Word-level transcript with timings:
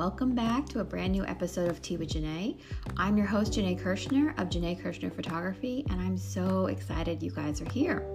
welcome 0.00 0.34
back 0.34 0.66
to 0.66 0.80
a 0.80 0.84
brand 0.84 1.12
new 1.12 1.26
episode 1.26 1.70
of 1.70 1.82
Tea 1.82 1.98
with 1.98 2.08
Janae. 2.08 2.58
I'm 2.96 3.18
your 3.18 3.26
host, 3.26 3.52
Janae 3.52 3.78
Kirshner 3.78 4.30
of 4.40 4.48
Janae 4.48 4.82
Kirshner 4.82 5.14
Photography, 5.14 5.84
and 5.90 6.00
I'm 6.00 6.16
so 6.16 6.68
excited 6.68 7.22
you 7.22 7.30
guys 7.30 7.60
are 7.60 7.68
here. 7.68 8.08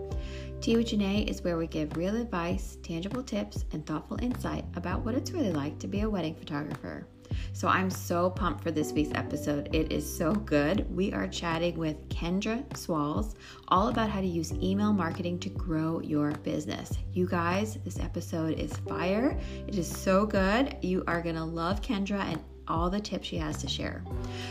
Tea 0.62 0.78
with 0.78 0.88
Janae 0.88 1.30
is 1.30 1.44
where 1.44 1.58
we 1.58 1.68
give 1.68 1.96
real 1.96 2.16
advice, 2.16 2.80
tangible 2.82 3.22
tips, 3.22 3.66
and 3.72 3.86
thoughtful 3.86 4.18
insight 4.20 4.66
about 4.76 5.06
what 5.06 5.14
it's 5.14 5.30
really 5.30 5.52
like 5.52 5.78
to 5.78 5.88
be 5.88 6.02
a 6.02 6.10
wedding 6.10 6.34
photographer. 6.34 7.06
So 7.54 7.68
I'm 7.68 7.90
so 7.90 8.30
pumped 8.30 8.64
for 8.64 8.72
this 8.72 8.92
week's 8.92 9.14
episode. 9.16 9.70
It 9.74 9.92
is 9.92 10.06
so 10.06 10.34
good. 10.34 10.86
We 10.94 11.14
are 11.14 11.28
chatting 11.28 11.78
with 11.78 12.10
Kendra 12.10 12.66
Swalls 12.76 13.36
all 13.68 13.88
about 13.88 14.10
how 14.10 14.22
to 14.22 14.28
use 14.28 14.54
email 14.54 14.94
marketing 14.94 15.40
to 15.40 15.50
grow 15.50 16.00
your 16.02 16.32
business. 16.32 16.98
You 17.14 17.28
guys, 17.28 17.78
this 17.84 18.00
episode 18.00 18.60
is 18.60 18.76
fire. 18.78 19.38
It 19.68 19.78
is 19.78 19.88
so 19.88 20.26
good. 20.26 20.78
You 20.82 21.04
are 21.08 21.22
going 21.22 21.36
to 21.36 21.44
love 21.44 21.82
Kendra 21.82 22.20
and 22.20 22.42
all 22.68 22.90
the 22.90 23.00
tips 23.00 23.28
she 23.28 23.38
has 23.38 23.58
to 23.58 23.68
share. 23.68 24.04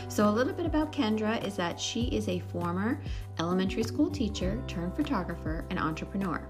So, 0.07 0.27
a 0.27 0.31
little 0.31 0.53
bit 0.53 0.65
about 0.65 0.91
Kendra 0.91 1.45
is 1.45 1.55
that 1.57 1.79
she 1.79 2.05
is 2.05 2.27
a 2.29 2.39
former 2.39 3.01
elementary 3.39 3.83
school 3.83 4.09
teacher 4.09 4.61
turned 4.67 4.95
photographer 4.95 5.65
and 5.69 5.79
entrepreneur. 5.79 6.47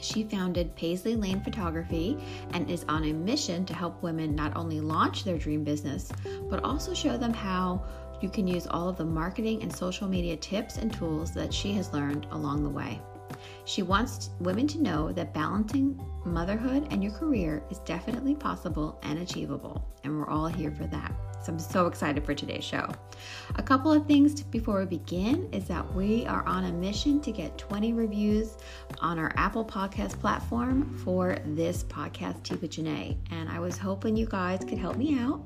She 0.00 0.24
founded 0.24 0.74
Paisley 0.76 1.16
Lane 1.16 1.42
Photography 1.42 2.18
and 2.52 2.70
is 2.70 2.84
on 2.88 3.04
a 3.04 3.12
mission 3.12 3.64
to 3.66 3.74
help 3.74 4.02
women 4.02 4.34
not 4.34 4.56
only 4.56 4.80
launch 4.80 5.24
their 5.24 5.38
dream 5.38 5.64
business, 5.64 6.10
but 6.48 6.62
also 6.64 6.94
show 6.94 7.16
them 7.16 7.32
how 7.32 7.84
you 8.20 8.28
can 8.28 8.46
use 8.46 8.66
all 8.66 8.88
of 8.88 8.96
the 8.96 9.04
marketing 9.04 9.62
and 9.62 9.74
social 9.74 10.08
media 10.08 10.36
tips 10.36 10.78
and 10.78 10.92
tools 10.92 11.32
that 11.32 11.52
she 11.52 11.72
has 11.72 11.92
learned 11.92 12.26
along 12.30 12.62
the 12.62 12.70
way. 12.70 13.00
She 13.64 13.82
wants 13.82 14.30
women 14.40 14.66
to 14.68 14.82
know 14.82 15.12
that 15.12 15.34
balancing 15.34 16.00
motherhood 16.24 16.86
and 16.90 17.02
your 17.02 17.12
career 17.12 17.62
is 17.70 17.78
definitely 17.80 18.34
possible 18.34 18.98
and 19.02 19.18
achievable, 19.18 19.84
and 20.04 20.18
we're 20.18 20.28
all 20.28 20.46
here 20.46 20.70
for 20.70 20.86
that. 20.86 21.12
So 21.44 21.52
I'm 21.52 21.58
so 21.58 21.86
excited 21.88 22.24
for 22.24 22.32
today's 22.32 22.64
show. 22.64 22.88
A 23.56 23.62
couple 23.62 23.92
of 23.92 24.06
things 24.06 24.42
before 24.44 24.80
we 24.80 24.86
begin 24.86 25.46
is 25.52 25.66
that 25.66 25.94
we 25.94 26.24
are 26.24 26.42
on 26.46 26.64
a 26.64 26.72
mission 26.72 27.20
to 27.20 27.32
get 27.32 27.58
20 27.58 27.92
reviews 27.92 28.56
on 29.00 29.18
our 29.18 29.30
Apple 29.36 29.62
Podcast 29.62 30.18
platform 30.18 30.96
for 31.04 31.36
this 31.44 31.84
podcast, 31.84 32.50
with 32.62 32.70
Janae. 32.70 33.18
And 33.30 33.50
I 33.50 33.58
was 33.58 33.76
hoping 33.76 34.16
you 34.16 34.24
guys 34.24 34.60
could 34.60 34.78
help 34.78 34.96
me 34.96 35.18
out. 35.18 35.42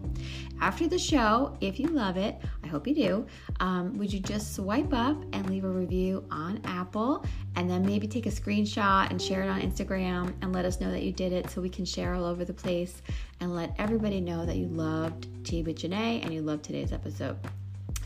After 0.60 0.86
the 0.86 0.98
show, 1.00 1.56
if 1.60 1.80
you 1.80 1.88
love 1.88 2.16
it, 2.16 2.36
I 2.62 2.68
hope 2.68 2.86
you 2.86 2.94
do, 2.94 3.26
um, 3.58 3.98
would 3.98 4.12
you 4.12 4.20
just 4.20 4.54
swipe 4.54 4.92
up 4.92 5.20
and 5.32 5.50
leave 5.50 5.64
a 5.64 5.68
review 5.68 6.24
on 6.30 6.60
Apple 6.64 7.24
and 7.56 7.68
then 7.68 7.84
maybe 7.84 8.06
take 8.06 8.26
a 8.26 8.30
screenshot 8.30 9.10
and 9.10 9.20
share 9.20 9.42
it 9.42 9.48
on 9.48 9.60
Instagram 9.60 10.32
and 10.42 10.52
let 10.52 10.64
us 10.64 10.80
know 10.80 10.92
that 10.92 11.02
you 11.02 11.10
did 11.10 11.32
it 11.32 11.50
so 11.50 11.60
we 11.60 11.68
can 11.68 11.84
share 11.84 12.14
all 12.14 12.24
over 12.24 12.44
the 12.44 12.54
place 12.54 13.02
and 13.40 13.54
let 13.54 13.74
everybody 13.78 14.20
know 14.20 14.44
that 14.44 14.56
you 14.56 14.66
loved 14.66 15.28
Tea 15.44 15.62
with 15.62 15.78
Janae 15.78 16.24
and 16.24 16.32
you 16.32 16.42
loved 16.42 16.64
today's 16.64 16.92
episode. 16.92 17.38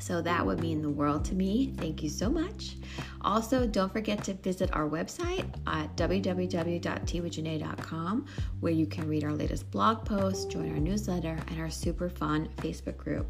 So 0.03 0.21
that 0.23 0.45
would 0.45 0.61
mean 0.61 0.83
the 0.83 0.91
world 0.91 1.25
to 1.27 1.35
me. 1.35 1.75
Thank 1.79 2.03
you 2.03 2.09
so 2.09 2.29
much. 2.29 2.75
Also, 3.21 3.69
don't 3.69 3.93
forget 3.93 4.25
to 4.25 4.35
visit 4.35 4.69
our 4.73 4.89
website 4.89 5.47
at 5.69 5.97
www.teawithjanae.com 5.97 8.27
where 8.59 8.73
you 8.73 8.87
can 8.87 9.09
read 9.09 9.23
our 9.23 9.33
latest 9.33 9.71
blog 9.71 10.05
posts, 10.05 10.45
join 10.47 10.73
our 10.73 10.81
newsletter, 10.81 11.39
and 11.47 11.61
our 11.61 11.71
super 11.71 12.09
fun 12.09 12.49
Facebook 12.57 12.97
group. 12.97 13.29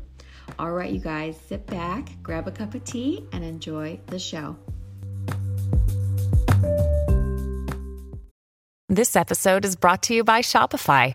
All 0.59 0.73
right, 0.73 0.91
you 0.91 1.01
guys, 1.01 1.39
sit 1.39 1.67
back, 1.67 2.09
grab 2.23 2.49
a 2.49 2.51
cup 2.51 2.75
of 2.75 2.83
tea, 2.85 3.27
and 3.33 3.45
enjoy 3.45 4.01
the 4.07 4.19
show. 4.19 4.57
This 8.89 9.15
episode 9.17 9.65
is 9.65 9.77
brought 9.77 10.03
to 10.05 10.15
you 10.15 10.25
by 10.25 10.41
Shopify. 10.41 11.15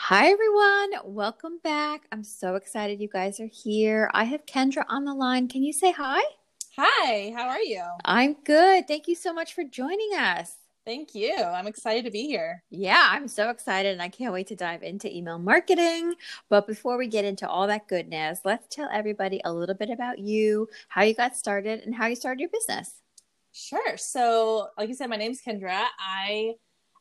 Hi, 0.00 0.28
everyone. 0.28 1.12
Welcome 1.12 1.58
back. 1.62 2.06
I'm 2.12 2.22
so 2.22 2.54
excited 2.54 3.00
you 3.00 3.08
guys 3.08 3.40
are 3.40 3.50
here. 3.52 4.08
I 4.14 4.24
have 4.24 4.46
Kendra 4.46 4.84
on 4.88 5.04
the 5.04 5.12
line. 5.12 5.48
Can 5.48 5.64
you 5.64 5.72
say 5.72 5.90
hi? 5.90 6.22
Hi, 6.78 7.34
how 7.36 7.48
are 7.48 7.60
you? 7.60 7.82
I'm 8.04 8.36
good. 8.44 8.86
Thank 8.86 9.08
you 9.08 9.16
so 9.16 9.34
much 9.34 9.54
for 9.54 9.64
joining 9.64 10.10
us. 10.16 10.54
Thank 10.86 11.16
you. 11.16 11.34
I'm 11.34 11.66
excited 11.66 12.04
to 12.04 12.12
be 12.12 12.22
here. 12.22 12.62
Yeah, 12.70 13.08
I'm 13.10 13.26
so 13.26 13.50
excited 13.50 13.92
and 13.92 14.00
I 14.00 14.08
can't 14.08 14.32
wait 14.32 14.46
to 14.46 14.56
dive 14.56 14.84
into 14.84 15.14
email 15.14 15.38
marketing. 15.38 16.14
But 16.48 16.68
before 16.68 16.96
we 16.96 17.08
get 17.08 17.26
into 17.26 17.46
all 17.46 17.66
that 17.66 17.88
goodness, 17.88 18.40
let's 18.44 18.74
tell 18.74 18.88
everybody 18.90 19.42
a 19.44 19.52
little 19.52 19.74
bit 19.74 19.90
about 19.90 20.20
you, 20.20 20.68
how 20.88 21.02
you 21.02 21.12
got 21.12 21.36
started, 21.36 21.80
and 21.80 21.94
how 21.94 22.06
you 22.06 22.14
started 22.14 22.40
your 22.40 22.50
business. 22.50 23.02
Sure. 23.52 23.96
So, 23.96 24.68
like 24.78 24.88
you 24.88 24.94
said, 24.94 25.10
my 25.10 25.16
name's 25.16 25.42
Kendra. 25.42 25.86
I 25.98 26.54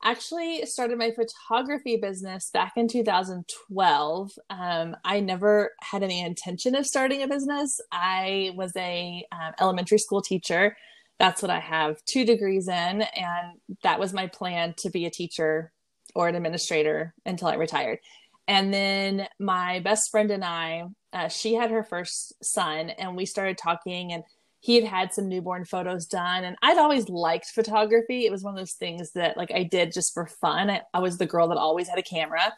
actually 0.04 0.66
started 0.66 0.98
my 0.98 1.12
photography 1.12 1.98
business 1.98 2.50
back 2.54 2.74
in 2.76 2.88
2012 2.88 4.32
um, 4.50 4.96
i 5.04 5.20
never 5.20 5.72
had 5.82 6.04
any 6.04 6.22
intention 6.22 6.76
of 6.76 6.86
starting 6.86 7.24
a 7.24 7.28
business. 7.28 7.82
I 7.92 8.52
was 8.56 8.72
a 8.76 9.26
um, 9.32 9.54
elementary 9.60 9.98
school 9.98 10.22
teacher. 10.22 10.78
That's 11.20 11.42
what 11.42 11.52
i 11.52 11.60
have 11.60 12.04
two 12.06 12.26
degrees 12.26 12.68
in 12.68 13.02
and 13.02 13.58
that 13.84 14.00
was 14.00 14.14
my 14.14 14.28
plan 14.28 14.76
to 14.78 14.90
be 14.90 15.06
a 15.06 15.12
teacher 15.12 15.72
or 16.16 16.28
an 16.28 16.36
administrator 16.36 17.14
until 17.26 17.48
i 17.48 17.56
retired. 17.56 18.00
And 18.48 18.74
then 18.74 19.28
my 19.40 19.80
best 19.80 20.12
friend 20.12 20.32
and 20.32 20.44
i 20.44 20.86
uh, 21.14 21.28
she 21.28 21.56
had 21.56 21.72
her 21.72 21.84
first 21.84 22.34
son 22.44 22.90
and 22.92 23.16
we 23.16 23.26
started 23.26 23.58
talking 23.58 24.14
and 24.14 24.24
he 24.68 24.76
had 24.76 24.84
had 24.84 25.14
some 25.14 25.30
newborn 25.30 25.64
photos 25.64 26.06
done 26.06 26.44
and 26.44 26.58
i'd 26.62 26.78
always 26.78 27.08
liked 27.08 27.48
photography. 27.48 28.26
It 28.26 28.32
was 28.34 28.44
one 28.44 28.54
of 28.54 28.58
those 28.58 28.74
things 28.74 29.14
that 29.14 29.38
like 29.38 29.52
i 29.52 29.64
did 29.64 29.94
just 29.94 30.14
for 30.14 30.28
fun. 30.28 30.70
I, 30.70 30.82
I 30.94 31.00
was 31.00 31.18
the 31.18 31.26
girl 31.26 31.48
that 31.48 31.58
always 31.58 31.88
had 31.88 31.98
a 31.98 32.04
camera 32.04 32.54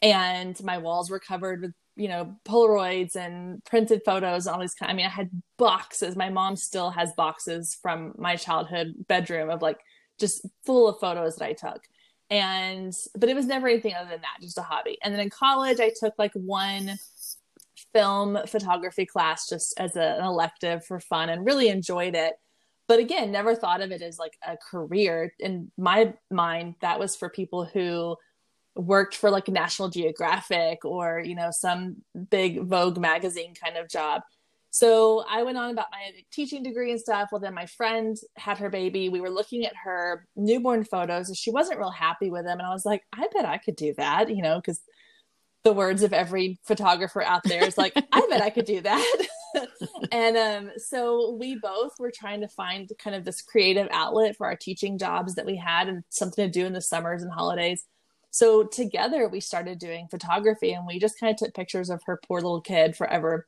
and 0.00 0.62
my 0.62 0.78
walls 0.78 1.10
were 1.10 1.18
covered 1.18 1.60
with 1.60 1.72
you 1.96 2.06
know 2.06 2.36
polaroids 2.44 3.16
and 3.16 3.62
printed 3.64 4.02
photos 4.04 4.46
all 4.46 4.60
these 4.60 4.74
kind 4.74 4.92
i 4.92 4.94
mean 4.94 5.06
i 5.06 5.10
had 5.10 5.28
boxes. 5.58 6.14
My 6.14 6.30
mom 6.30 6.54
still 6.54 6.90
has 6.90 7.12
boxes 7.14 7.76
from 7.82 8.14
my 8.16 8.36
childhood 8.36 8.94
bedroom 9.08 9.50
of 9.50 9.60
like 9.60 9.80
just 10.20 10.46
full 10.64 10.88
of 10.88 11.00
photos 11.00 11.36
that 11.36 11.46
i 11.46 11.52
took. 11.52 11.82
And 12.30 12.94
but 13.16 13.28
it 13.28 13.34
was 13.34 13.46
never 13.46 13.66
anything 13.66 13.94
other 13.94 14.08
than 14.08 14.20
that 14.20 14.40
just 14.40 14.56
a 14.56 14.62
hobby. 14.62 14.98
And 15.02 15.12
then 15.12 15.20
in 15.20 15.30
college 15.30 15.80
i 15.80 15.90
took 16.00 16.14
like 16.16 16.32
one 16.34 16.96
film 17.92 18.38
photography 18.46 19.06
class 19.06 19.48
just 19.48 19.78
as 19.78 19.96
a, 19.96 20.18
an 20.18 20.24
elective 20.24 20.84
for 20.84 21.00
fun 21.00 21.28
and 21.28 21.44
really 21.44 21.68
enjoyed 21.68 22.14
it. 22.14 22.34
But 22.88 22.98
again, 22.98 23.30
never 23.30 23.54
thought 23.54 23.82
of 23.82 23.92
it 23.92 24.02
as 24.02 24.18
like 24.18 24.36
a 24.46 24.56
career. 24.56 25.32
In 25.38 25.70
my 25.78 26.14
mind, 26.30 26.74
that 26.80 26.98
was 26.98 27.14
for 27.14 27.28
people 27.28 27.64
who 27.64 28.16
worked 28.74 29.14
for 29.14 29.30
like 29.30 29.48
National 29.48 29.88
Geographic 29.88 30.84
or, 30.84 31.20
you 31.24 31.34
know, 31.34 31.50
some 31.52 31.98
big 32.30 32.62
Vogue 32.62 32.98
magazine 32.98 33.54
kind 33.54 33.76
of 33.76 33.88
job. 33.88 34.22
So 34.70 35.24
I 35.28 35.42
went 35.42 35.58
on 35.58 35.70
about 35.70 35.88
my 35.90 36.10
teaching 36.32 36.62
degree 36.62 36.92
and 36.92 37.00
stuff. 37.00 37.30
Well, 37.32 37.40
then 37.40 37.54
my 37.54 37.66
friend 37.66 38.16
had 38.36 38.58
her 38.58 38.70
baby. 38.70 39.08
We 39.08 39.20
were 39.20 39.30
looking 39.30 39.66
at 39.66 39.74
her 39.84 40.26
newborn 40.36 40.84
photos 40.84 41.28
and 41.28 41.36
she 41.36 41.50
wasn't 41.50 41.80
real 41.80 41.90
happy 41.90 42.30
with 42.30 42.44
them. 42.44 42.58
And 42.58 42.66
I 42.66 42.72
was 42.72 42.86
like, 42.86 43.02
I 43.12 43.26
bet 43.34 43.44
I 43.44 43.58
could 43.58 43.74
do 43.76 43.94
that, 43.96 44.34
you 44.34 44.42
know, 44.42 44.56
because 44.56 44.80
the 45.62 45.72
words 45.72 46.02
of 46.02 46.12
every 46.12 46.58
photographer 46.64 47.22
out 47.22 47.42
there 47.44 47.64
is 47.64 47.76
like, 47.76 47.92
I 47.96 48.26
bet 48.28 48.40
I 48.40 48.50
could 48.50 48.64
do 48.64 48.80
that. 48.80 49.26
and 50.12 50.36
um, 50.36 50.70
so 50.76 51.36
we 51.38 51.56
both 51.56 51.92
were 51.98 52.12
trying 52.14 52.40
to 52.40 52.48
find 52.48 52.90
kind 52.98 53.14
of 53.14 53.24
this 53.24 53.42
creative 53.42 53.88
outlet 53.90 54.36
for 54.36 54.46
our 54.46 54.56
teaching 54.56 54.96
jobs 54.96 55.34
that 55.34 55.46
we 55.46 55.56
had 55.56 55.88
and 55.88 56.04
something 56.08 56.46
to 56.46 56.50
do 56.50 56.66
in 56.66 56.72
the 56.72 56.80
summers 56.80 57.22
and 57.22 57.32
holidays. 57.32 57.84
So 58.30 58.64
together 58.64 59.28
we 59.28 59.40
started 59.40 59.78
doing 59.78 60.08
photography 60.08 60.72
and 60.72 60.86
we 60.86 60.98
just 60.98 61.18
kind 61.18 61.32
of 61.32 61.36
took 61.36 61.54
pictures 61.54 61.90
of 61.90 62.02
her 62.04 62.20
poor 62.26 62.40
little 62.40 62.60
kid 62.60 62.96
forever 62.96 63.46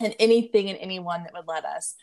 and 0.00 0.14
anything 0.18 0.70
and 0.70 0.78
anyone 0.80 1.22
that 1.22 1.34
would 1.34 1.46
let 1.46 1.64
us. 1.64 1.94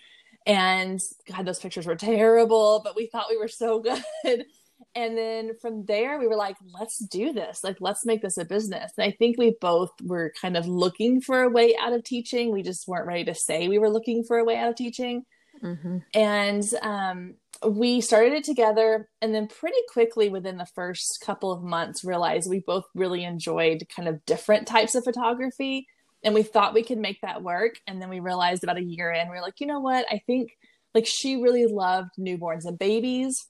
And 0.46 1.00
God, 1.30 1.46
those 1.46 1.60
pictures 1.60 1.86
were 1.86 1.96
terrible, 1.96 2.82
but 2.84 2.96
we 2.96 3.08
thought 3.08 3.30
we 3.30 3.38
were 3.38 3.48
so 3.48 3.80
good 4.24 4.46
and 4.96 5.18
then 5.18 5.52
from 5.62 5.86
there 5.86 6.20
we 6.20 6.28
were 6.28 6.36
like 6.36 6.58
let's 6.80 6.98
do 7.06 7.34
this. 7.34 7.64
Like 7.64 7.78
let's 7.80 8.06
make 8.06 8.22
this 8.22 8.38
a 8.38 8.46
business. 8.46 8.92
And 8.98 9.06
i 9.06 9.16
think 9.18 9.38
we 9.38 9.56
both 9.62 9.92
were 10.04 10.34
kind 10.42 10.58
of 10.58 10.68
looking 10.68 11.22
for 11.22 11.44
a 11.44 11.50
way 11.50 11.76
out 11.82 11.94
of 11.94 12.04
teaching. 12.04 12.52
We 12.52 12.64
just 12.64 12.88
weren't 12.88 13.08
ready 13.08 13.26
to 13.26 13.36
say 13.36 13.68
we 13.68 13.80
were 13.80 13.90
looking 13.90 14.24
for 14.24 14.38
a 14.38 14.44
way 14.44 14.58
out 14.58 14.70
of 14.70 14.76
teaching. 14.76 15.24
Mm-hmm. 15.62 15.98
and 16.16 16.64
um, 16.82 17.36
we 17.68 18.02
started 18.02 18.34
it 18.34 18.44
together 18.44 19.08
and 19.22 19.36
then 19.36 19.48
pretty 19.48 19.78
quickly 19.92 20.28
within 20.30 20.58
the 20.58 20.66
first 20.66 21.22
couple 21.24 21.52
of 21.52 21.62
months 21.62 22.04
realized 22.04 22.50
we 22.50 22.64
both 22.66 22.86
really 22.96 23.24
enjoyed 23.24 23.84
kind 23.96 24.08
of 24.08 24.26
different 24.26 24.66
types 24.66 24.96
of 24.96 25.04
photography 25.04 25.88
and 26.24 26.34
we 26.34 26.44
thought 26.44 26.74
we 26.74 26.84
could 26.84 26.98
make 26.98 27.22
that 27.22 27.44
work. 27.44 27.76
And 27.88 28.02
then 28.02 28.10
we 28.10 28.20
realized 28.20 28.64
about 28.64 28.78
a 28.78 28.84
year 28.84 29.12
in 29.12 29.30
we 29.30 29.38
are 29.38 29.42
like 29.42 29.60
you 29.60 29.68
know 29.68 29.80
what? 29.80 30.06
I 30.10 30.22
think 30.26 30.52
like 30.94 31.06
she 31.08 31.42
really 31.42 31.66
loved 31.66 32.12
newborns 32.20 32.66
and 32.66 32.78
babies 32.78 33.48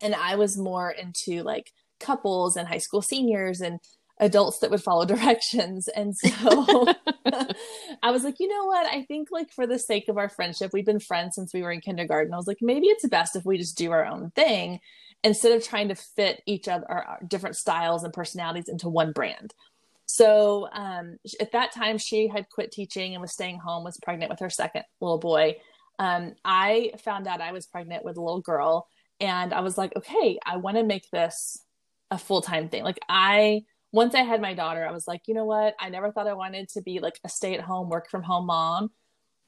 and 0.00 0.14
i 0.14 0.36
was 0.36 0.58
more 0.58 0.90
into 0.90 1.42
like 1.42 1.70
couples 2.00 2.56
and 2.56 2.68
high 2.68 2.78
school 2.78 3.02
seniors 3.02 3.60
and 3.60 3.80
adults 4.18 4.58
that 4.60 4.70
would 4.70 4.82
follow 4.82 5.04
directions. 5.06 5.88
And 5.88 6.16
so 6.16 6.28
i 8.02 8.10
was 8.10 8.24
like 8.24 8.36
you 8.38 8.48
know 8.48 8.64
what? 8.66 8.86
I 8.86 9.04
think 9.04 9.28
like 9.30 9.50
for 9.52 9.66
the 9.66 9.78
sake 9.78 10.08
of 10.08 10.18
our 10.18 10.28
friendship 10.28 10.70
we've 10.72 10.86
been 10.86 11.00
friends 11.00 11.34
since 11.34 11.52
we 11.52 11.62
were 11.62 11.72
in 11.72 11.80
kindergarten. 11.80 12.32
I 12.32 12.36
was 12.36 12.46
like 12.46 12.58
maybe 12.60 12.86
it's 12.86 13.06
best 13.08 13.36
if 13.36 13.44
we 13.44 13.58
just 13.58 13.76
do 13.76 13.90
our 13.92 14.04
own 14.04 14.30
thing 14.34 14.80
instead 15.24 15.52
of 15.52 15.64
trying 15.64 15.88
to 15.88 15.94
fit 15.94 16.42
each 16.46 16.68
other 16.68 16.90
our 16.90 17.18
different 17.26 17.56
styles 17.56 18.04
and 18.04 18.12
personalities 18.12 18.68
into 18.68 18.88
one 18.88 19.12
brand. 19.12 19.54
So 20.06 20.68
um, 20.72 21.16
at 21.40 21.50
that 21.50 21.72
time, 21.72 21.98
she 21.98 22.28
had 22.28 22.48
quit 22.48 22.70
teaching 22.70 23.14
and 23.14 23.20
was 23.20 23.32
staying 23.32 23.58
home, 23.58 23.82
was 23.82 23.98
pregnant 24.00 24.30
with 24.30 24.38
her 24.38 24.50
second 24.50 24.84
little 25.00 25.18
boy. 25.18 25.56
Um, 25.98 26.34
I 26.44 26.92
found 27.04 27.26
out 27.26 27.40
I 27.40 27.50
was 27.50 27.66
pregnant 27.66 28.04
with 28.04 28.16
a 28.16 28.22
little 28.22 28.40
girl, 28.40 28.86
and 29.20 29.52
I 29.52 29.60
was 29.60 29.78
like, 29.78 29.94
okay, 29.96 30.38
I 30.44 30.56
want 30.56 30.76
to 30.76 30.84
make 30.84 31.10
this 31.10 31.58
a 32.10 32.18
full 32.18 32.42
time 32.42 32.68
thing. 32.68 32.84
Like, 32.84 32.98
I, 33.08 33.62
once 33.92 34.14
I 34.14 34.22
had 34.22 34.40
my 34.40 34.54
daughter, 34.54 34.86
I 34.86 34.92
was 34.92 35.08
like, 35.08 35.22
you 35.26 35.34
know 35.34 35.44
what? 35.44 35.74
I 35.80 35.88
never 35.88 36.12
thought 36.12 36.28
I 36.28 36.34
wanted 36.34 36.68
to 36.70 36.82
be 36.82 37.00
like 37.00 37.18
a 37.24 37.28
stay 37.28 37.54
at 37.54 37.60
home, 37.60 37.88
work 37.88 38.10
from 38.10 38.22
home 38.22 38.46
mom. 38.46 38.90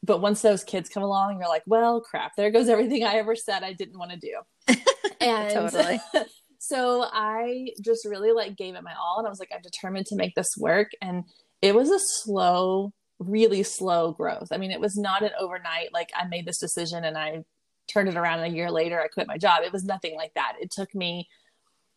But 0.02 0.20
once 0.20 0.42
those 0.42 0.64
kids 0.64 0.88
come 0.88 1.02
along, 1.02 1.38
you're 1.38 1.48
like, 1.48 1.64
well, 1.66 2.00
crap, 2.00 2.36
there 2.36 2.50
goes 2.50 2.68
everything 2.68 3.04
I 3.04 3.14
ever 3.14 3.34
said 3.34 3.62
I 3.62 3.72
didn't 3.72 3.98
want 3.98 4.12
to 4.12 4.16
do. 4.16 4.76
and 5.20 5.52
totally. 5.52 6.00
so 6.58 7.04
I 7.12 7.70
just 7.82 8.06
really 8.06 8.32
like 8.32 8.56
gave 8.56 8.74
it 8.74 8.82
my 8.82 8.94
all 8.94 9.18
and 9.18 9.26
I 9.26 9.30
was 9.30 9.40
like, 9.40 9.50
I'm 9.52 9.60
determined 9.60 10.06
to 10.06 10.16
make 10.16 10.34
this 10.34 10.54
work. 10.56 10.92
And 11.02 11.24
it 11.62 11.74
was 11.74 11.90
a 11.90 11.98
slow, 11.98 12.92
really 13.18 13.64
slow 13.64 14.12
growth. 14.12 14.48
I 14.52 14.56
mean, 14.56 14.70
it 14.70 14.80
was 14.80 14.96
not 14.96 15.22
an 15.22 15.30
overnight, 15.38 15.92
like 15.92 16.10
I 16.16 16.26
made 16.26 16.46
this 16.46 16.58
decision 16.58 17.04
and 17.04 17.18
I 17.18 17.44
turned 17.88 18.08
it 18.08 18.16
around 18.16 18.40
and 18.40 18.52
a 18.52 18.56
year 18.56 18.70
later 18.70 19.00
I 19.00 19.08
quit 19.08 19.26
my 19.26 19.38
job. 19.38 19.62
It 19.64 19.72
was 19.72 19.84
nothing 19.84 20.16
like 20.16 20.34
that. 20.34 20.54
It 20.60 20.70
took 20.70 20.94
me 20.94 21.28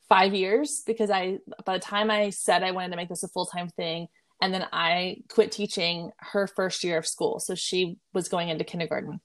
five 0.09 0.33
years 0.33 0.81
because 0.85 1.09
I, 1.09 1.39
by 1.65 1.73
the 1.73 1.83
time 1.83 2.09
I 2.09 2.31
said 2.31 2.63
I 2.63 2.71
wanted 2.71 2.91
to 2.91 2.97
make 2.97 3.09
this 3.09 3.23
a 3.23 3.27
full 3.27 3.45
time 3.45 3.69
thing, 3.69 4.07
and 4.41 4.53
then 4.53 4.65
I 4.71 5.17
quit 5.29 5.51
teaching 5.51 6.11
her 6.17 6.47
first 6.47 6.83
year 6.83 6.97
of 6.97 7.05
school. 7.05 7.39
So 7.39 7.53
she 7.53 7.97
was 8.11 8.27
going 8.27 8.49
into 8.49 8.63
kindergarten. 8.63 9.21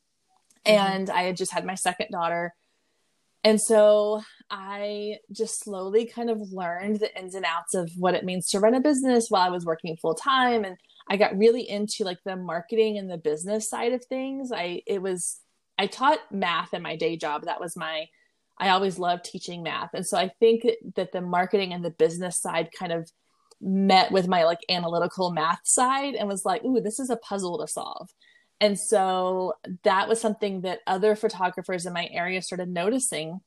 Mm-hmm. 0.67 0.71
And 0.73 1.11
I 1.11 1.23
had 1.23 1.37
just 1.37 1.53
had 1.53 1.65
my 1.65 1.75
second 1.75 2.11
daughter 2.11 2.55
and 3.47 3.61
so 3.61 4.23
I 4.51 5.19
just 5.31 5.61
slowly 5.61 6.05
kind 6.05 6.31
of 6.31 6.41
learned 6.51 6.99
the 6.99 7.17
ins 7.17 7.37
and 7.37 7.45
outs 7.45 7.75
of 7.75 7.93
what 7.97 8.15
it 8.15 8.25
means 8.25 8.49
to 8.49 8.59
run 8.59 8.75
a 8.75 8.81
business 8.81 9.27
while 9.29 9.43
I 9.47 9.51
was 9.51 9.65
working 9.65 9.97
full 9.97 10.17
time. 10.17 10.65
And 10.65 10.77
I 11.09 11.17
got 11.17 11.39
really 11.39 11.63
into 11.63 12.03
like 12.03 12.19
the 12.25 12.35
marketing 12.35 12.99
and 12.99 13.09
the 13.09 13.19
business 13.19 13.71
side 13.71 13.93
of 13.93 14.05
things. 14.05 14.51
I, 14.51 14.83
it 14.85 15.01
was, 15.01 15.39
I 15.79 15.87
taught 15.87 16.19
math 16.31 16.75
in 16.75 16.83
my 16.83 16.97
day 16.97 17.17
job. 17.17 17.45
That 17.45 17.61
was 17.61 17.77
my, 17.77 18.07
I 18.59 18.71
always 18.71 18.99
loved 18.99 19.25
teaching 19.25 19.63
math. 19.63 19.91
And 19.95 20.07
so 20.07 20.17
I 20.17 20.31
think 20.41 20.67
that 20.95 21.13
the 21.13 21.21
marketing 21.21 21.73
and 21.73 21.85
the 21.85 21.91
business 21.91 22.41
side 22.41 22.71
kind 22.79 22.93
of 22.93 23.11
met 23.61 24.13
with 24.13 24.29
my 24.29 24.45
like 24.45 24.61
analytical 24.69 25.31
math 25.31 25.61
side 25.65 26.15
and 26.15 26.29
was 26.29 26.45
like, 26.45 26.65
ooh, 26.65 26.81
this 26.81 26.99
is 26.99 27.11
a 27.11 27.17
puzzle 27.17 27.59
to 27.59 27.67
solve. 27.67 28.09
And 28.61 28.79
so 28.79 29.55
that 29.85 30.09
was 30.09 30.21
something 30.21 30.63
that 30.63 30.81
other 30.87 31.15
photographers 31.15 31.85
in 31.85 31.93
my 31.93 32.09
area 32.11 32.41
started 32.41 32.69
noticing. 32.69 33.41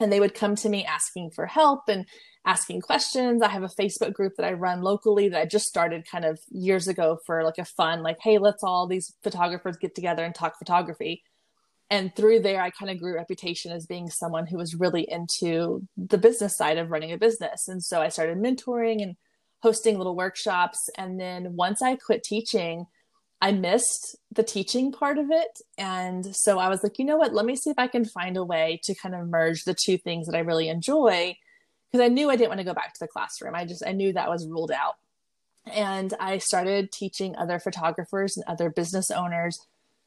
And 0.00 0.12
they 0.12 0.20
would 0.20 0.34
come 0.34 0.56
to 0.56 0.68
me 0.68 0.84
asking 0.84 1.30
for 1.30 1.46
help 1.46 1.88
and 1.88 2.04
asking 2.44 2.82
questions. 2.82 3.42
I 3.42 3.48
have 3.48 3.62
a 3.62 3.68
Facebook 3.68 4.12
group 4.12 4.34
that 4.36 4.46
I 4.46 4.52
run 4.52 4.82
locally 4.82 5.28
that 5.30 5.40
I 5.40 5.46
just 5.46 5.66
started 5.66 6.04
kind 6.10 6.24
of 6.24 6.38
years 6.50 6.88
ago 6.88 7.18
for 7.24 7.42
like 7.42 7.58
a 7.58 7.64
fun, 7.64 8.02
like, 8.02 8.18
hey, 8.20 8.38
let's 8.38 8.62
all 8.62 8.86
these 8.86 9.14
photographers 9.22 9.76
get 9.76 9.94
together 9.94 10.24
and 10.24 10.34
talk 10.34 10.58
photography. 10.58 11.22
And 11.90 12.14
through 12.16 12.40
there, 12.40 12.60
I 12.60 12.70
kind 12.70 12.90
of 12.90 12.98
grew 12.98 13.14
reputation 13.14 13.70
as 13.70 13.86
being 13.86 14.08
someone 14.08 14.46
who 14.46 14.56
was 14.56 14.74
really 14.74 15.02
into 15.08 15.86
the 15.96 16.18
business 16.18 16.56
side 16.56 16.78
of 16.78 16.90
running 16.90 17.12
a 17.12 17.18
business. 17.18 17.68
And 17.68 17.82
so 17.82 18.00
I 18.00 18.08
started 18.08 18.38
mentoring 18.38 19.02
and 19.02 19.16
hosting 19.62 19.98
little 19.98 20.16
workshops. 20.16 20.88
And 20.96 21.20
then 21.20 21.56
once 21.56 21.82
I 21.82 21.96
quit 21.96 22.24
teaching, 22.24 22.86
I 23.40 23.52
missed 23.52 24.16
the 24.32 24.42
teaching 24.42 24.92
part 24.92 25.18
of 25.18 25.26
it. 25.30 25.60
And 25.76 26.34
so 26.34 26.58
I 26.58 26.68
was 26.68 26.82
like, 26.82 26.98
you 26.98 27.04
know 27.04 27.18
what? 27.18 27.34
Let 27.34 27.44
me 27.44 27.56
see 27.56 27.70
if 27.70 27.78
I 27.78 27.88
can 27.88 28.04
find 28.06 28.36
a 28.36 28.44
way 28.44 28.80
to 28.84 28.94
kind 28.94 29.14
of 29.14 29.28
merge 29.28 29.64
the 29.64 29.74
two 29.74 29.98
things 29.98 30.26
that 30.26 30.36
I 30.36 30.40
really 30.40 30.68
enjoy. 30.68 31.36
Because 31.92 32.04
I 32.04 32.08
knew 32.08 32.30
I 32.30 32.36
didn't 32.36 32.48
want 32.48 32.60
to 32.60 32.64
go 32.64 32.74
back 32.74 32.94
to 32.94 33.00
the 33.00 33.08
classroom. 33.08 33.54
I 33.54 33.66
just, 33.66 33.86
I 33.86 33.92
knew 33.92 34.12
that 34.14 34.30
was 34.30 34.48
ruled 34.48 34.72
out. 34.72 34.94
And 35.70 36.12
I 36.18 36.38
started 36.38 36.90
teaching 36.90 37.36
other 37.36 37.58
photographers 37.58 38.36
and 38.36 38.44
other 38.46 38.70
business 38.70 39.10
owners 39.10 39.58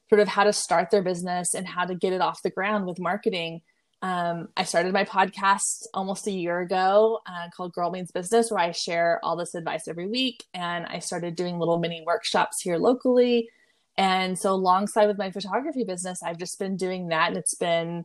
sort 0.08 0.20
of 0.20 0.28
how 0.28 0.44
to 0.44 0.52
start 0.52 0.90
their 0.90 1.02
business 1.02 1.54
and 1.54 1.66
how 1.66 1.84
to 1.84 1.94
get 1.94 2.12
it 2.12 2.20
off 2.20 2.42
the 2.42 2.50
ground 2.50 2.86
with 2.86 2.98
marketing 2.98 3.60
um, 4.00 4.48
I 4.56 4.62
started 4.62 4.92
my 4.92 5.04
podcast 5.04 5.86
almost 5.92 6.26
a 6.26 6.30
year 6.30 6.60
ago 6.60 7.20
uh, 7.26 7.48
called 7.56 7.72
Girl 7.72 7.90
Means 7.90 8.12
Business, 8.12 8.50
where 8.50 8.60
I 8.60 8.70
share 8.70 9.18
all 9.24 9.36
this 9.36 9.54
advice 9.54 9.88
every 9.88 10.06
week. 10.06 10.44
And 10.54 10.86
I 10.86 11.00
started 11.00 11.34
doing 11.34 11.58
little 11.58 11.78
mini 11.78 12.04
workshops 12.06 12.62
here 12.62 12.78
locally. 12.78 13.48
And 13.96 14.38
so, 14.38 14.52
alongside 14.52 15.06
with 15.06 15.18
my 15.18 15.32
photography 15.32 15.82
business, 15.82 16.22
I've 16.22 16.38
just 16.38 16.60
been 16.60 16.76
doing 16.76 17.08
that. 17.08 17.28
And 17.28 17.36
it's 17.36 17.56
been 17.56 18.04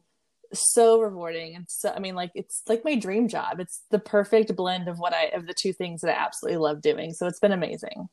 so 0.51 0.99
rewarding. 0.99 1.55
And 1.55 1.65
so, 1.69 1.93
I 1.95 1.99
mean, 1.99 2.15
like, 2.15 2.31
it's 2.33 2.63
like 2.67 2.83
my 2.83 2.95
dream 2.95 3.27
job. 3.27 3.59
It's 3.59 3.83
the 3.91 3.99
perfect 3.99 4.55
blend 4.55 4.87
of 4.87 4.97
what 4.97 5.13
I, 5.13 5.25
of 5.25 5.45
the 5.45 5.53
two 5.53 5.73
things 5.73 6.01
that 6.01 6.17
I 6.17 6.25
absolutely 6.25 6.57
love 6.57 6.81
doing. 6.81 7.13
So, 7.13 7.27
it's 7.27 7.39
been 7.39 7.51
amazing. 7.51 8.09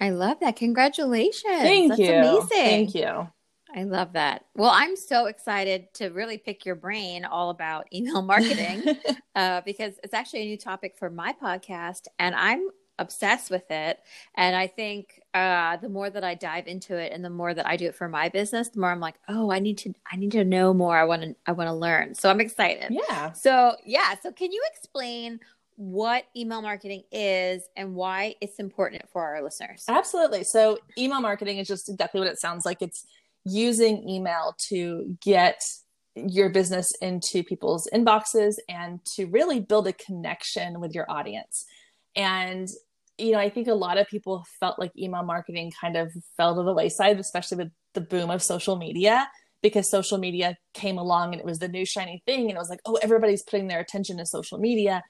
I 0.00 0.10
love 0.10 0.40
that. 0.40 0.56
Congratulations. 0.56 1.44
Thank 1.44 1.90
That's 1.90 2.00
you. 2.00 2.12
Amazing. 2.12 2.48
Thank 2.48 2.94
you. 2.94 3.28
I 3.74 3.84
love 3.84 4.14
that. 4.14 4.46
Well, 4.56 4.72
I'm 4.74 4.96
so 4.96 5.26
excited 5.26 5.92
to 5.94 6.08
really 6.08 6.38
pick 6.38 6.66
your 6.66 6.74
brain 6.74 7.24
all 7.24 7.50
about 7.50 7.86
email 7.92 8.22
marketing 8.22 8.82
uh, 9.34 9.60
because 9.64 9.94
it's 10.02 10.14
actually 10.14 10.42
a 10.42 10.46
new 10.46 10.56
topic 10.56 10.96
for 10.98 11.10
my 11.10 11.34
podcast, 11.40 12.08
and 12.18 12.34
I'm 12.34 12.68
obsessed 12.98 13.50
with 13.50 13.70
it. 13.70 13.98
And 14.34 14.56
I 14.56 14.66
think 14.66 15.20
uh, 15.34 15.76
the 15.76 15.88
more 15.88 16.10
that 16.10 16.24
I 16.24 16.34
dive 16.34 16.66
into 16.66 16.96
it, 16.96 17.12
and 17.12 17.24
the 17.24 17.30
more 17.30 17.54
that 17.54 17.66
I 17.66 17.76
do 17.76 17.86
it 17.86 17.94
for 17.94 18.08
my 18.08 18.28
business, 18.28 18.70
the 18.70 18.80
more 18.80 18.90
I'm 18.90 19.00
like, 19.00 19.16
oh, 19.28 19.52
I 19.52 19.58
need 19.58 19.78
to, 19.78 19.94
I 20.10 20.16
need 20.16 20.32
to 20.32 20.44
know 20.44 20.74
more. 20.74 20.96
I 20.96 21.04
want 21.04 21.22
to, 21.22 21.36
I 21.46 21.52
want 21.52 21.68
to 21.68 21.74
learn. 21.74 22.14
So 22.14 22.28
I'm 22.30 22.40
excited. 22.40 22.90
Yeah. 22.90 23.32
So 23.32 23.76
yeah. 23.84 24.14
So 24.22 24.32
can 24.32 24.50
you 24.50 24.62
explain? 24.72 25.40
What 25.80 26.24
email 26.36 26.60
marketing 26.60 27.04
is 27.10 27.62
and 27.74 27.94
why 27.94 28.34
it's 28.42 28.58
important 28.58 29.02
for 29.10 29.24
our 29.24 29.42
listeners. 29.42 29.82
Absolutely. 29.88 30.44
So, 30.44 30.76
email 30.98 31.22
marketing 31.22 31.56
is 31.56 31.66
just 31.66 31.88
exactly 31.88 32.20
what 32.20 32.28
it 32.28 32.38
sounds 32.38 32.66
like. 32.66 32.82
It's 32.82 33.02
using 33.46 34.06
email 34.06 34.54
to 34.68 35.16
get 35.22 35.58
your 36.14 36.50
business 36.50 36.92
into 37.00 37.42
people's 37.42 37.88
inboxes 37.94 38.56
and 38.68 39.00
to 39.14 39.24
really 39.24 39.58
build 39.58 39.88
a 39.88 39.94
connection 39.94 40.80
with 40.80 40.94
your 40.94 41.10
audience. 41.10 41.64
And 42.14 42.68
you 43.16 43.32
know, 43.32 43.38
I 43.38 43.48
think 43.48 43.66
a 43.66 43.74
lot 43.74 43.96
of 43.96 44.06
people 44.06 44.44
felt 44.60 44.78
like 44.78 44.92
email 44.98 45.22
marketing 45.22 45.72
kind 45.80 45.96
of 45.96 46.12
fell 46.36 46.56
to 46.56 46.62
the 46.62 46.74
wayside, 46.74 47.18
especially 47.18 47.56
with 47.56 47.72
the 47.94 48.02
boom 48.02 48.28
of 48.28 48.42
social 48.42 48.76
media, 48.76 49.28
because 49.62 49.90
social 49.90 50.18
media 50.18 50.56
came 50.74 50.98
along 50.98 51.32
and 51.32 51.40
it 51.40 51.46
was 51.46 51.58
the 51.58 51.68
new 51.68 51.86
shiny 51.86 52.22
thing. 52.26 52.42
And 52.42 52.50
it 52.50 52.58
was 52.58 52.68
like, 52.68 52.80
oh, 52.84 52.98
everybody's 53.02 53.42
putting 53.42 53.68
their 53.68 53.80
attention 53.80 54.18
to 54.18 54.26
social 54.26 54.58
media 54.58 55.02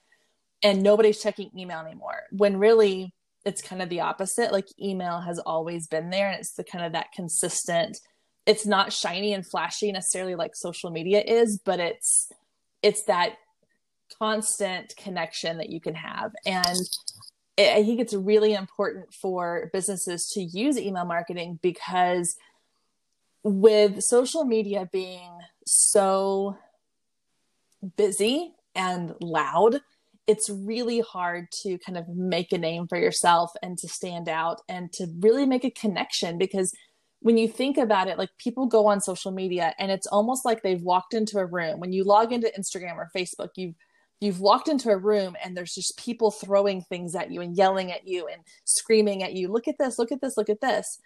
and 0.63 0.83
nobody's 0.83 1.21
checking 1.21 1.51
email 1.57 1.79
anymore. 1.79 2.23
When 2.31 2.57
really 2.57 3.13
it's 3.43 3.61
kind 3.61 3.81
of 3.81 3.89
the 3.89 4.01
opposite. 4.01 4.51
Like 4.51 4.67
email 4.79 5.19
has 5.21 5.39
always 5.39 5.87
been 5.87 6.09
there 6.09 6.29
and 6.29 6.39
it's 6.39 6.53
the 6.53 6.63
kind 6.63 6.85
of 6.85 6.91
that 6.93 7.11
consistent 7.13 7.97
it's 8.45 8.65
not 8.65 8.91
shiny 8.91 9.33
and 9.33 9.45
flashy 9.45 9.91
necessarily 9.91 10.35
like 10.35 10.55
social 10.55 10.89
media 10.89 11.21
is 11.21 11.59
but 11.63 11.79
it's 11.79 12.29
it's 12.81 13.03
that 13.03 13.33
constant 14.19 14.93
connection 14.97 15.57
that 15.57 15.69
you 15.69 15.79
can 15.79 15.95
have 15.95 16.31
and 16.45 16.77
it, 17.57 17.71
i 17.73 17.83
think 17.83 17.99
it's 17.99 18.13
really 18.13 18.53
important 18.53 19.13
for 19.13 19.69
businesses 19.73 20.27
to 20.27 20.41
use 20.41 20.77
email 20.77 21.05
marketing 21.05 21.59
because 21.61 22.35
with 23.43 24.01
social 24.01 24.43
media 24.43 24.87
being 24.91 25.31
so 25.65 26.57
busy 27.95 28.53
and 28.75 29.13
loud 29.19 29.81
it's 30.27 30.49
really 30.49 30.99
hard 31.01 31.51
to 31.63 31.77
kind 31.79 31.97
of 31.97 32.07
make 32.07 32.51
a 32.51 32.57
name 32.57 32.87
for 32.87 32.97
yourself 32.97 33.51
and 33.61 33.77
to 33.79 33.87
stand 33.87 34.29
out 34.29 34.61
and 34.69 34.91
to 34.93 35.07
really 35.19 35.45
make 35.45 35.63
a 35.63 35.71
connection 35.71 36.37
because 36.37 36.73
when 37.21 37.37
you 37.37 37.47
think 37.47 37.77
about 37.77 38.07
it, 38.07 38.17
like 38.17 38.29
people 38.39 38.65
go 38.65 38.87
on 38.87 38.99
social 38.99 39.31
media 39.31 39.73
and 39.77 39.91
it's 39.91 40.07
almost 40.07 40.43
like 40.43 40.63
they've 40.63 40.81
walked 40.81 41.13
into 41.13 41.37
a 41.37 41.45
room. 41.45 41.79
When 41.79 41.93
you 41.93 42.03
log 42.03 42.31
into 42.31 42.51
Instagram 42.57 42.95
or 42.95 43.11
Facebook, 43.15 43.49
you've 43.55 43.75
you've 44.19 44.39
walked 44.39 44.67
into 44.67 44.89
a 44.89 44.97
room 44.97 45.35
and 45.43 45.57
there's 45.57 45.73
just 45.73 45.97
people 45.97 46.31
throwing 46.31 46.83
things 46.83 47.15
at 47.15 47.31
you 47.31 47.41
and 47.41 47.57
yelling 47.57 47.91
at 47.91 48.07
you 48.07 48.27
and 48.27 48.43
screaming 48.65 49.23
at 49.23 49.33
you. 49.33 49.49
Look 49.49 49.67
at 49.67 49.77
this, 49.79 49.97
look 49.97 50.11
at 50.11 50.21
this, 50.21 50.37
look 50.37 50.49
at 50.49 50.61
this. 50.61 50.99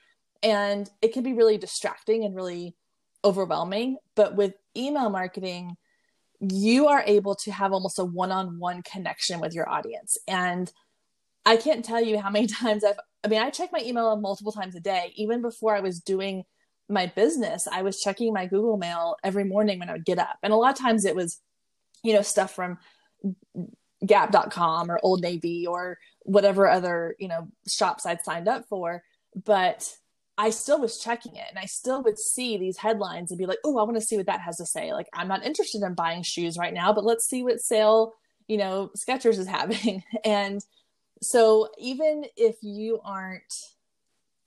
And 0.43 0.89
it 1.01 1.13
can 1.13 1.23
be 1.23 1.33
really 1.33 1.57
distracting 1.57 2.25
and 2.25 2.35
really 2.35 2.75
overwhelming. 3.23 3.97
But 4.15 4.35
with 4.35 4.53
email 4.75 5.09
marketing, 5.09 5.77
you 6.51 6.87
are 6.87 7.03
able 7.05 7.35
to 7.35 7.51
have 7.51 7.73
almost 7.73 7.99
a 7.99 8.05
one-on-one 8.05 8.83
connection 8.83 9.39
with 9.39 9.53
your 9.53 9.69
audience. 9.69 10.17
And 10.27 10.71
I 11.45 11.57
can't 11.57 11.85
tell 11.85 12.01
you 12.01 12.19
how 12.19 12.29
many 12.29 12.47
times 12.61 12.83
I've, 12.83 12.99
I 13.23 13.27
mean, 13.27 13.41
I 13.41 13.49
check 13.49 13.71
my 13.71 13.81
email 13.81 14.15
multiple 14.17 14.51
times 14.51 14.75
a 14.75 14.79
day. 14.79 15.13
Even 15.15 15.41
before 15.41 15.75
I 15.75 15.79
was 15.79 15.99
doing 15.99 16.43
my 16.89 17.07
business, 17.07 17.67
I 17.71 17.81
was 17.81 17.99
checking 17.99 18.33
my 18.33 18.45
Google 18.45 18.77
Mail 18.77 19.15
every 19.23 19.43
morning 19.43 19.79
when 19.79 19.89
I 19.89 19.93
would 19.93 20.05
get 20.05 20.19
up. 20.19 20.37
And 20.43 20.53
a 20.53 20.55
lot 20.55 20.71
of 20.71 20.79
times 20.79 21.05
it 21.05 21.15
was, 21.15 21.39
you 22.03 22.13
know, 22.13 22.21
stuff 22.21 22.53
from 22.53 22.77
gap.com 24.05 24.91
or 24.91 24.99
Old 25.01 25.21
Navy 25.21 25.65
or 25.65 25.97
whatever 26.21 26.69
other, 26.69 27.15
you 27.19 27.27
know, 27.27 27.47
shops 27.67 28.05
I'd 28.05 28.23
signed 28.23 28.47
up 28.47 28.65
for. 28.67 29.03
But 29.45 29.95
I 30.37 30.49
still 30.49 30.79
was 30.79 30.99
checking 30.99 31.35
it 31.35 31.45
and 31.49 31.57
I 31.57 31.65
still 31.65 32.03
would 32.03 32.19
see 32.19 32.57
these 32.57 32.77
headlines 32.77 33.31
and 33.31 33.37
be 33.37 33.45
like, 33.45 33.59
oh, 33.63 33.77
I 33.77 33.83
want 33.83 33.95
to 33.95 34.01
see 34.01 34.17
what 34.17 34.25
that 34.25 34.41
has 34.41 34.57
to 34.57 34.65
say. 34.65 34.91
Like, 34.91 35.07
I'm 35.13 35.29
not 35.29 35.45
interested 35.45 35.81
in 35.81 35.93
buying 35.93 36.23
shoes 36.23 36.57
right 36.57 36.73
now, 36.73 36.91
but 36.91 37.05
let's 37.05 37.25
see 37.25 37.43
what 37.43 37.61
sale, 37.61 38.13
you 38.47 38.57
know, 38.57 38.91
Skechers 38.97 39.39
is 39.39 39.47
having. 39.59 40.03
And 40.25 40.63
so 41.21 41.69
even 41.77 42.25
if 42.35 42.57
you 42.61 42.99
aren't, 43.03 43.53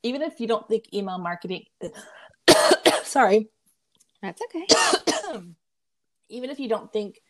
even 0.02 0.22
if 0.22 0.40
you 0.40 0.46
don't 0.46 0.68
think 0.68 0.92
email 0.92 1.18
marketing, 1.18 1.64
sorry, 3.04 3.48
that's 4.22 4.42
okay. 4.42 4.66
even 6.28 6.50
if 6.50 6.60
you 6.60 6.68
don't 6.68 6.92
think 6.92 7.20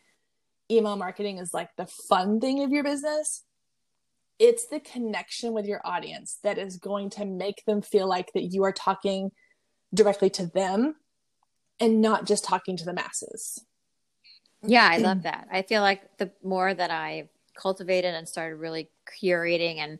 email 0.69 0.97
marketing 0.97 1.37
is 1.37 1.53
like 1.53 1.75
the 1.77 1.85
fun 1.85 2.39
thing 2.41 2.63
of 2.63 2.71
your 2.71 2.83
business, 2.83 3.43
it's 4.39 4.67
the 4.67 4.79
connection 4.79 5.53
with 5.53 5.65
your 5.65 5.81
audience 5.83 6.39
that 6.43 6.57
is 6.57 6.77
going 6.77 7.09
to 7.11 7.25
make 7.25 7.65
them 7.65 7.81
feel 7.81 8.07
like 8.07 8.31
that 8.33 8.43
you 8.43 8.63
are 8.63 8.71
talking 8.71 9.31
directly 9.93 10.29
to 10.29 10.47
them 10.47 10.95
and 11.79 12.01
not 12.01 12.25
just 12.25 12.45
talking 12.45 12.77
to 12.77 12.85
the 12.85 12.93
masses. 12.93 13.63
Yeah, 14.61 14.87
I 14.89 14.97
love 14.97 15.19
mm. 15.19 15.23
that. 15.23 15.47
I 15.51 15.61
feel 15.61 15.81
like 15.81 16.17
the 16.17 16.31
more 16.43 16.73
that 16.73 16.91
I've 16.91 17.29
cultivated 17.55 18.15
and 18.15 18.27
started 18.27 18.55
really 18.55 18.89
curating 19.21 19.77
and 19.77 19.99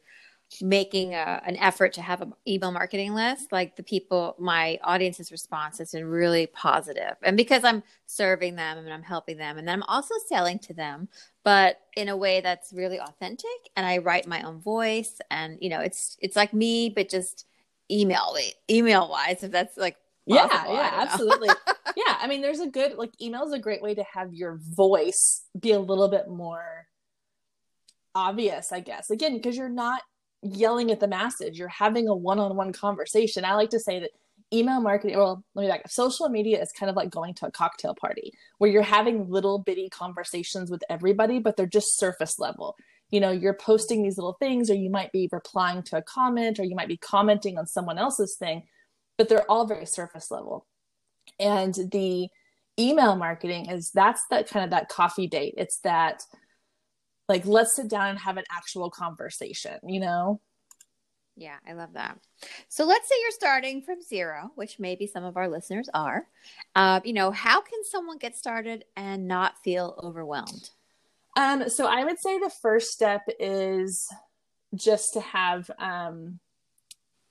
making 0.61 1.13
a, 1.13 1.41
an 1.45 1.55
effort 1.57 1.93
to 1.93 2.01
have 2.01 2.21
an 2.21 2.33
email 2.47 2.71
marketing 2.71 3.13
list 3.13 3.51
like 3.51 3.75
the 3.75 3.83
people 3.83 4.35
my 4.39 4.79
audience's 4.83 5.31
response 5.31 5.77
has 5.77 5.91
been 5.91 6.05
really 6.05 6.47
positive. 6.47 7.15
And 7.21 7.37
because 7.37 7.63
i'm 7.63 7.83
serving 8.07 8.55
them 8.55 8.79
and 8.79 8.91
i'm 8.91 9.03
helping 9.03 9.37
them 9.37 9.57
and 9.57 9.67
then 9.67 9.75
i'm 9.75 9.83
also 9.83 10.15
selling 10.27 10.57
to 10.59 10.73
them 10.73 11.07
but 11.43 11.79
in 11.95 12.09
a 12.09 12.17
way 12.17 12.41
that's 12.41 12.73
really 12.73 12.99
authentic 12.99 13.49
and 13.75 13.85
i 13.85 13.99
write 13.99 14.27
my 14.27 14.41
own 14.41 14.59
voice 14.59 15.19
and 15.29 15.57
you 15.61 15.69
know 15.69 15.79
it's 15.79 16.17
it's 16.19 16.35
like 16.35 16.53
me 16.53 16.89
but 16.89 17.09
just 17.09 17.45
email 17.91 18.35
email 18.69 19.09
wise 19.09 19.43
if 19.43 19.51
that's 19.51 19.77
like 19.77 19.97
possible, 20.27 20.73
yeah 20.73 20.81
yeah 20.81 20.91
absolutely. 21.01 21.49
Yeah 21.95 22.17
i 22.19 22.27
mean 22.27 22.41
there's 22.41 22.59
a 22.59 22.67
good 22.67 22.95
like 22.95 23.11
email 23.21 23.43
is 23.43 23.53
a 23.53 23.59
great 23.59 23.81
way 23.81 23.93
to 23.95 24.03
have 24.13 24.33
your 24.33 24.59
voice 24.61 25.43
be 25.59 25.71
a 25.71 25.79
little 25.79 26.07
bit 26.07 26.27
more 26.27 26.87
obvious 28.15 28.71
i 28.71 28.79
guess. 28.79 29.09
Again 29.09 29.35
because 29.35 29.57
you're 29.57 29.69
not 29.69 30.01
yelling 30.41 30.91
at 30.91 30.99
the 30.99 31.07
masses. 31.07 31.57
You're 31.57 31.67
having 31.67 32.07
a 32.07 32.15
one-on-one 32.15 32.73
conversation. 32.73 33.45
I 33.45 33.55
like 33.55 33.69
to 33.71 33.79
say 33.79 33.99
that 33.99 34.11
email 34.53 34.81
marketing, 34.81 35.17
well, 35.17 35.43
let 35.53 35.63
me 35.63 35.69
back 35.69 35.81
up. 35.81 35.91
Social 35.91 36.29
media 36.29 36.61
is 36.61 36.71
kind 36.71 36.89
of 36.89 36.95
like 36.95 37.09
going 37.09 37.33
to 37.35 37.47
a 37.47 37.51
cocktail 37.51 37.93
party 37.93 38.33
where 38.57 38.69
you're 38.69 38.81
having 38.81 39.29
little 39.29 39.59
bitty 39.59 39.89
conversations 39.89 40.71
with 40.71 40.81
everybody, 40.89 41.39
but 41.39 41.55
they're 41.55 41.65
just 41.65 41.99
surface 41.99 42.39
level. 42.39 42.75
You 43.11 43.19
know, 43.19 43.31
you're 43.31 43.53
posting 43.53 44.03
these 44.03 44.17
little 44.17 44.37
things, 44.39 44.69
or 44.69 44.75
you 44.75 44.89
might 44.89 45.11
be 45.11 45.29
replying 45.31 45.83
to 45.83 45.97
a 45.97 46.01
comment, 46.01 46.59
or 46.59 46.63
you 46.63 46.75
might 46.75 46.87
be 46.87 46.97
commenting 46.97 47.57
on 47.57 47.67
someone 47.67 47.97
else's 47.97 48.35
thing, 48.37 48.63
but 49.17 49.29
they're 49.29 49.49
all 49.49 49.67
very 49.67 49.85
surface 49.85 50.31
level. 50.31 50.65
And 51.39 51.73
the 51.91 52.29
email 52.79 53.15
marketing 53.15 53.69
is 53.69 53.91
that's 53.91 54.21
that 54.29 54.47
kind 54.47 54.63
of 54.63 54.71
that 54.71 54.89
coffee 54.89 55.27
date. 55.27 55.55
It's 55.57 55.79
that 55.79 56.23
like 57.29 57.45
let's 57.45 57.75
sit 57.75 57.87
down 57.87 58.09
and 58.09 58.19
have 58.19 58.37
an 58.37 58.43
actual 58.51 58.89
conversation 58.89 59.79
you 59.83 59.99
know? 59.99 60.41
Yeah 61.37 61.57
i 61.67 61.73
love 61.73 61.93
that. 61.93 62.19
So 62.67 62.83
let's 62.85 63.07
say 63.07 63.15
you're 63.21 63.31
starting 63.31 63.81
from 63.81 64.01
zero 64.01 64.51
which 64.55 64.79
maybe 64.79 65.07
some 65.07 65.23
of 65.23 65.37
our 65.37 65.47
listeners 65.47 65.89
are. 65.93 66.27
Uh, 66.75 66.99
you 67.05 67.13
know 67.13 67.31
how 67.31 67.61
can 67.61 67.83
someone 67.85 68.17
get 68.17 68.35
started 68.35 68.83
and 68.97 69.27
not 69.27 69.57
feel 69.63 69.97
overwhelmed? 70.03 70.71
Um, 71.37 71.69
so 71.69 71.85
i 71.85 72.03
would 72.03 72.19
say 72.19 72.39
the 72.39 72.51
first 72.61 72.89
step 72.89 73.21
is 73.39 74.05
just 74.75 75.13
to 75.13 75.21
have 75.21 75.69
um, 75.79 76.39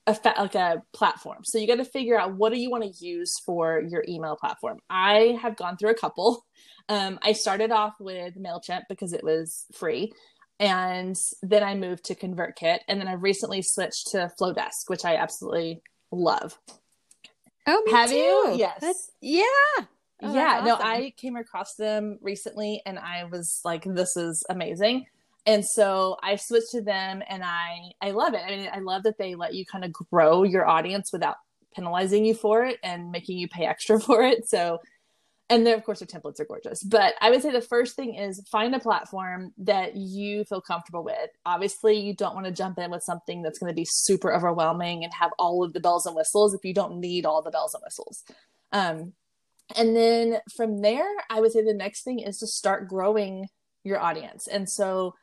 a 0.09 0.13
fa- 0.13 0.35
like 0.37 0.55
a 0.55 0.81
platform 0.93 1.39
so 1.43 1.57
you 1.57 1.67
got 1.67 1.75
to 1.75 1.85
figure 1.85 2.19
out 2.19 2.33
what 2.35 2.51
do 2.51 2.59
you 2.59 2.69
want 2.69 2.83
to 2.83 3.05
use 3.05 3.39
for 3.45 3.81
your 3.81 4.03
email 4.07 4.35
platform 4.35 4.77
i 4.89 5.37
have 5.41 5.55
gone 5.55 5.77
through 5.77 5.89
a 5.89 5.95
couple 5.95 6.45
um, 6.89 7.19
I 7.21 7.33
started 7.33 7.71
off 7.71 7.93
with 7.99 8.35
MailChimp 8.35 8.83
because 8.89 9.13
it 9.13 9.23
was 9.23 9.65
free. 9.73 10.11
And 10.59 11.15
then 11.43 11.63
I 11.63 11.75
moved 11.75 12.05
to 12.05 12.15
ConvertKit. 12.15 12.79
And 12.87 12.99
then 12.99 13.07
I 13.07 13.13
recently 13.13 13.61
switched 13.61 14.07
to 14.11 14.31
Flodesk, 14.39 14.87
which 14.87 15.05
I 15.05 15.15
absolutely 15.15 15.81
love. 16.11 16.57
Oh, 17.67 17.83
me 17.85 17.91
Have 17.91 18.09
too. 18.09 18.15
you? 18.15 18.55
Yes. 18.57 18.79
That's, 18.81 19.11
yeah. 19.21 19.43
Oh, 20.21 20.33
yeah. 20.33 20.55
Awesome. 20.55 20.65
No, 20.65 20.75
I 20.75 21.13
came 21.15 21.37
across 21.37 21.75
them 21.75 22.17
recently 22.21 22.81
and 22.85 22.97
I 22.97 23.25
was 23.25 23.61
like, 23.63 23.83
this 23.85 24.17
is 24.17 24.43
amazing. 24.49 25.05
And 25.45 25.65
so 25.65 26.17
I 26.21 26.35
switched 26.35 26.71
to 26.71 26.81
them 26.81 27.23
and 27.27 27.43
I 27.43 27.91
I 28.01 28.11
love 28.11 28.33
it. 28.33 28.41
I 28.45 28.49
mean, 28.49 28.69
I 28.71 28.79
love 28.79 29.03
that 29.03 29.17
they 29.17 29.35
let 29.35 29.53
you 29.53 29.65
kind 29.65 29.83
of 29.83 29.91
grow 29.93 30.43
your 30.43 30.67
audience 30.67 31.11
without 31.11 31.37
penalizing 31.75 32.25
you 32.25 32.33
for 32.33 32.65
it 32.65 32.77
and 32.83 33.11
making 33.11 33.37
you 33.37 33.47
pay 33.47 33.65
extra 33.65 33.99
for 34.01 34.23
it. 34.23 34.47
So 34.47 34.79
and 35.49 35.65
then 35.65 35.77
of 35.77 35.83
course 35.83 35.99
their 35.99 36.07
templates 36.07 36.39
are 36.39 36.45
gorgeous 36.45 36.83
but 36.83 37.15
i 37.21 37.29
would 37.29 37.41
say 37.41 37.51
the 37.51 37.61
first 37.61 37.95
thing 37.95 38.15
is 38.15 38.41
find 38.51 38.73
a 38.73 38.79
platform 38.79 39.51
that 39.57 39.95
you 39.95 40.45
feel 40.45 40.61
comfortable 40.61 41.03
with 41.03 41.29
obviously 41.45 41.99
you 41.99 42.15
don't 42.15 42.35
want 42.35 42.45
to 42.45 42.51
jump 42.51 42.77
in 42.77 42.91
with 42.91 43.03
something 43.03 43.41
that's 43.41 43.59
going 43.59 43.71
to 43.71 43.75
be 43.75 43.85
super 43.85 44.33
overwhelming 44.33 45.03
and 45.03 45.13
have 45.13 45.31
all 45.39 45.63
of 45.63 45.73
the 45.73 45.79
bells 45.79 46.05
and 46.05 46.15
whistles 46.15 46.53
if 46.53 46.63
you 46.63 46.73
don't 46.73 46.99
need 46.99 47.25
all 47.25 47.41
the 47.41 47.51
bells 47.51 47.73
and 47.73 47.83
whistles 47.83 48.23
um, 48.71 49.13
and 49.75 49.95
then 49.95 50.37
from 50.55 50.81
there 50.81 51.09
i 51.29 51.39
would 51.39 51.51
say 51.51 51.63
the 51.63 51.73
next 51.73 52.03
thing 52.03 52.19
is 52.19 52.37
to 52.37 52.47
start 52.47 52.87
growing 52.87 53.47
your 53.83 53.99
audience 53.99 54.47
and 54.47 54.69
so 54.69 55.13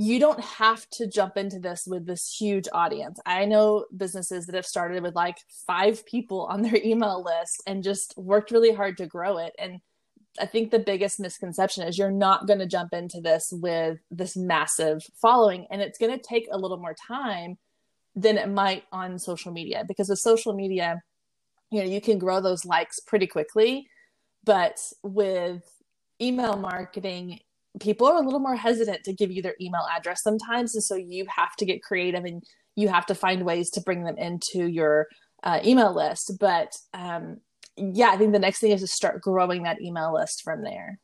you 0.00 0.20
don't 0.20 0.38
have 0.38 0.88
to 0.90 1.08
jump 1.08 1.36
into 1.36 1.58
this 1.58 1.82
with 1.84 2.06
this 2.06 2.32
huge 2.32 2.68
audience. 2.72 3.18
I 3.26 3.46
know 3.46 3.86
businesses 3.96 4.46
that 4.46 4.54
have 4.54 4.64
started 4.64 5.02
with 5.02 5.16
like 5.16 5.38
five 5.66 6.06
people 6.06 6.46
on 6.46 6.62
their 6.62 6.76
email 6.84 7.24
list 7.24 7.64
and 7.66 7.82
just 7.82 8.14
worked 8.16 8.52
really 8.52 8.72
hard 8.72 8.96
to 8.98 9.06
grow 9.06 9.38
it. 9.38 9.54
And 9.58 9.80
I 10.40 10.46
think 10.46 10.70
the 10.70 10.78
biggest 10.78 11.18
misconception 11.18 11.82
is 11.82 11.98
you're 11.98 12.12
not 12.12 12.46
going 12.46 12.60
to 12.60 12.66
jump 12.66 12.92
into 12.92 13.20
this 13.20 13.48
with 13.50 13.98
this 14.08 14.36
massive 14.36 15.02
following, 15.20 15.66
and 15.68 15.82
it's 15.82 15.98
going 15.98 16.16
to 16.16 16.24
take 16.24 16.46
a 16.52 16.58
little 16.58 16.78
more 16.78 16.94
time 17.08 17.58
than 18.14 18.38
it 18.38 18.48
might 18.48 18.84
on 18.92 19.18
social 19.18 19.50
media 19.50 19.84
because 19.88 20.08
with 20.08 20.20
social 20.20 20.52
media, 20.52 21.02
you 21.72 21.80
know, 21.80 21.90
you 21.90 22.00
can 22.00 22.20
grow 22.20 22.40
those 22.40 22.64
likes 22.64 23.00
pretty 23.00 23.26
quickly. 23.26 23.88
But 24.44 24.80
with 25.02 25.64
email 26.20 26.56
marketing, 26.56 27.40
people 27.80 28.06
are 28.06 28.16
a 28.16 28.24
little 28.24 28.40
more 28.40 28.56
hesitant 28.56 29.04
to 29.04 29.12
give 29.12 29.30
you 29.30 29.42
their 29.42 29.56
email 29.60 29.86
address 29.94 30.22
sometimes 30.22 30.74
and 30.74 30.82
so 30.82 30.94
you 30.94 31.26
have 31.34 31.54
to 31.56 31.64
get 31.64 31.82
creative 31.82 32.24
and 32.24 32.42
you 32.76 32.88
have 32.88 33.06
to 33.06 33.14
find 33.14 33.44
ways 33.44 33.70
to 33.70 33.80
bring 33.80 34.04
them 34.04 34.16
into 34.16 34.66
your 34.66 35.08
uh, 35.42 35.60
email 35.64 35.94
list. 35.94 36.32
But 36.38 36.76
um, 36.94 37.38
yeah 37.78 38.10
i 38.10 38.16
think 38.16 38.32
the 38.32 38.38
next 38.38 38.58
thing 38.60 38.72
is 38.72 38.80
to 38.80 38.86
start 38.86 39.22
growing 39.22 39.62
that 39.62 39.80
email 39.80 40.12
list 40.12 40.42
from 40.42 40.62
there. 40.62 40.98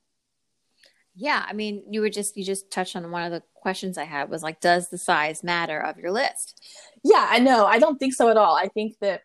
Yeah 1.15 1.45
i 1.49 1.53
mean 1.53 1.85
you 1.91 2.01
were 2.01 2.11
just 2.11 2.37
you 2.37 2.45
just 2.45 2.71
touched 2.71 2.97
on 2.97 3.11
one 3.11 3.23
of 3.23 3.31
the 3.31 3.43
questions 3.55 3.97
i 3.97 4.05
had 4.05 4.29
was 4.29 4.43
like 4.43 4.61
does 4.61 4.91
the 4.91 4.99
size 4.99 5.45
matter 5.45 5.81
of 5.81 5.99
your 5.99 6.11
list? 6.11 6.61
Yeah 7.03 7.27
i 7.31 7.39
know. 7.39 7.67
I 7.67 7.79
don't 7.79 7.99
think 7.99 8.15
so 8.15 8.29
at 8.29 8.37
all. 8.37 8.57
I 8.57 8.69
think 8.69 8.97
that 9.01 9.23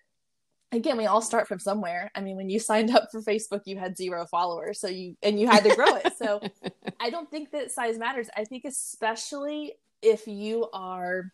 again 0.72 0.98
we 0.98 1.06
all 1.06 1.22
start 1.22 1.48
from 1.48 1.60
somewhere. 1.60 2.12
I 2.16 2.22
mean 2.22 2.36
when 2.36 2.50
you 2.50 2.60
signed 2.60 2.96
up 2.96 3.10
for 3.12 3.22
facebook 3.22 3.62
you 3.66 3.78
had 3.78 3.98
zero 3.98 4.26
followers 4.30 4.80
so 4.80 4.88
you 4.88 5.16
and 5.24 5.40
you 5.40 5.48
had 5.48 5.64
to 5.64 5.76
grow 5.76 5.96
it. 5.96 6.14
So 6.18 6.42
i 7.00 7.10
don't 7.10 7.30
think 7.30 7.52
that 7.52 7.72
size 7.72 7.98
matters. 7.98 8.30
I 8.36 8.46
think 8.46 8.66
especially 8.66 9.74
if 10.02 10.28
you 10.28 10.68
are 10.74 11.32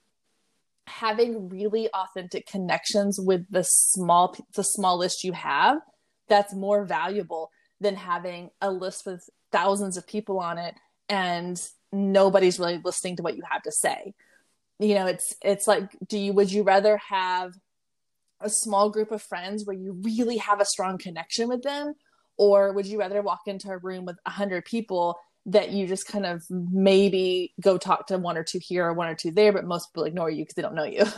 having 0.87 1.49
really 1.49 1.89
authentic 1.93 2.45
connections 2.45 3.19
with 3.19 3.45
the 3.49 3.63
small 3.63 4.35
the 4.55 4.63
small 4.63 4.97
list 4.99 5.23
you 5.23 5.33
have 5.33 5.79
that's 6.27 6.53
more 6.53 6.85
valuable 6.85 7.49
than 7.79 7.95
having 7.95 8.49
a 8.61 8.71
list 8.71 9.05
with 9.05 9.27
thousands 9.51 9.97
of 9.97 10.07
people 10.07 10.39
on 10.39 10.57
it 10.57 10.75
and 11.09 11.61
nobody's 11.91 12.59
really 12.59 12.79
listening 12.83 13.15
to 13.15 13.23
what 13.23 13.35
you 13.35 13.43
have 13.49 13.61
to 13.63 13.71
say. 13.71 14.13
You 14.79 14.95
know 14.95 15.05
it's 15.07 15.33
it's 15.41 15.67
like 15.67 15.95
do 16.07 16.17
you 16.17 16.33
would 16.33 16.51
you 16.51 16.63
rather 16.63 16.99
have 17.09 17.53
a 18.41 18.49
small 18.49 18.89
group 18.89 19.11
of 19.11 19.21
friends 19.21 19.65
where 19.65 19.75
you 19.75 19.99
really 20.01 20.37
have 20.37 20.59
a 20.59 20.65
strong 20.65 20.97
connection 20.97 21.47
with 21.47 21.63
them? 21.63 21.93
Or 22.37 22.73
would 22.73 22.85
you 22.85 22.99
rather 22.99 23.21
walk 23.21 23.41
into 23.47 23.69
a 23.69 23.77
room 23.77 24.05
with 24.05 24.17
100 24.23 24.65
people 24.65 25.17
that 25.47 25.71
you 25.71 25.87
just 25.87 26.07
kind 26.07 26.25
of 26.25 26.43
maybe 26.49 27.53
go 27.61 27.77
talk 27.77 28.07
to 28.07 28.17
one 28.17 28.37
or 28.37 28.43
two 28.43 28.59
here 28.59 28.85
or 28.85 28.93
one 28.93 29.07
or 29.07 29.15
two 29.15 29.31
there 29.31 29.53
but 29.53 29.63
most 29.63 29.91
people 29.91 30.03
ignore 30.03 30.29
you 30.29 30.43
because 30.43 30.55
they 30.55 30.61
don't 30.61 30.75
know 30.75 30.83
you? 30.83 31.05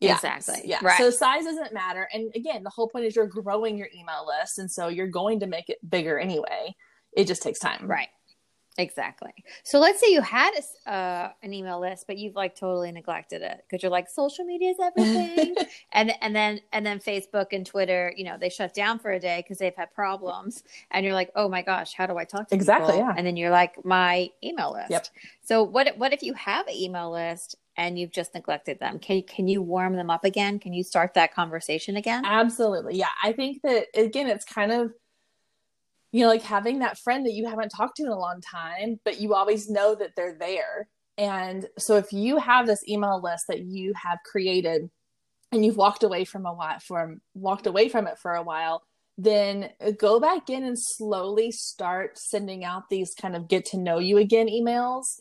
Yeah. 0.00 0.14
exactly. 0.14 0.62
yeah. 0.64 0.80
Right. 0.82 0.98
so 0.98 1.10
size 1.10 1.44
doesn't 1.44 1.72
matter. 1.72 2.08
And 2.12 2.32
again 2.34 2.64
the 2.64 2.70
whole 2.70 2.88
point 2.88 3.04
is 3.04 3.14
you're 3.14 3.28
growing 3.28 3.78
your 3.78 3.86
email 3.94 4.26
list 4.26 4.58
and 4.58 4.68
so 4.68 4.88
you're 4.88 5.06
going 5.06 5.38
to 5.38 5.46
make 5.46 5.68
it 5.68 5.78
bigger 5.88 6.18
anyway. 6.18 6.74
It 7.16 7.28
just 7.28 7.40
takes 7.40 7.60
time. 7.60 7.86
Right 7.86 8.08
Exactly. 8.78 9.32
So 9.64 9.78
let's 9.78 10.00
say 10.00 10.12
you 10.12 10.22
had 10.22 10.52
a, 10.54 10.90
uh, 10.90 11.30
an 11.42 11.52
email 11.52 11.78
list, 11.78 12.06
but 12.06 12.16
you've 12.16 12.34
like 12.34 12.56
totally 12.56 12.90
neglected 12.90 13.42
it 13.42 13.64
because 13.68 13.82
you're 13.82 13.92
like 13.92 14.08
social 14.08 14.46
media 14.46 14.70
is 14.70 14.78
everything, 14.80 15.54
and 15.92 16.12
and 16.22 16.34
then 16.34 16.60
and 16.72 16.84
then 16.86 16.98
Facebook 16.98 17.48
and 17.52 17.66
Twitter, 17.66 18.14
you 18.16 18.24
know, 18.24 18.36
they 18.40 18.48
shut 18.48 18.72
down 18.72 18.98
for 18.98 19.10
a 19.10 19.20
day 19.20 19.42
because 19.42 19.58
they've 19.58 19.76
had 19.76 19.92
problems, 19.94 20.62
and 20.90 21.04
you're 21.04 21.14
like, 21.14 21.30
oh 21.36 21.48
my 21.48 21.60
gosh, 21.60 21.92
how 21.92 22.06
do 22.06 22.16
I 22.16 22.24
talk 22.24 22.48
to 22.48 22.54
exactly? 22.54 22.94
People? 22.94 23.08
Yeah. 23.08 23.14
And 23.16 23.26
then 23.26 23.36
you're 23.36 23.50
like, 23.50 23.84
my 23.84 24.30
email 24.42 24.72
list. 24.72 24.90
Yep. 24.90 25.06
So 25.42 25.62
what 25.62 25.98
what 25.98 26.14
if 26.14 26.22
you 26.22 26.32
have 26.34 26.66
an 26.66 26.74
email 26.74 27.12
list 27.12 27.56
and 27.76 27.98
you've 27.98 28.12
just 28.12 28.32
neglected 28.34 28.80
them? 28.80 28.98
Can 28.98 29.22
can 29.22 29.48
you 29.48 29.60
warm 29.60 29.96
them 29.96 30.08
up 30.08 30.24
again? 30.24 30.58
Can 30.58 30.72
you 30.72 30.82
start 30.82 31.12
that 31.14 31.34
conversation 31.34 31.96
again? 31.96 32.24
Absolutely. 32.24 32.96
Yeah. 32.96 33.08
I 33.22 33.32
think 33.32 33.60
that 33.62 33.88
again, 33.94 34.28
it's 34.28 34.46
kind 34.46 34.72
of 34.72 34.92
you 36.12 36.22
know, 36.22 36.28
like 36.28 36.42
having 36.42 36.80
that 36.80 36.98
friend 36.98 37.26
that 37.26 37.32
you 37.32 37.48
haven't 37.48 37.70
talked 37.70 37.96
to 37.96 38.04
in 38.04 38.10
a 38.10 38.18
long 38.18 38.40
time, 38.40 39.00
but 39.04 39.20
you 39.20 39.34
always 39.34 39.68
know 39.68 39.94
that 39.94 40.10
they're 40.14 40.36
there. 40.38 40.88
And 41.18 41.66
so 41.78 41.96
if 41.96 42.12
you 42.12 42.36
have 42.36 42.66
this 42.66 42.86
email 42.86 43.20
list 43.22 43.46
that 43.48 43.60
you 43.60 43.94
have 43.96 44.18
created 44.24 44.90
and 45.50 45.64
you've 45.64 45.76
walked 45.76 46.02
away 46.02 46.24
from 46.24 46.46
a 46.46 46.52
while 46.52 46.78
from 46.80 47.20
walked 47.34 47.66
away 47.66 47.88
from 47.88 48.06
it 48.06 48.18
for 48.18 48.34
a 48.34 48.42
while, 48.42 48.82
then 49.18 49.70
go 49.98 50.20
back 50.20 50.48
in 50.50 50.64
and 50.64 50.78
slowly 50.78 51.50
start 51.50 52.18
sending 52.18 52.64
out 52.64 52.88
these 52.88 53.14
kind 53.14 53.36
of 53.36 53.48
get 53.48 53.66
to 53.66 53.78
know 53.78 53.98
you 53.98 54.18
again 54.18 54.48
emails 54.48 55.16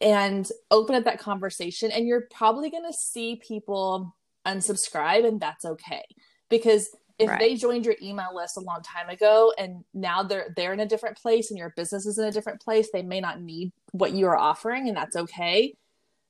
and 0.00 0.48
open 0.70 0.96
up 0.96 1.04
that 1.04 1.20
conversation 1.20 1.90
and 1.90 2.06
you're 2.06 2.26
probably 2.34 2.70
going 2.70 2.84
to 2.84 2.96
see 2.96 3.40
people 3.46 4.14
unsubscribe 4.46 5.26
and 5.26 5.40
that's 5.40 5.64
okay 5.64 6.02
because 6.50 6.88
if 7.18 7.28
right. 7.28 7.38
they 7.38 7.54
joined 7.54 7.84
your 7.84 7.94
email 8.02 8.34
list 8.34 8.56
a 8.56 8.60
long 8.60 8.82
time 8.82 9.08
ago 9.08 9.52
and 9.58 9.84
now 9.94 10.22
they're 10.22 10.52
they're 10.56 10.72
in 10.72 10.80
a 10.80 10.86
different 10.86 11.16
place 11.16 11.50
and 11.50 11.58
your 11.58 11.72
business 11.76 12.06
is 12.06 12.18
in 12.18 12.24
a 12.24 12.32
different 12.32 12.60
place 12.60 12.88
they 12.92 13.02
may 13.02 13.20
not 13.20 13.40
need 13.40 13.72
what 13.92 14.12
you 14.12 14.26
are 14.26 14.36
offering 14.36 14.88
and 14.88 14.96
that's 14.96 15.16
okay. 15.16 15.74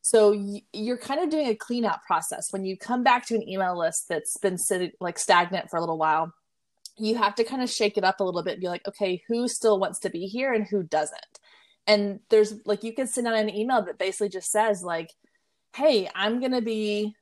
So 0.02 0.38
you're 0.74 0.98
kind 0.98 1.20
of 1.20 1.30
doing 1.30 1.46
a 1.48 1.54
clean 1.54 1.86
out 1.86 2.02
process. 2.02 2.52
When 2.52 2.66
you 2.66 2.76
come 2.76 3.02
back 3.02 3.26
to 3.26 3.34
an 3.34 3.48
email 3.48 3.78
list 3.78 4.08
that's 4.08 4.36
been 4.36 4.58
sitting 4.58 4.92
like 5.00 5.18
stagnant 5.18 5.70
for 5.70 5.76
a 5.76 5.80
little 5.80 5.98
while 5.98 6.32
you 6.96 7.16
have 7.16 7.34
to 7.34 7.42
kind 7.42 7.60
of 7.60 7.68
shake 7.68 7.98
it 7.98 8.04
up 8.04 8.20
a 8.20 8.24
little 8.24 8.44
bit 8.44 8.52
and 8.52 8.60
be 8.60 8.68
like 8.68 8.86
okay 8.86 9.20
who 9.26 9.48
still 9.48 9.80
wants 9.80 9.98
to 10.00 10.10
be 10.10 10.26
here 10.26 10.52
and 10.52 10.66
who 10.66 10.82
doesn't? 10.82 11.40
And 11.86 12.20
there's 12.30 12.54
like 12.66 12.84
you 12.84 12.92
can 12.92 13.06
send 13.06 13.26
out 13.26 13.34
an 13.34 13.54
email 13.54 13.82
that 13.82 13.98
basically 13.98 14.28
just 14.28 14.50
says 14.50 14.82
like 14.82 15.10
hey 15.74 16.08
i'm 16.14 16.38
going 16.38 16.52
to 16.52 16.62
be 16.62 17.14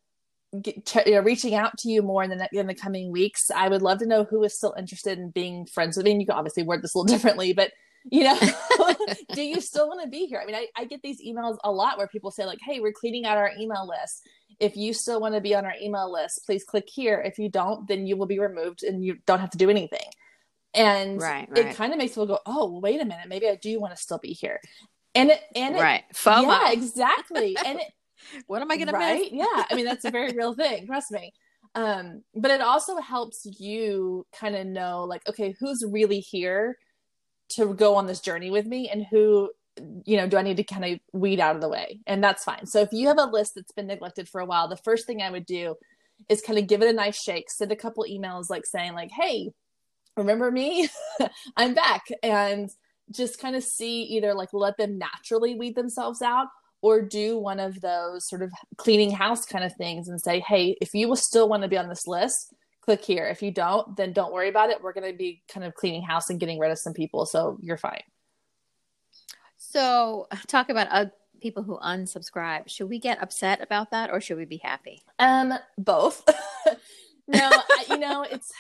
get, 0.61 1.06
you 1.06 1.14
know, 1.14 1.21
reaching 1.21 1.54
out 1.54 1.78
to 1.78 1.88
you 1.88 2.02
more 2.02 2.23
in 2.23 2.30
the 2.30 2.49
in 2.52 2.66
the 2.66 2.75
coming 2.75 3.11
weeks. 3.11 3.50
I 3.50 3.68
would 3.68 3.82
love 3.82 3.99
to 4.00 4.06
know 4.06 4.25
who 4.25 4.42
is 4.44 4.54
still 4.54 4.75
interested 4.76 5.18
in 5.18 5.30
being 5.30 5.66
friends 5.66 5.97
with 5.97 6.04
me. 6.04 6.12
And 6.12 6.21
you 6.21 6.26
can 6.26 6.37
obviously 6.37 6.62
word 6.62 6.82
this 6.82 6.94
a 6.94 6.99
little 6.99 7.14
differently, 7.16 7.52
but 7.52 7.73
you 8.11 8.25
know, 8.25 8.38
do 9.32 9.42
you 9.42 9.61
still 9.61 9.88
want 9.88 10.02
to 10.02 10.09
be 10.09 10.26
here? 10.26 10.40
I 10.42 10.47
mean, 10.47 10.56
I, 10.56 10.66
I 10.76 10.85
get 10.85 11.02
these 11.02 11.25
emails 11.25 11.56
a 11.62 11.71
lot 11.71 11.99
where 11.99 12.09
people 12.09 12.30
say 12.30 12.44
like, 12.44 12.59
"Hey, 12.61 12.80
we're 12.80 12.92
cleaning 12.92 13.25
out 13.26 13.38
our 13.38 13.52
email 13.59 13.88
list. 13.88 14.26
If 14.59 14.76
you 14.76 14.92
still 14.92 15.21
want 15.21 15.35
to 15.35 15.40
be 15.40 15.54
on 15.54 15.64
our 15.64 15.75
email 15.80 16.12
list, 16.12 16.42
please 16.44 16.64
click 16.64 16.88
here. 16.92 17.21
If 17.21 17.38
you 17.38 17.49
don't, 17.49 17.87
then 17.87 18.06
you 18.06 18.16
will 18.16 18.26
be 18.26 18.38
removed 18.38 18.82
and 18.82 19.04
you 19.04 19.18
don't 19.26 19.40
have 19.40 19.50
to 19.50 19.59
do 19.59 19.71
anything." 19.71 20.06
And 20.75 21.21
right, 21.21 21.49
right. 21.50 21.66
it 21.66 21.76
kind 21.76 21.92
of 21.92 21.99
makes 21.99 22.12
people 22.12 22.26
go, 22.26 22.38
"Oh, 22.44 22.80
wait 22.80 23.00
a 23.00 23.04
minute, 23.04 23.28
maybe 23.28 23.49
I 23.49 23.56
do 23.56 23.80
want 23.80 23.94
to 23.94 24.02
still 24.02 24.18
be 24.18 24.32
here." 24.32 24.61
And 25.14 25.30
it 25.30 25.40
and 25.54 25.76
it, 25.76 25.80
right, 25.80 26.04
FOMO. 26.14 26.42
yeah, 26.42 26.73
exactly. 26.73 27.56
and 27.64 27.78
it 27.78 27.87
what 28.47 28.62
am 28.62 28.71
I 28.71 28.76
going 28.76 28.88
to 28.88 28.93
right? 28.93 29.33
miss? 29.33 29.33
yeah, 29.33 29.64
I 29.71 29.75
mean 29.75 29.85
that's 29.85 30.05
a 30.05 30.11
very 30.11 30.33
real 30.33 30.55
thing. 30.55 30.87
Trust 30.93 31.11
me. 31.11 31.33
Um, 31.75 32.23
but 32.35 32.50
it 32.50 32.61
also 32.61 32.99
helps 32.99 33.47
you 33.59 34.26
kind 34.38 34.55
of 34.55 34.67
know, 34.67 35.05
like, 35.05 35.26
okay, 35.29 35.55
who's 35.59 35.85
really 35.88 36.21
here 36.21 36.76
to 37.50 37.73
go 37.75 37.95
on 37.97 38.07
this 38.07 38.21
journey 38.21 38.50
with 38.50 38.67
me, 38.67 38.88
and 38.88 39.07
who, 39.11 39.50
you 40.05 40.17
know, 40.17 40.26
do 40.26 40.37
I 40.37 40.43
need 40.43 40.59
to 40.59 40.64
kind 40.64 40.85
of 40.85 41.00
weed 41.12 41.41
out 41.41 41.57
of 41.57 41.62
the 41.62 41.69
way? 41.69 42.00
And 42.07 42.23
that's 42.23 42.45
fine. 42.45 42.67
So 42.67 42.81
if 42.81 42.91
you 42.93 43.09
have 43.09 43.19
a 43.19 43.25
list 43.25 43.55
that's 43.55 43.73
been 43.73 43.87
neglected 43.87 44.29
for 44.29 44.41
a 44.41 44.47
while, 44.47 44.69
the 44.69 44.76
first 44.76 45.07
thing 45.07 45.23
I 45.23 45.31
would 45.31 45.47
do 45.47 45.76
is 46.28 46.43
kind 46.43 46.58
of 46.58 46.67
give 46.67 46.82
it 46.82 46.89
a 46.89 46.93
nice 46.93 47.21
shake, 47.21 47.50
send 47.50 47.73
a 47.73 47.76
couple 47.76 48.04
emails 48.04 48.50
like 48.50 48.67
saying 48.67 48.93
like, 48.93 49.11
hey, 49.11 49.50
remember 50.17 50.50
me? 50.50 50.89
I'm 51.56 51.75
back, 51.75 52.04
and 52.23 52.71
just 53.11 53.39
kind 53.39 53.56
of 53.56 53.65
see 53.65 54.02
either 54.02 54.35
like 54.35 54.50
let 54.52 54.76
them 54.76 54.99
naturally 54.99 55.54
weed 55.54 55.75
themselves 55.75 56.23
out 56.23 56.49
or 56.82 57.00
do 57.00 57.38
one 57.38 57.60
of 57.60 57.80
those 57.80 58.28
sort 58.28 58.42
of 58.42 58.52
cleaning 58.76 59.12
house 59.12 59.47
kind 59.47 59.64
of 59.64 59.73
things 59.76 60.08
and 60.08 60.21
say, 60.21 60.40
hey, 60.40 60.76
if 60.80 60.92
you 60.92 61.08
will 61.08 61.16
still 61.16 61.49
want 61.49 61.62
to 61.62 61.68
be 61.68 61.78
on 61.78 61.88
this 61.88 62.06
list, 62.08 62.52
click 62.80 63.04
here. 63.04 63.26
If 63.26 63.40
you 63.40 63.52
don't, 63.52 63.97
then 63.97 64.12
don't 64.12 64.32
worry 64.32 64.49
about 64.49 64.71
it. 64.71 64.82
We're 64.82 64.92
going 64.92 65.10
to 65.10 65.16
be 65.16 65.42
kind 65.49 65.64
of 65.64 65.75
cleaning 65.75 66.02
house 66.02 66.28
and 66.28 66.40
getting 66.40 66.58
rid 66.58 66.73
of 66.73 66.78
some 66.78 66.92
people. 66.92 67.25
So 67.25 67.56
you're 67.62 67.78
fine. 67.78 68.02
So, 69.56 70.26
talk 70.49 70.68
about 70.68 70.88
uh, 70.90 71.06
people 71.40 71.62
who 71.62 71.78
unsubscribe. 71.78 72.68
Should 72.68 72.90
we 72.90 72.99
get 72.99 73.23
upset 73.23 73.62
about 73.62 73.92
that 73.92 74.10
or 74.10 74.21
should 74.21 74.36
we 74.36 74.45
be 74.45 74.58
happy? 74.58 75.02
Um, 75.18 75.54
both. 75.78 76.28
no, 77.28 77.49
I, 77.50 77.84
you 77.88 77.99
know, 77.99 78.23
it's 78.30 78.50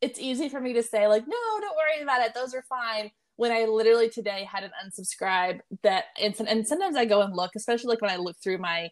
it's 0.00 0.20
easy 0.20 0.48
for 0.48 0.60
me 0.60 0.74
to 0.74 0.82
say 0.84 1.08
like, 1.08 1.26
no, 1.26 1.36
don't 1.60 1.76
worry 1.76 2.02
about 2.02 2.22
it. 2.22 2.34
Those 2.34 2.54
are 2.54 2.62
fine 2.62 3.10
when 3.38 3.52
I 3.52 3.66
literally 3.66 4.10
today 4.10 4.42
had 4.50 4.64
an 4.64 4.72
unsubscribe 4.84 5.60
that 5.84 6.06
and, 6.20 6.34
and 6.40 6.66
sometimes 6.66 6.96
I 6.96 7.04
go 7.04 7.22
and 7.22 7.34
look, 7.34 7.52
especially 7.54 7.90
like 7.90 8.02
when 8.02 8.10
I 8.10 8.16
look 8.16 8.36
through 8.42 8.58
my 8.58 8.90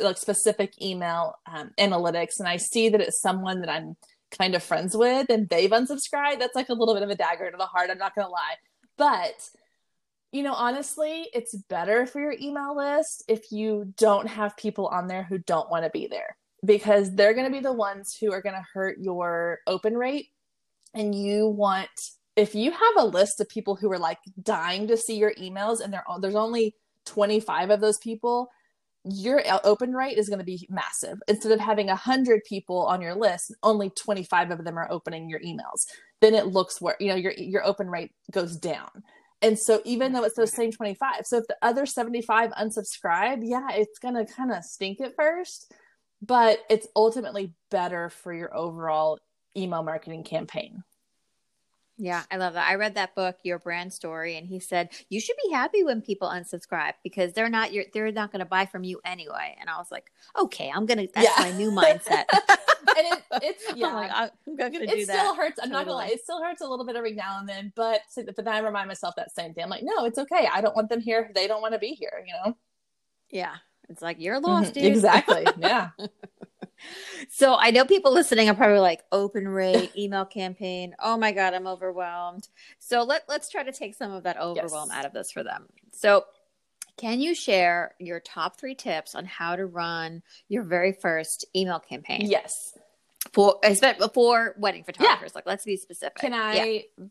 like 0.00 0.16
specific 0.16 0.80
email 0.80 1.34
um, 1.52 1.72
analytics 1.76 2.38
and 2.38 2.46
I 2.46 2.56
see 2.56 2.88
that 2.88 3.00
it's 3.00 3.20
someone 3.20 3.60
that 3.62 3.68
I'm 3.68 3.96
kind 4.30 4.54
of 4.54 4.62
friends 4.62 4.96
with 4.96 5.28
and 5.28 5.48
they've 5.48 5.68
unsubscribed. 5.68 6.38
That's 6.38 6.54
like 6.54 6.68
a 6.68 6.74
little 6.74 6.94
bit 6.94 7.02
of 7.02 7.10
a 7.10 7.16
dagger 7.16 7.50
to 7.50 7.56
the 7.56 7.66
heart. 7.66 7.90
I'm 7.90 7.98
not 7.98 8.14
gonna 8.14 8.28
lie, 8.28 8.54
but 8.96 9.34
you 10.30 10.44
know, 10.44 10.54
honestly, 10.54 11.26
it's 11.34 11.56
better 11.68 12.06
for 12.06 12.20
your 12.20 12.36
email 12.40 12.76
list 12.76 13.24
if 13.26 13.50
you 13.50 13.92
don't 13.96 14.28
have 14.28 14.56
people 14.56 14.86
on 14.86 15.08
there 15.08 15.24
who 15.24 15.38
don't 15.38 15.68
want 15.68 15.82
to 15.82 15.90
be 15.90 16.06
there 16.06 16.36
because 16.64 17.12
they're 17.12 17.34
going 17.34 17.46
to 17.46 17.52
be 17.52 17.60
the 17.60 17.72
ones 17.72 18.16
who 18.20 18.32
are 18.32 18.42
going 18.42 18.54
to 18.54 18.66
hurt 18.72 18.98
your 19.00 19.58
open 19.66 19.96
rate 19.96 20.28
and 20.94 21.12
you 21.14 21.48
want 21.48 21.88
if 22.38 22.54
you 22.54 22.70
have 22.70 22.96
a 22.96 23.04
list 23.04 23.40
of 23.40 23.48
people 23.48 23.74
who 23.74 23.90
are 23.90 23.98
like 23.98 24.18
dying 24.40 24.86
to 24.86 24.96
see 24.96 25.16
your 25.16 25.34
emails 25.34 25.80
and 25.80 25.94
there's 26.22 26.34
only 26.36 26.74
25 27.04 27.70
of 27.70 27.80
those 27.80 27.98
people 27.98 28.48
your 29.04 29.42
open 29.64 29.92
rate 29.92 30.18
is 30.18 30.28
going 30.28 30.40
to 30.40 30.44
be 30.44 30.66
massive. 30.68 31.18
Instead 31.28 31.52
of 31.52 31.60
having 31.60 31.86
100 31.86 32.42
people 32.44 32.84
on 32.86 33.00
your 33.00 33.14
list 33.14 33.54
only 33.62 33.90
25 33.90 34.50
of 34.50 34.64
them 34.64 34.78
are 34.78 34.90
opening 34.90 35.28
your 35.28 35.40
emails. 35.40 35.86
Then 36.20 36.34
it 36.34 36.48
looks 36.48 36.80
where 36.80 36.96
you 37.00 37.08
know 37.08 37.14
your 37.14 37.32
your 37.32 37.64
open 37.64 37.88
rate 37.88 38.12
goes 38.30 38.56
down. 38.56 38.88
And 39.40 39.58
so 39.58 39.80
even 39.84 40.12
though 40.12 40.24
it's 40.24 40.36
those 40.36 40.52
same 40.52 40.72
25 40.72 41.24
so 41.24 41.38
if 41.38 41.46
the 41.46 41.56
other 41.62 41.86
75 41.86 42.50
unsubscribe 42.50 43.38
yeah 43.42 43.68
it's 43.70 43.98
going 43.98 44.14
to 44.14 44.30
kind 44.32 44.52
of 44.52 44.64
stink 44.64 45.00
at 45.00 45.14
first 45.14 45.72
but 46.20 46.58
it's 46.68 46.88
ultimately 46.96 47.54
better 47.70 48.10
for 48.10 48.32
your 48.32 48.54
overall 48.54 49.18
email 49.56 49.84
marketing 49.84 50.24
campaign 50.24 50.82
yeah, 51.98 52.22
I 52.30 52.36
love 52.36 52.54
that. 52.54 52.68
I 52.68 52.76
read 52.76 52.94
that 52.94 53.16
book, 53.16 53.38
Your 53.42 53.58
Brand 53.58 53.92
Story, 53.92 54.36
and 54.36 54.46
he 54.46 54.60
said 54.60 54.90
you 55.08 55.20
should 55.20 55.36
be 55.44 55.52
happy 55.52 55.82
when 55.82 56.00
people 56.00 56.28
unsubscribe 56.28 56.92
because 57.02 57.32
they're 57.32 57.48
not 57.48 57.72
your 57.72 57.84
they're 57.92 58.12
not 58.12 58.30
going 58.30 58.38
to 58.38 58.46
buy 58.46 58.66
from 58.66 58.84
you 58.84 59.00
anyway. 59.04 59.56
And 59.60 59.68
I 59.68 59.78
was 59.78 59.90
like, 59.90 60.12
okay, 60.38 60.70
I'm 60.74 60.86
gonna 60.86 61.08
that's 61.12 61.26
yeah. 61.26 61.44
my 61.44 61.56
new 61.56 61.72
mindset. 61.72 62.24
and 62.96 63.06
it, 63.06 63.22
it's 63.42 63.64
yeah, 63.76 63.88
I'm, 63.88 63.94
like, 63.94 64.10
I'm 64.12 64.56
gonna 64.56 64.70
do 64.70 64.86
that. 64.86 64.96
It 64.96 65.08
still 65.08 65.34
hurts. 65.34 65.58
I'm 65.60 65.70
totally. 65.70 65.72
not 65.72 65.86
gonna 65.86 65.96
lie, 65.96 66.06
it 66.08 66.22
still 66.22 66.42
hurts 66.42 66.60
a 66.60 66.66
little 66.68 66.86
bit 66.86 66.94
every 66.94 67.14
now 67.14 67.40
and 67.40 67.48
then, 67.48 67.72
but 67.74 68.00
but 68.14 68.36
then 68.36 68.48
I 68.48 68.60
remind 68.60 68.86
myself 68.86 69.16
that 69.16 69.34
same 69.34 69.52
thing. 69.52 69.64
I'm 69.64 69.70
like, 69.70 69.82
no, 69.82 70.04
it's 70.04 70.18
okay. 70.18 70.48
I 70.52 70.60
don't 70.60 70.76
want 70.76 70.88
them 70.88 71.00
here. 71.00 71.30
They 71.34 71.48
don't 71.48 71.62
want 71.62 71.74
to 71.74 71.80
be 71.80 71.94
here. 71.94 72.24
You 72.24 72.32
know. 72.32 72.56
Yeah, 73.30 73.56
it's 73.88 74.02
like 74.02 74.18
you're 74.20 74.40
lost, 74.40 74.74
mm-hmm. 74.74 74.86
Exactly. 74.86 75.46
Yeah. 75.58 75.90
So 77.30 77.56
I 77.58 77.70
know 77.70 77.84
people 77.84 78.12
listening 78.12 78.48
are 78.48 78.54
probably 78.54 78.78
like 78.78 79.02
open 79.12 79.48
rate 79.48 79.92
email 79.96 80.24
campaign. 80.24 80.94
Oh 80.98 81.16
my 81.16 81.32
god, 81.32 81.54
I'm 81.54 81.66
overwhelmed. 81.66 82.48
So 82.78 83.02
let 83.02 83.24
let's 83.28 83.48
try 83.48 83.62
to 83.62 83.72
take 83.72 83.94
some 83.94 84.12
of 84.12 84.24
that 84.24 84.40
overwhelm 84.40 84.88
yes. 84.90 84.98
out 84.98 85.04
of 85.04 85.12
this 85.12 85.30
for 85.30 85.42
them. 85.42 85.66
So 85.92 86.24
can 86.98 87.20
you 87.20 87.34
share 87.34 87.94
your 87.98 88.20
top 88.20 88.58
three 88.58 88.74
tips 88.74 89.14
on 89.14 89.24
how 89.24 89.56
to 89.56 89.64
run 89.66 90.22
your 90.48 90.64
very 90.64 90.92
first 90.92 91.46
email 91.54 91.78
campaign? 91.78 92.22
Yes. 92.24 92.76
For 93.32 93.60
for 94.12 94.54
wedding 94.58 94.84
photographers. 94.84 95.30
Yeah. 95.32 95.36
Like 95.36 95.46
let's 95.46 95.64
be 95.64 95.76
specific. 95.76 96.16
Can 96.16 96.34
I 96.34 96.84
yeah. 96.96 97.04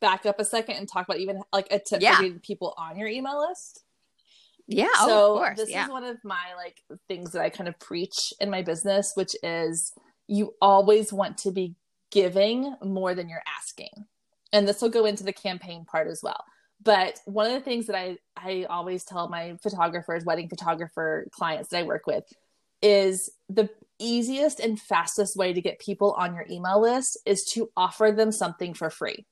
back 0.00 0.26
up 0.26 0.40
a 0.40 0.44
second 0.44 0.76
and 0.76 0.88
talk 0.88 1.06
about 1.06 1.18
even 1.18 1.42
like 1.52 1.68
a 1.70 1.78
tip 1.78 2.02
yeah. 2.02 2.16
for 2.16 2.22
getting 2.22 2.40
people 2.40 2.74
on 2.76 2.98
your 2.98 3.08
email 3.08 3.46
list? 3.48 3.84
Yeah. 4.70 4.86
Oh, 4.98 5.06
so 5.08 5.32
oh, 5.32 5.38
course, 5.38 5.58
this 5.58 5.70
yeah. 5.70 5.84
is 5.84 5.90
one 5.90 6.04
of 6.04 6.18
my 6.22 6.54
like 6.56 6.76
things 7.08 7.32
that 7.32 7.42
I 7.42 7.50
kind 7.50 7.68
of 7.68 7.78
preach 7.80 8.32
in 8.40 8.50
my 8.50 8.62
business, 8.62 9.12
which 9.16 9.34
is 9.42 9.92
you 10.28 10.54
always 10.62 11.12
want 11.12 11.38
to 11.38 11.50
be 11.50 11.74
giving 12.12 12.76
more 12.82 13.14
than 13.14 13.28
you're 13.28 13.42
asking. 13.58 14.06
And 14.52 14.66
this 14.66 14.80
will 14.80 14.88
go 14.88 15.06
into 15.06 15.24
the 15.24 15.32
campaign 15.32 15.84
part 15.84 16.06
as 16.06 16.20
well. 16.22 16.44
But 16.82 17.18
one 17.24 17.46
of 17.46 17.52
the 17.52 17.60
things 17.60 17.86
that 17.86 17.96
I, 17.96 18.18
I 18.36 18.66
always 18.70 19.04
tell 19.04 19.28
my 19.28 19.56
photographers, 19.60 20.24
wedding 20.24 20.48
photographer 20.48 21.26
clients 21.32 21.70
that 21.70 21.78
I 21.78 21.82
work 21.82 22.06
with, 22.06 22.24
is 22.80 23.28
the 23.48 23.68
easiest 23.98 24.60
and 24.60 24.80
fastest 24.80 25.36
way 25.36 25.52
to 25.52 25.60
get 25.60 25.80
people 25.80 26.12
on 26.12 26.34
your 26.34 26.46
email 26.48 26.80
list 26.80 27.18
is 27.26 27.42
to 27.54 27.70
offer 27.76 28.12
them 28.12 28.30
something 28.30 28.72
for 28.72 28.88
free. 28.88 29.26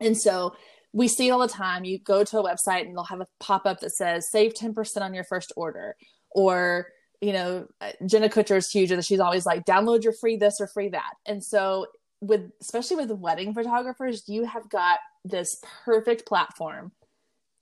And 0.00 0.16
so 0.16 0.54
we 0.92 1.08
see 1.08 1.28
it 1.28 1.30
all 1.30 1.40
the 1.40 1.48
time. 1.48 1.84
You 1.84 1.98
go 1.98 2.24
to 2.24 2.38
a 2.38 2.44
website 2.44 2.82
and 2.82 2.96
they'll 2.96 3.04
have 3.04 3.20
a 3.20 3.26
pop 3.40 3.66
up 3.66 3.80
that 3.80 3.90
says 3.90 4.30
save 4.30 4.54
10% 4.54 5.02
on 5.02 5.14
your 5.14 5.24
first 5.24 5.52
order. 5.56 5.96
Or, 6.30 6.88
you 7.20 7.32
know, 7.32 7.66
uh, 7.80 7.92
Jenna 8.06 8.28
Kutcher 8.28 8.56
is 8.56 8.70
huge 8.70 8.90
and 8.90 9.04
she's 9.04 9.20
always 9.20 9.46
like, 9.46 9.64
download 9.64 10.04
your 10.04 10.12
free 10.12 10.36
this 10.36 10.60
or 10.60 10.66
free 10.66 10.88
that. 10.90 11.14
And 11.26 11.42
so, 11.42 11.86
with 12.20 12.50
especially 12.60 12.96
with 12.96 13.12
wedding 13.12 13.54
photographers, 13.54 14.24
you 14.26 14.44
have 14.44 14.68
got 14.68 14.98
this 15.24 15.60
perfect 15.84 16.26
platform 16.26 16.90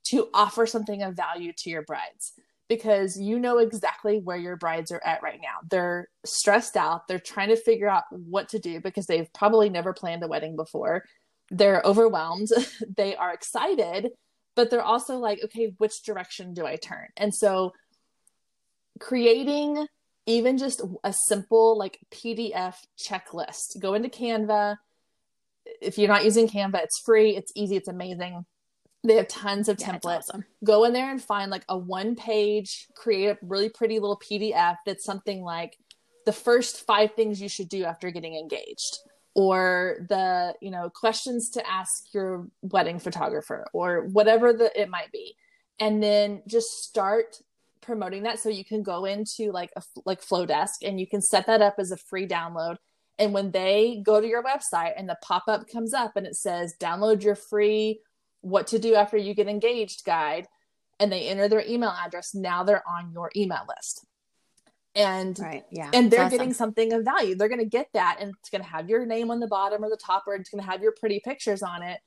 to 0.04 0.28
offer 0.32 0.66
something 0.66 1.02
of 1.02 1.14
value 1.14 1.52
to 1.58 1.68
your 1.68 1.82
brides 1.82 2.32
because 2.68 3.18
you 3.18 3.38
know 3.38 3.58
exactly 3.58 4.18
where 4.18 4.36
your 4.36 4.56
brides 4.56 4.90
are 4.90 5.02
at 5.04 5.22
right 5.22 5.40
now. 5.40 5.58
They're 5.70 6.08
stressed 6.24 6.76
out. 6.76 7.06
They're 7.06 7.18
trying 7.18 7.48
to 7.48 7.56
figure 7.56 7.88
out 7.88 8.04
what 8.10 8.48
to 8.50 8.58
do 8.58 8.80
because 8.80 9.06
they've 9.06 9.32
probably 9.32 9.70
never 9.70 9.92
planned 9.92 10.24
a 10.24 10.28
wedding 10.28 10.56
before. 10.56 11.04
They're 11.50 11.82
overwhelmed. 11.84 12.48
they 12.96 13.16
are 13.16 13.32
excited, 13.32 14.10
but 14.54 14.70
they're 14.70 14.82
also 14.82 15.18
like, 15.18 15.40
okay, 15.44 15.74
which 15.78 16.02
direction 16.04 16.54
do 16.54 16.66
I 16.66 16.76
turn? 16.76 17.08
And 17.16 17.34
so 17.34 17.72
creating 18.98 19.86
even 20.26 20.58
just 20.58 20.82
a 21.04 21.12
simple 21.12 21.78
like 21.78 21.98
PDF 22.12 22.74
checklist, 22.98 23.80
go 23.80 23.94
into 23.94 24.08
Canva. 24.08 24.76
If 25.80 25.98
you're 25.98 26.08
not 26.08 26.24
using 26.24 26.48
Canva, 26.48 26.82
it's 26.82 27.00
free, 27.04 27.36
it's 27.36 27.52
easy, 27.54 27.76
it's 27.76 27.88
amazing 27.88 28.44
they 29.06 29.16
have 29.16 29.28
tons 29.28 29.68
of 29.68 29.78
yeah, 29.80 29.92
templates. 29.92 30.24
Awesome. 30.30 30.44
Go 30.64 30.84
in 30.84 30.92
there 30.92 31.10
and 31.10 31.22
find 31.22 31.50
like 31.50 31.64
a 31.68 31.78
one 31.78 32.16
page, 32.16 32.88
create 32.94 33.28
a 33.28 33.38
really 33.42 33.68
pretty 33.68 33.98
little 33.98 34.18
PDF 34.18 34.76
that's 34.84 35.04
something 35.04 35.42
like 35.42 35.76
the 36.24 36.32
first 36.32 36.84
five 36.86 37.14
things 37.14 37.40
you 37.40 37.48
should 37.48 37.68
do 37.68 37.84
after 37.84 38.10
getting 38.10 38.34
engaged 38.34 38.98
or 39.36 39.98
the 40.08 40.54
you 40.62 40.70
know 40.70 40.88
questions 40.88 41.50
to 41.50 41.70
ask 41.70 42.14
your 42.14 42.48
wedding 42.62 42.98
photographer 42.98 43.66
or 43.74 44.06
whatever 44.06 44.52
the 44.54 44.72
it 44.80 44.88
might 44.88 45.12
be. 45.12 45.36
And 45.78 46.02
then 46.02 46.42
just 46.48 46.82
start 46.84 47.42
promoting 47.82 48.22
that. 48.22 48.40
So 48.40 48.48
you 48.48 48.64
can 48.64 48.82
go 48.82 49.04
into 49.04 49.52
like 49.52 49.70
a 49.76 49.82
like 50.06 50.22
Flodesk 50.22 50.76
and 50.82 50.98
you 50.98 51.06
can 51.06 51.20
set 51.20 51.46
that 51.46 51.60
up 51.60 51.74
as 51.78 51.90
a 51.90 51.98
free 51.98 52.26
download. 52.26 52.76
And 53.18 53.34
when 53.34 53.50
they 53.50 54.02
go 54.02 54.22
to 54.22 54.26
your 54.26 54.42
website 54.42 54.92
and 54.96 55.08
the 55.08 55.18
pop-up 55.22 55.68
comes 55.68 55.92
up 55.92 56.16
and 56.16 56.26
it 56.26 56.36
says 56.36 56.74
download 56.80 57.22
your 57.22 57.34
free 57.34 58.00
what 58.40 58.66
to 58.68 58.78
do 58.78 58.94
after 58.94 59.18
you 59.18 59.34
get 59.34 59.48
engaged 59.48 60.04
guide 60.06 60.46
and 60.98 61.12
they 61.12 61.28
enter 61.28 61.46
their 61.46 61.64
email 61.66 61.90
address 61.90 62.34
now 62.34 62.62
they're 62.62 62.82
on 62.88 63.12
your 63.12 63.30
email 63.36 63.64
list 63.68 64.06
and 64.96 65.38
right 65.38 65.64
yeah 65.70 65.90
and 65.92 66.10
they're 66.10 66.22
awesome. 66.22 66.38
getting 66.38 66.52
something 66.52 66.92
of 66.92 67.04
value 67.04 67.34
they're 67.34 67.48
going 67.48 67.60
to 67.60 67.64
get 67.64 67.88
that 67.92 68.16
and 68.20 68.34
it's 68.38 68.48
going 68.48 68.62
to 68.62 68.68
have 68.68 68.88
your 68.88 69.04
name 69.04 69.30
on 69.30 69.38
the 69.38 69.46
bottom 69.46 69.84
or 69.84 69.90
the 69.90 69.96
top 69.96 70.24
or 70.26 70.34
it's 70.34 70.48
going 70.48 70.62
to 70.62 70.68
have 70.68 70.82
your 70.82 70.92
pretty 70.98 71.20
pictures 71.20 71.62
on 71.62 71.82
it 71.82 72.00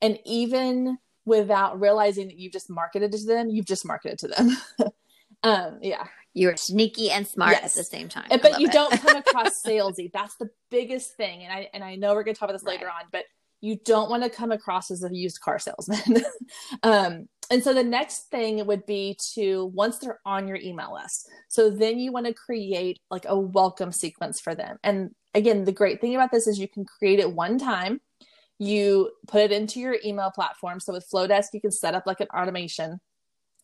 and 0.00 0.18
even 0.24 0.98
without 1.24 1.80
realizing 1.80 2.26
that 2.26 2.36
you've 2.36 2.52
just 2.52 2.68
marketed 2.68 3.12
to 3.12 3.24
them 3.24 3.48
you've 3.48 3.66
just 3.66 3.86
marketed 3.86 4.18
to 4.18 4.28
them 4.28 4.56
um 5.44 5.78
yeah 5.80 6.04
you're 6.34 6.56
sneaky 6.56 7.10
and 7.10 7.26
smart 7.26 7.52
yes. 7.52 7.64
at 7.64 7.74
the 7.74 7.84
same 7.84 8.08
time 8.08 8.26
but 8.42 8.60
you 8.60 8.66
it. 8.66 8.72
don't 8.72 8.92
come 9.00 9.16
across 9.26 9.62
salesy 9.62 10.10
that's 10.12 10.36
the 10.36 10.50
biggest 10.70 11.16
thing 11.16 11.44
and 11.44 11.52
i 11.52 11.68
and 11.72 11.84
i 11.84 11.94
know 11.94 12.14
we're 12.14 12.24
going 12.24 12.34
to 12.34 12.38
talk 12.38 12.48
about 12.48 12.58
this 12.58 12.66
right. 12.66 12.78
later 12.78 12.88
on 12.88 13.04
but 13.12 13.24
you 13.62 13.78
don't 13.84 14.10
want 14.10 14.24
to 14.24 14.28
come 14.28 14.52
across 14.52 14.90
as 14.90 15.02
a 15.04 15.14
used 15.14 15.40
car 15.40 15.58
salesman. 15.58 16.22
um, 16.82 17.28
and 17.52 17.62
so 17.62 17.74
the 17.74 17.84
next 17.84 18.30
thing 18.30 18.64
would 18.64 18.86
be 18.86 19.18
to 19.34 19.66
once 19.74 19.98
they're 19.98 20.20
on 20.24 20.48
your 20.48 20.56
email 20.56 20.94
list, 20.94 21.28
so 21.48 21.68
then 21.68 21.98
you 21.98 22.10
want 22.10 22.24
to 22.24 22.32
create 22.32 22.98
like 23.10 23.26
a 23.28 23.38
welcome 23.38 23.92
sequence 23.92 24.40
for 24.40 24.54
them. 24.54 24.78
And 24.82 25.10
again, 25.34 25.64
the 25.64 25.70
great 25.70 26.00
thing 26.00 26.14
about 26.14 26.32
this 26.32 26.46
is 26.46 26.58
you 26.58 26.66
can 26.66 26.86
create 26.86 27.18
it 27.18 27.30
one 27.30 27.58
time. 27.58 28.00
You 28.58 29.10
put 29.26 29.42
it 29.42 29.52
into 29.52 29.80
your 29.80 29.98
email 30.02 30.30
platform. 30.30 30.80
So 30.80 30.94
with 30.94 31.06
Flodesk, 31.12 31.48
you 31.52 31.60
can 31.60 31.72
set 31.72 31.94
up 31.94 32.06
like 32.06 32.20
an 32.20 32.28
automation. 32.34 33.00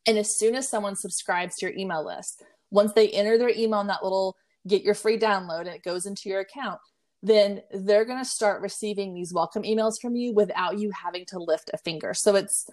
And 0.05 0.19
as 0.19 0.39
soon 0.39 0.55
as 0.55 0.69
someone 0.69 0.95
subscribes 0.95 1.57
to 1.57 1.67
your 1.67 1.75
email 1.75 2.05
list, 2.05 2.43
once 2.71 2.93
they 2.93 3.09
enter 3.09 3.39
their 3.39 3.49
email 3.49 3.81
in 3.81 3.87
that 3.87 4.03
little 4.03 4.37
get 4.67 4.83
your 4.83 4.95
free 4.95 5.19
download 5.19 5.61
and 5.61 5.71
it 5.71 5.83
goes 5.83 6.05
into 6.05 6.29
your 6.29 6.41
account, 6.41 6.79
then 7.23 7.63
they're 7.73 8.05
going 8.05 8.19
to 8.19 8.25
start 8.29 8.61
receiving 8.61 9.15
these 9.15 9.33
welcome 9.33 9.63
emails 9.63 9.99
from 9.99 10.15
you 10.15 10.35
without 10.35 10.79
you 10.79 10.91
having 10.91 11.25
to 11.25 11.39
lift 11.39 11.71
a 11.73 11.79
finger. 11.79 12.13
So 12.13 12.37
it's 12.37 12.69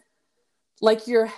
like 0.82 1.08
you're 1.08 1.32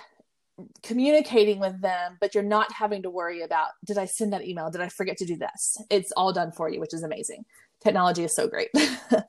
communicating 0.82 1.60
with 1.60 1.80
them, 1.80 2.18
but 2.20 2.34
you're 2.34 2.44
not 2.44 2.72
having 2.72 3.02
to 3.02 3.10
worry 3.10 3.42
about 3.42 3.68
did 3.84 3.98
I 3.98 4.06
send 4.06 4.32
that 4.32 4.44
email? 4.44 4.70
Did 4.70 4.80
I 4.80 4.88
forget 4.88 5.16
to 5.18 5.26
do 5.26 5.36
this? 5.36 5.80
It's 5.90 6.12
all 6.12 6.32
done 6.32 6.52
for 6.52 6.68
you, 6.68 6.80
which 6.80 6.94
is 6.94 7.02
amazing. 7.02 7.44
Technology 7.80 8.24
is 8.24 8.34
so 8.34 8.48
great. 8.48 8.68
yeah, 8.74 9.22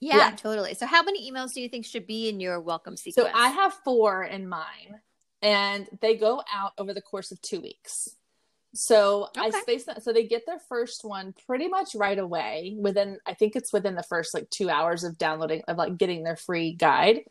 yeah, 0.00 0.30
totally. 0.32 0.74
So, 0.74 0.86
how 0.86 1.02
many 1.02 1.30
emails 1.30 1.52
do 1.52 1.60
you 1.60 1.68
think 1.68 1.86
should 1.86 2.06
be 2.06 2.28
in 2.28 2.40
your 2.40 2.60
welcome 2.60 2.96
sequence? 2.96 3.28
So, 3.28 3.32
I 3.32 3.48
have 3.48 3.72
four 3.84 4.24
in 4.24 4.48
mine, 4.48 5.00
and 5.42 5.86
they 6.00 6.16
go 6.16 6.42
out 6.52 6.72
over 6.76 6.92
the 6.92 7.02
course 7.02 7.30
of 7.30 7.40
two 7.40 7.60
weeks. 7.60 8.16
So 8.76 9.28
okay. 9.36 9.40
I 9.40 9.50
space. 9.50 9.86
So 10.00 10.12
they 10.12 10.24
get 10.24 10.44
their 10.46 10.58
first 10.68 11.04
one 11.04 11.34
pretty 11.46 11.68
much 11.68 11.94
right 11.94 12.18
away 12.18 12.76
within, 12.78 13.18
I 13.26 13.32
think 13.34 13.56
it's 13.56 13.72
within 13.72 13.94
the 13.94 14.02
first 14.02 14.34
like 14.34 14.50
two 14.50 14.68
hours 14.68 15.02
of 15.02 15.18
downloading, 15.18 15.62
of 15.66 15.78
like 15.78 15.96
getting 15.96 16.24
their 16.24 16.36
free 16.36 16.72
guide. 16.72 17.22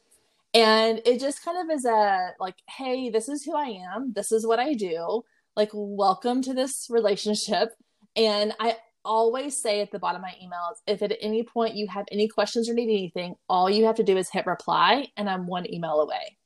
And 0.56 1.02
it 1.06 1.20
just 1.20 1.44
kind 1.44 1.58
of 1.58 1.76
is 1.76 1.84
a 1.84 2.32
like, 2.40 2.56
hey, 2.70 3.10
this 3.10 3.28
is 3.28 3.44
who 3.44 3.54
I 3.54 3.78
am. 3.94 4.14
This 4.14 4.32
is 4.32 4.48
what 4.48 4.58
I 4.58 4.74
do. 4.74 5.24
Like, 5.58 5.70
welcome 5.74 6.42
to 6.44 6.54
this 6.54 6.88
relationship. 6.90 7.74
And 8.16 8.54
I 8.58 8.78
always 9.04 9.62
say 9.62 9.82
at 9.82 9.92
the 9.92 10.00
bottom 10.00 10.24
of 10.24 10.30
my 10.30 10.36
emails, 10.42 10.78
if 10.88 11.02
at 11.02 11.12
any 11.20 11.44
point 11.44 11.76
you 11.76 11.88
have 11.90 12.06
any 12.10 12.30
questions 12.30 12.70
or 12.70 12.74
need 12.74 12.90
anything, 12.90 13.36
all 13.50 13.70
you 13.70 13.86
have 13.86 13.98
to 13.98 14.04
do 14.04 14.16
is 14.16 14.30
hit 14.30 14.46
reply, 14.46 15.08
and 15.18 15.30
I'm 15.30 15.46
one 15.46 15.72
email 15.72 16.00
away. 16.00 16.38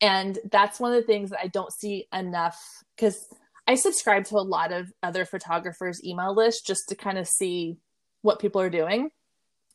And 0.00 0.38
that's 0.50 0.80
one 0.80 0.94
of 0.94 1.00
the 1.00 1.06
things 1.06 1.28
that 1.30 1.40
I 1.40 1.48
don't 1.48 1.72
see 1.72 2.06
enough 2.14 2.58
because 2.96 3.28
I 3.66 3.74
subscribe 3.74 4.24
to 4.26 4.36
a 4.36 4.40
lot 4.40 4.72
of 4.72 4.90
other 5.02 5.26
photographers' 5.26 6.02
email 6.02 6.34
lists 6.34 6.62
just 6.62 6.88
to 6.88 6.94
kind 6.94 7.18
of 7.18 7.28
see 7.28 7.76
what 8.22 8.40
people 8.40 8.62
are 8.62 8.70
doing. 8.70 9.10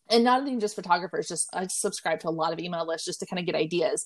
And 0.09 0.23
not 0.23 0.41
even 0.41 0.59
just 0.59 0.75
photographers, 0.75 1.27
just 1.27 1.49
I 1.53 1.67
subscribe 1.67 2.19
to 2.21 2.29
a 2.29 2.31
lot 2.31 2.53
of 2.53 2.59
email 2.59 2.87
lists 2.87 3.05
just 3.05 3.19
to 3.19 3.25
kind 3.25 3.39
of 3.39 3.45
get 3.45 3.55
ideas. 3.55 4.05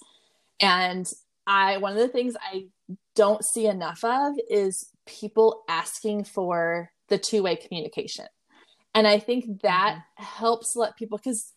And 0.59 1.09
I 1.47 1.77
one 1.77 1.93
of 1.93 1.99
the 1.99 2.07
things 2.07 2.35
I 2.41 2.65
don't 3.15 3.43
see 3.43 3.67
enough 3.67 4.03
of 4.03 4.33
is 4.49 4.89
people 5.05 5.63
asking 5.69 6.25
for 6.25 6.91
the 7.09 7.17
two-way 7.17 7.55
communication. 7.55 8.25
And 8.95 9.07
I 9.07 9.19
think 9.19 9.61
that 9.61 9.95
mm-hmm. 9.95 10.23
helps 10.23 10.75
let 10.75 10.95
people 10.97 11.17
because 11.17 11.53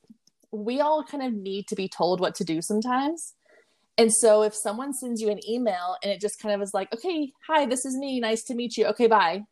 we 0.51 0.81
all 0.81 1.05
kind 1.05 1.23
of 1.23 1.33
need 1.33 1.67
to 1.69 1.77
be 1.77 1.89
told 1.89 2.21
what 2.21 2.35
to 2.37 2.45
do 2.45 2.63
sometimes. 2.63 3.35
And 3.99 4.13
so 4.13 4.43
if 4.43 4.55
someone 4.55 4.93
sends 4.93 5.21
you 5.21 5.31
an 5.31 5.41
email 5.49 5.97
and 6.03 6.13
it 6.13 6.21
just 6.21 6.41
kind 6.41 6.55
of 6.55 6.61
is 6.61 6.75
like, 6.75 6.93
okay, 6.95 7.33
hi, 7.47 7.67
this 7.67 7.85
is 7.85 7.97
me. 7.97 8.21
Nice 8.21 8.43
to 8.45 8.55
meet 8.55 8.77
you. 8.77 8.87
Okay, 8.87 9.07
bye. 9.07 9.43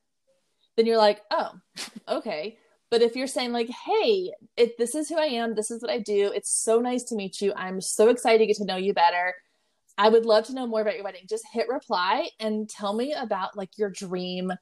Then 0.77 0.87
you're 0.87 0.99
like, 0.99 1.21
oh, 1.31 1.53
okay. 2.09 2.59
But 2.95 3.03
if 3.03 3.17
you're 3.17 3.27
saying 3.27 3.51
like, 3.51 3.69
hey, 3.71 4.31
if 4.57 4.77
this 4.77 4.95
is 4.95 5.09
who 5.09 5.19
I 5.19 5.25
am. 5.25 5.57
This 5.57 5.73
is 5.73 5.83
what 5.83 5.91
I 5.91 5.99
do. 5.99 6.31
It's 6.33 6.63
so 6.63 6.79
nice 6.79 7.03
to 7.07 7.17
meet 7.17 7.41
you. 7.41 7.53
I'm 7.57 7.81
so 7.81 8.09
excited 8.09 8.39
to 8.39 8.47
get 8.47 8.55
to 8.59 8.65
know 8.65 8.77
you 8.77 8.95
better. 8.95 9.35
I 9.99 10.09
would 10.09 10.25
love 10.25 10.45
to 10.45 10.55
know 10.55 10.69
more 10.69 10.81
about 10.81 10.95
your 10.95 11.03
wedding. 11.03 11.23
Just 11.29 11.43
hit 11.53 11.67
reply 11.69 12.29
and 12.39 12.69
tell 12.69 12.95
me 12.95 13.13
about 13.13 13.57
like 13.57 13.77
your 13.77 13.91
dream 13.91 14.53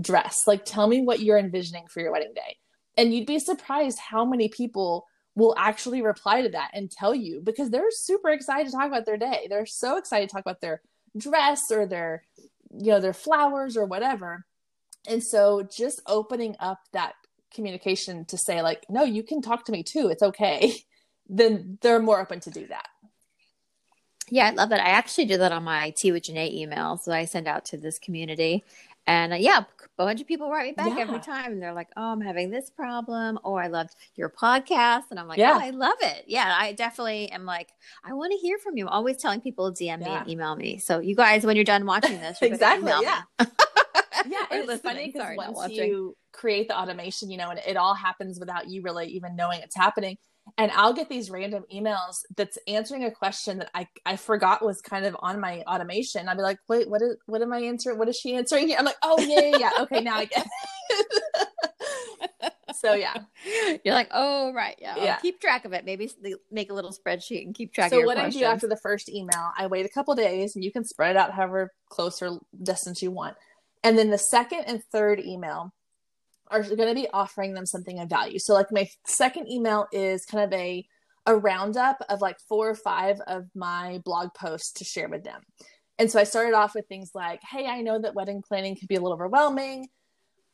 dress. 0.00 0.48
Like 0.48 0.64
tell 0.64 0.88
me 0.88 1.02
what 1.02 1.20
you're 1.20 1.38
envisioning 1.38 1.86
for 1.88 2.00
your 2.00 2.10
wedding 2.10 2.32
day. 2.34 2.56
And 2.96 3.14
you'd 3.14 3.24
be 3.24 3.38
surprised 3.38 4.00
how 4.00 4.24
many 4.24 4.48
people 4.48 5.06
will 5.36 5.54
actually 5.56 6.02
reply 6.02 6.42
to 6.42 6.48
that 6.48 6.72
and 6.74 6.90
tell 6.90 7.14
you 7.14 7.40
because 7.40 7.70
they're 7.70 7.92
super 7.92 8.30
excited 8.30 8.66
to 8.66 8.76
talk 8.76 8.88
about 8.88 9.06
their 9.06 9.16
day. 9.16 9.46
They're 9.48 9.64
so 9.64 9.96
excited 9.96 10.28
to 10.28 10.34
talk 10.34 10.44
about 10.44 10.60
their 10.60 10.82
dress 11.16 11.70
or 11.70 11.86
their 11.86 12.24
you 12.76 12.90
know 12.90 12.98
their 12.98 13.12
flowers 13.12 13.76
or 13.76 13.84
whatever. 13.84 14.44
And 15.08 15.22
so 15.22 15.62
just 15.62 16.02
opening 16.08 16.56
up 16.58 16.80
that 16.92 17.14
communication 17.56 18.24
to 18.26 18.38
say 18.38 18.62
like 18.62 18.86
no, 18.88 19.02
you 19.02 19.24
can 19.24 19.42
talk 19.42 19.64
to 19.64 19.72
me 19.72 19.82
too. 19.82 20.08
It's 20.08 20.22
okay. 20.22 20.74
then 21.28 21.78
they're 21.80 22.00
more 22.00 22.20
open 22.20 22.38
to 22.40 22.50
do 22.50 22.66
that. 22.68 22.86
Yeah, 24.28 24.46
I 24.46 24.50
love 24.50 24.70
that. 24.70 24.80
I 24.80 24.90
actually 24.90 25.26
do 25.26 25.38
that 25.38 25.52
on 25.52 25.64
my 25.64 25.90
Tea 25.90 26.12
with 26.12 26.24
Janae 26.24 26.52
email 26.52 26.96
so 26.96 27.12
I 27.12 27.24
send 27.24 27.48
out 27.48 27.64
to 27.66 27.76
this 27.76 27.98
community. 27.98 28.64
And 29.06 29.32
uh, 29.32 29.36
yeah, 29.36 29.60
a 29.98 30.04
bunch 30.04 30.20
of 30.20 30.26
people 30.26 30.50
write 30.50 30.66
me 30.66 30.72
back 30.72 30.96
yeah. 30.96 31.02
every 31.02 31.20
time, 31.20 31.52
and 31.52 31.62
they're 31.62 31.72
like, 31.72 31.88
"Oh, 31.96 32.12
I'm 32.12 32.20
having 32.20 32.50
this 32.50 32.70
problem," 32.70 33.38
or 33.44 33.62
"I 33.62 33.68
loved 33.68 33.94
your 34.16 34.28
podcast," 34.28 35.04
and 35.10 35.20
I'm 35.20 35.28
like, 35.28 35.38
yeah. 35.38 35.52
"Oh, 35.54 35.64
I 35.64 35.70
love 35.70 35.96
it." 36.00 36.24
Yeah, 36.26 36.56
I 36.58 36.72
definitely 36.72 37.30
am 37.30 37.44
like, 37.44 37.68
I 38.04 38.14
want 38.14 38.32
to 38.32 38.38
hear 38.38 38.58
from 38.58 38.76
you. 38.76 38.86
I'm 38.86 38.92
always 38.92 39.16
telling 39.18 39.40
people 39.40 39.72
to 39.72 39.84
DM 39.84 40.00
me 40.00 40.06
and 40.06 40.28
email 40.28 40.56
me. 40.56 40.78
So 40.78 40.98
you 40.98 41.14
guys, 41.14 41.46
when 41.46 41.54
you're 41.54 41.64
done 41.64 41.86
watching 41.86 42.18
this, 42.18 42.38
exactly, 42.42 42.92
yeah. 43.00 43.22
yeah, 44.30 44.46
it's 44.50 44.82
funny 44.82 45.12
because 45.12 45.36
once 45.36 45.72
you 45.72 46.16
create 46.32 46.68
the 46.68 46.78
automation, 46.78 47.30
you 47.30 47.38
know, 47.38 47.50
and 47.50 47.60
it 47.66 47.76
all 47.76 47.94
happens 47.94 48.38
without 48.38 48.68
you 48.68 48.82
really 48.82 49.08
even 49.08 49.36
knowing 49.36 49.60
it's 49.60 49.76
happening 49.76 50.16
and 50.58 50.70
I'll 50.72 50.92
get 50.92 51.08
these 51.08 51.30
random 51.30 51.64
emails 51.74 52.22
that's 52.36 52.58
answering 52.68 53.04
a 53.04 53.10
question 53.10 53.58
that 53.58 53.70
I, 53.74 53.88
I 54.04 54.16
forgot 54.16 54.64
was 54.64 54.80
kind 54.80 55.04
of 55.04 55.16
on 55.20 55.40
my 55.40 55.62
automation. 55.62 56.28
I'll 56.28 56.36
be 56.36 56.42
like, 56.42 56.58
wait, 56.68 56.88
what 56.88 57.02
is 57.02 57.16
what 57.26 57.42
am 57.42 57.52
I 57.52 57.60
answering? 57.60 57.98
What 57.98 58.08
is 58.08 58.16
she 58.16 58.34
answering? 58.34 58.74
I'm 58.76 58.84
like, 58.84 58.96
oh 59.02 59.20
yeah, 59.20 59.40
yeah, 59.40 59.58
yeah. 59.58 59.70
okay, 59.82 60.00
now 60.00 60.16
I 60.16 60.24
get. 60.26 60.46
so 62.80 62.94
yeah, 62.94 63.14
you're 63.84 63.94
like, 63.94 64.08
oh 64.12 64.52
right, 64.52 64.76
yeah, 64.80 64.94
oh, 64.96 65.04
Yeah. 65.04 65.16
Keep 65.16 65.40
track 65.40 65.64
of 65.64 65.72
it. 65.72 65.84
Maybe 65.84 66.10
make 66.50 66.70
a 66.70 66.74
little 66.74 66.92
spreadsheet 66.92 67.44
and 67.44 67.54
keep 67.54 67.74
track 67.74 67.90
so 67.90 68.02
what 68.02 68.16
questions. 68.16 68.36
I 68.36 68.46
do 68.46 68.52
after 68.52 68.68
the 68.68 68.76
first 68.76 69.08
email, 69.08 69.50
I 69.58 69.66
wait 69.66 69.84
a 69.84 69.90
couple 69.90 70.14
days, 70.14 70.54
and 70.54 70.64
you 70.64 70.70
can 70.70 70.84
spread 70.84 71.16
it 71.16 71.16
out 71.16 71.32
however 71.32 71.72
close 71.88 72.22
or 72.22 72.38
distance 72.62 73.02
you 73.02 73.10
want. 73.10 73.36
And 73.82 73.96
then 73.96 74.10
the 74.10 74.18
second 74.18 74.64
and 74.66 74.82
third 74.92 75.20
email 75.20 75.72
are 76.48 76.62
going 76.62 76.88
to 76.88 76.94
be 76.94 77.08
offering 77.12 77.54
them 77.54 77.66
something 77.66 77.98
of 77.98 78.08
value. 78.08 78.38
So 78.38 78.54
like 78.54 78.70
my 78.70 78.88
second 79.06 79.48
email 79.48 79.86
is 79.92 80.24
kind 80.24 80.44
of 80.44 80.58
a 80.58 80.86
a 81.28 81.36
roundup 81.36 81.96
of 82.08 82.20
like 82.20 82.36
four 82.48 82.70
or 82.70 82.74
five 82.76 83.20
of 83.26 83.46
my 83.52 84.00
blog 84.04 84.32
posts 84.32 84.70
to 84.74 84.84
share 84.84 85.08
with 85.08 85.24
them. 85.24 85.42
And 85.98 86.08
so 86.08 86.20
I 86.20 86.24
started 86.24 86.54
off 86.54 86.76
with 86.76 86.86
things 86.86 87.10
like, 87.14 87.40
"Hey, 87.42 87.66
I 87.66 87.80
know 87.80 88.00
that 88.00 88.14
wedding 88.14 88.42
planning 88.46 88.76
can 88.76 88.86
be 88.86 88.94
a 88.94 89.00
little 89.00 89.14
overwhelming. 89.14 89.88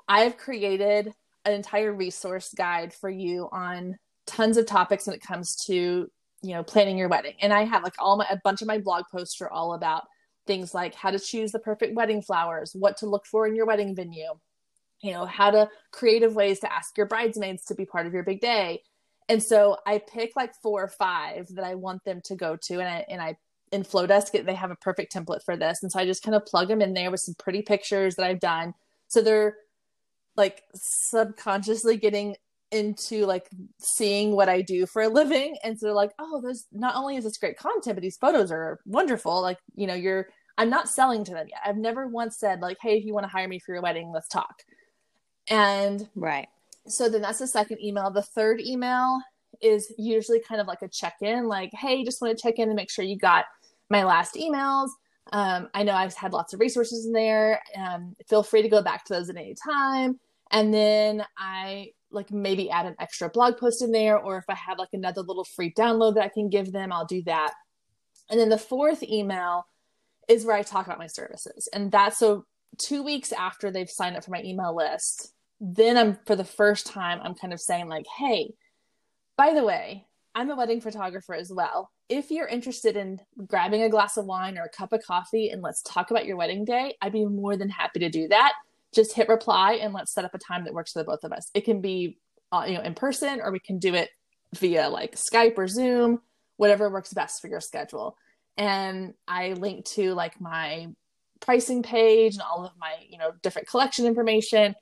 I've 0.08 0.38
created 0.38 1.12
an 1.44 1.52
entire 1.52 1.92
resource 1.92 2.54
guide 2.56 2.94
for 2.94 3.10
you 3.10 3.48
on 3.52 3.96
tons 4.26 4.56
of 4.56 4.66
topics 4.66 5.06
when 5.06 5.16
it 5.16 5.22
comes 5.22 5.56
to 5.66 6.08
you 6.42 6.54
know 6.54 6.62
planning 6.62 6.98
your 6.98 7.08
wedding 7.08 7.34
and 7.40 7.52
i 7.52 7.64
have 7.64 7.82
like 7.82 7.94
all 7.98 8.16
my 8.16 8.26
a 8.30 8.38
bunch 8.44 8.62
of 8.62 8.68
my 8.68 8.78
blog 8.78 9.04
posts 9.12 9.40
are 9.40 9.50
all 9.50 9.74
about 9.74 10.04
things 10.52 10.74
like 10.74 10.94
how 10.94 11.10
to 11.10 11.18
choose 11.18 11.50
the 11.50 11.58
perfect 11.58 11.94
wedding 11.94 12.20
flowers 12.20 12.72
what 12.74 12.96
to 12.98 13.06
look 13.06 13.24
for 13.24 13.46
in 13.46 13.54
your 13.54 13.64
wedding 13.64 13.94
venue 13.94 14.32
you 15.00 15.10
know 15.10 15.24
how 15.24 15.50
to 15.50 15.66
creative 15.92 16.34
ways 16.34 16.60
to 16.60 16.70
ask 16.70 16.96
your 16.96 17.06
bridesmaids 17.06 17.64
to 17.64 17.74
be 17.74 17.86
part 17.86 18.06
of 18.06 18.12
your 18.12 18.22
big 18.22 18.40
day 18.40 18.82
and 19.30 19.42
so 19.42 19.78
i 19.86 19.98
pick 19.98 20.36
like 20.36 20.54
four 20.62 20.82
or 20.82 20.88
five 20.88 21.46
that 21.54 21.64
i 21.64 21.74
want 21.74 22.04
them 22.04 22.20
to 22.22 22.36
go 22.36 22.54
to 22.54 22.74
and 22.74 22.88
i 22.88 23.04
and 23.08 23.22
i 23.22 23.34
in 23.72 23.82
Flodesk 23.82 24.44
they 24.44 24.54
have 24.54 24.70
a 24.70 24.76
perfect 24.76 25.14
template 25.14 25.42
for 25.42 25.56
this 25.56 25.82
and 25.82 25.90
so 25.90 25.98
i 25.98 26.04
just 26.04 26.22
kind 26.22 26.34
of 26.34 26.44
plug 26.44 26.68
them 26.68 26.82
in 26.82 26.92
there 26.92 27.10
with 27.10 27.20
some 27.20 27.34
pretty 27.38 27.62
pictures 27.62 28.16
that 28.16 28.26
i've 28.26 28.40
done 28.40 28.74
so 29.08 29.22
they're 29.22 29.56
like 30.36 30.62
subconsciously 30.74 31.96
getting 31.96 32.36
into 32.72 33.26
like 33.26 33.48
seeing 33.78 34.34
what 34.34 34.48
I 34.48 34.62
do 34.62 34.86
for 34.86 35.02
a 35.02 35.08
living. 35.08 35.56
And 35.62 35.78
so 35.78 35.86
they're 35.86 35.94
like, 35.94 36.12
oh, 36.18 36.40
there's 36.40 36.66
not 36.72 36.96
only 36.96 37.16
is 37.16 37.24
this 37.24 37.36
great 37.36 37.58
content, 37.58 37.96
but 37.96 38.02
these 38.02 38.16
photos 38.16 38.50
are 38.50 38.80
wonderful. 38.86 39.40
Like, 39.42 39.58
you 39.74 39.86
know, 39.86 39.94
you're, 39.94 40.28
I'm 40.58 40.70
not 40.70 40.88
selling 40.88 41.24
to 41.24 41.32
them 41.32 41.46
yet. 41.48 41.60
I've 41.64 41.76
never 41.76 42.06
once 42.06 42.38
said, 42.38 42.60
like, 42.60 42.78
hey, 42.80 42.98
if 42.98 43.04
you 43.04 43.14
want 43.14 43.24
to 43.24 43.30
hire 43.30 43.48
me 43.48 43.58
for 43.58 43.72
your 43.72 43.82
wedding, 43.82 44.10
let's 44.12 44.28
talk. 44.28 44.62
And 45.48 46.08
right. 46.14 46.48
so 46.86 47.08
then 47.08 47.22
that's 47.22 47.38
the 47.38 47.46
second 47.46 47.82
email. 47.82 48.10
The 48.10 48.22
third 48.22 48.60
email 48.60 49.20
is 49.60 49.92
usually 49.98 50.40
kind 50.40 50.60
of 50.60 50.66
like 50.66 50.82
a 50.82 50.88
check 50.88 51.14
in, 51.20 51.46
like, 51.46 51.70
hey, 51.72 52.04
just 52.04 52.20
want 52.20 52.36
to 52.36 52.42
check 52.42 52.58
in 52.58 52.68
and 52.68 52.76
make 52.76 52.90
sure 52.90 53.04
you 53.04 53.16
got 53.16 53.46
my 53.88 54.04
last 54.04 54.34
emails. 54.34 54.88
Um, 55.32 55.68
I 55.72 55.82
know 55.82 55.94
I've 55.94 56.14
had 56.14 56.32
lots 56.32 56.52
of 56.52 56.60
resources 56.60 57.06
in 57.06 57.12
there. 57.12 57.60
Um, 57.76 58.16
feel 58.28 58.42
free 58.42 58.62
to 58.62 58.68
go 58.68 58.82
back 58.82 59.04
to 59.04 59.14
those 59.14 59.30
at 59.30 59.36
any 59.36 59.54
time. 59.54 60.18
And 60.50 60.72
then 60.72 61.24
I 61.38 61.92
like 62.10 62.30
maybe 62.30 62.70
add 62.70 62.86
an 62.86 62.96
extra 63.00 63.30
blog 63.30 63.56
post 63.56 63.82
in 63.82 63.90
there, 63.90 64.18
or 64.18 64.36
if 64.36 64.44
I 64.48 64.54
have 64.54 64.78
like 64.78 64.90
another 64.92 65.22
little 65.22 65.44
free 65.44 65.72
download 65.72 66.14
that 66.16 66.24
I 66.24 66.28
can 66.28 66.50
give 66.50 66.72
them, 66.72 66.92
I'll 66.92 67.06
do 67.06 67.22
that. 67.22 67.54
And 68.30 68.38
then 68.38 68.48
the 68.48 68.58
fourth 68.58 69.02
email 69.02 69.66
is 70.28 70.44
where 70.44 70.56
I 70.56 70.62
talk 70.62 70.86
about 70.86 70.98
my 70.98 71.06
services. 71.06 71.68
And 71.72 71.90
that's 71.90 72.18
so 72.18 72.44
two 72.78 73.02
weeks 73.02 73.32
after 73.32 73.70
they've 73.70 73.90
signed 73.90 74.16
up 74.16 74.24
for 74.24 74.30
my 74.30 74.42
email 74.42 74.74
list, 74.74 75.32
then 75.60 75.96
I'm 75.96 76.18
for 76.26 76.36
the 76.36 76.44
first 76.44 76.86
time, 76.86 77.20
I'm 77.22 77.34
kind 77.34 77.52
of 77.52 77.60
saying, 77.60 77.88
like, 77.88 78.06
hey, 78.18 78.54
by 79.36 79.54
the 79.54 79.64
way, 79.64 80.06
I'm 80.34 80.50
a 80.50 80.56
wedding 80.56 80.80
photographer 80.80 81.34
as 81.34 81.52
well. 81.52 81.90
If 82.08 82.30
you're 82.30 82.46
interested 82.46 82.96
in 82.96 83.20
grabbing 83.46 83.82
a 83.82 83.88
glass 83.88 84.16
of 84.16 84.26
wine 84.26 84.58
or 84.58 84.64
a 84.64 84.68
cup 84.68 84.92
of 84.92 85.02
coffee 85.04 85.50
and 85.50 85.62
let's 85.62 85.82
talk 85.82 86.10
about 86.10 86.26
your 86.26 86.36
wedding 86.36 86.64
day, 86.64 86.96
I'd 87.00 87.12
be 87.12 87.24
more 87.24 87.56
than 87.56 87.68
happy 87.68 88.00
to 88.00 88.08
do 88.08 88.28
that. 88.28 88.54
Just 88.94 89.14
hit 89.14 89.28
reply 89.28 89.74
and 89.74 89.94
let's 89.94 90.12
set 90.12 90.24
up 90.24 90.34
a 90.34 90.38
time 90.38 90.64
that 90.64 90.74
works 90.74 90.92
for 90.92 91.00
the 91.00 91.04
both 91.04 91.24
of 91.24 91.32
us. 91.32 91.50
It 91.54 91.64
can 91.64 91.80
be, 91.80 92.18
uh, 92.50 92.64
you 92.66 92.74
know, 92.74 92.82
in 92.82 92.94
person 92.94 93.40
or 93.40 93.52
we 93.52 93.60
can 93.60 93.78
do 93.78 93.94
it 93.94 94.10
via 94.54 94.88
like 94.88 95.16
Skype 95.16 95.56
or 95.56 95.68
Zoom, 95.68 96.20
whatever 96.56 96.90
works 96.90 97.12
best 97.12 97.40
for 97.40 97.48
your 97.48 97.60
schedule. 97.60 98.16
And 98.56 99.14
I 99.26 99.54
link 99.54 99.84
to 99.86 100.14
like 100.14 100.40
my 100.40 100.88
pricing 101.40 101.82
page 101.82 102.34
and 102.34 102.42
all 102.42 102.64
of 102.64 102.72
my, 102.78 102.94
you 103.08 103.18
know, 103.18 103.32
different 103.42 103.68
collection 103.68 104.06
information. 104.06 104.74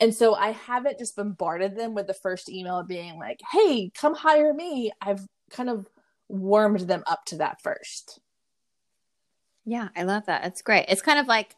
And 0.00 0.14
so 0.14 0.34
I 0.34 0.50
haven't 0.50 0.98
just 0.98 1.16
bombarded 1.16 1.76
them 1.76 1.94
with 1.94 2.06
the 2.06 2.14
first 2.14 2.50
email 2.50 2.82
being 2.82 3.18
like, 3.18 3.40
hey, 3.52 3.90
come 3.94 4.14
hire 4.14 4.52
me. 4.52 4.92
I've 5.00 5.26
kind 5.50 5.70
of 5.70 5.88
warmed 6.28 6.80
them 6.80 7.02
up 7.06 7.24
to 7.26 7.36
that 7.38 7.60
first. 7.62 8.20
Yeah, 9.64 9.88
I 9.96 10.04
love 10.04 10.26
that. 10.26 10.44
It's 10.44 10.62
great. 10.62 10.86
It's 10.88 11.02
kind 11.02 11.18
of 11.18 11.26
like 11.26 11.56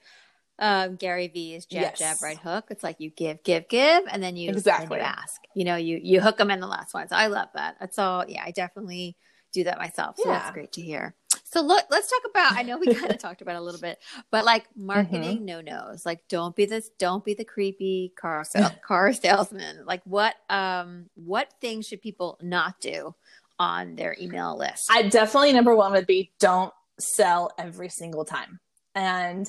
um, 0.58 0.96
Gary 0.96 1.28
Vee's 1.28 1.66
jab, 1.66 1.82
Yes. 1.82 1.98
jab, 1.98 2.22
right 2.22 2.38
hook. 2.38 2.66
It's 2.70 2.82
like 2.82 3.00
you 3.00 3.10
give, 3.10 3.42
give, 3.42 3.68
give, 3.68 4.04
and 4.10 4.22
then 4.22 4.36
you 4.36 4.50
Exactly. 4.50 4.98
then 4.98 5.06
you 5.06 5.12
ask. 5.12 5.40
You 5.54 5.64
know, 5.64 5.76
you 5.76 6.00
you 6.02 6.20
hook 6.20 6.38
them 6.38 6.50
in 6.50 6.60
the 6.60 6.66
last 6.66 6.94
one. 6.94 7.08
So 7.08 7.16
I 7.16 7.26
love 7.26 7.48
that. 7.54 7.76
That's 7.78 7.98
all. 7.98 8.24
Yeah, 8.26 8.42
I 8.44 8.50
definitely 8.50 9.16
do 9.52 9.64
that 9.64 9.78
myself. 9.78 10.16
So 10.18 10.28
that's 10.28 10.50
great 10.52 10.72
to 10.72 10.80
hear. 10.80 11.14
So 11.50 11.62
look, 11.62 11.86
let's 11.90 12.10
talk 12.10 12.22
about. 12.30 12.52
I 12.56 12.62
know 12.62 12.78
we 12.78 12.88
kind 12.88 13.10
of 13.12 13.18
talked 13.20 13.40
about 13.42 13.56
a 13.56 13.60
little 13.60 13.80
bit, 13.80 13.98
but 14.30 14.44
like 14.44 14.64
Mm-hmm. 14.64 14.84
marketing 14.86 15.44
no 15.44 15.60
nos. 15.60 16.04
Like 16.04 16.20
don't 16.28 16.54
be 16.54 16.66
this. 16.66 16.90
Don't 16.98 17.24
be 17.24 17.34
the 17.34 17.44
creepy 17.44 18.12
car 18.20 18.44
sale, 18.44 18.70
car 18.86 19.12
salesman. 19.12 19.84
Like 19.86 20.02
what 20.04 20.34
um 20.50 21.06
what 21.14 21.52
things 21.60 21.86
should 21.86 22.02
people 22.02 22.38
not 22.42 22.80
do 22.80 23.14
on 23.58 23.96
their 23.96 24.14
email 24.20 24.56
list? 24.58 24.84
I 24.90 25.02
definitely 25.02 25.52
number 25.52 25.74
one 25.74 25.92
would 25.92 26.06
be 26.06 26.32
don't 26.38 26.72
sell 26.98 27.50
every 27.58 27.88
single 27.88 28.24
time. 28.24 28.60
And 28.94 29.48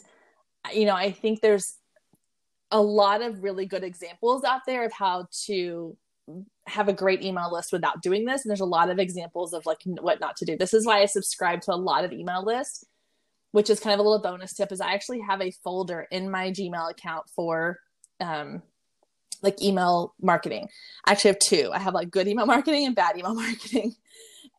you 0.73 0.85
know, 0.85 0.95
I 0.95 1.11
think 1.11 1.41
there's 1.41 1.77
a 2.71 2.81
lot 2.81 3.21
of 3.21 3.43
really 3.43 3.65
good 3.65 3.83
examples 3.83 4.43
out 4.43 4.61
there 4.65 4.85
of 4.85 4.93
how 4.93 5.27
to 5.47 5.97
have 6.69 6.87
a 6.87 6.93
great 6.93 7.23
email 7.23 7.51
list 7.51 7.71
without 7.71 8.01
doing 8.01 8.25
this. 8.25 8.43
And 8.43 8.49
there's 8.49 8.59
a 8.59 8.65
lot 8.65 8.89
of 8.89 8.99
examples 8.99 9.53
of 9.53 9.65
like 9.65 9.79
what 9.85 10.19
not 10.19 10.37
to 10.37 10.45
do. 10.45 10.57
This 10.57 10.73
is 10.73 10.85
why 10.85 11.01
I 11.01 11.05
subscribe 11.05 11.61
to 11.61 11.73
a 11.73 11.75
lot 11.75 12.05
of 12.05 12.13
email 12.13 12.43
lists, 12.43 12.85
which 13.51 13.69
is 13.69 13.79
kind 13.79 13.93
of 13.93 13.99
a 13.99 14.03
little 14.03 14.21
bonus 14.21 14.53
tip 14.53 14.71
is 14.71 14.81
I 14.81 14.93
actually 14.93 15.21
have 15.21 15.41
a 15.41 15.51
folder 15.63 16.07
in 16.11 16.29
my 16.29 16.51
Gmail 16.51 16.91
account 16.91 17.25
for 17.35 17.79
um 18.19 18.61
like 19.41 19.61
email 19.61 20.13
marketing. 20.21 20.67
I 21.05 21.11
actually 21.11 21.31
have 21.31 21.39
two. 21.39 21.71
I 21.73 21.79
have 21.79 21.93
like 21.93 22.11
good 22.11 22.27
email 22.27 22.45
marketing 22.55 22.85
and 22.85 22.95
bad 22.95 23.17
email 23.17 23.33
marketing. 23.33 23.95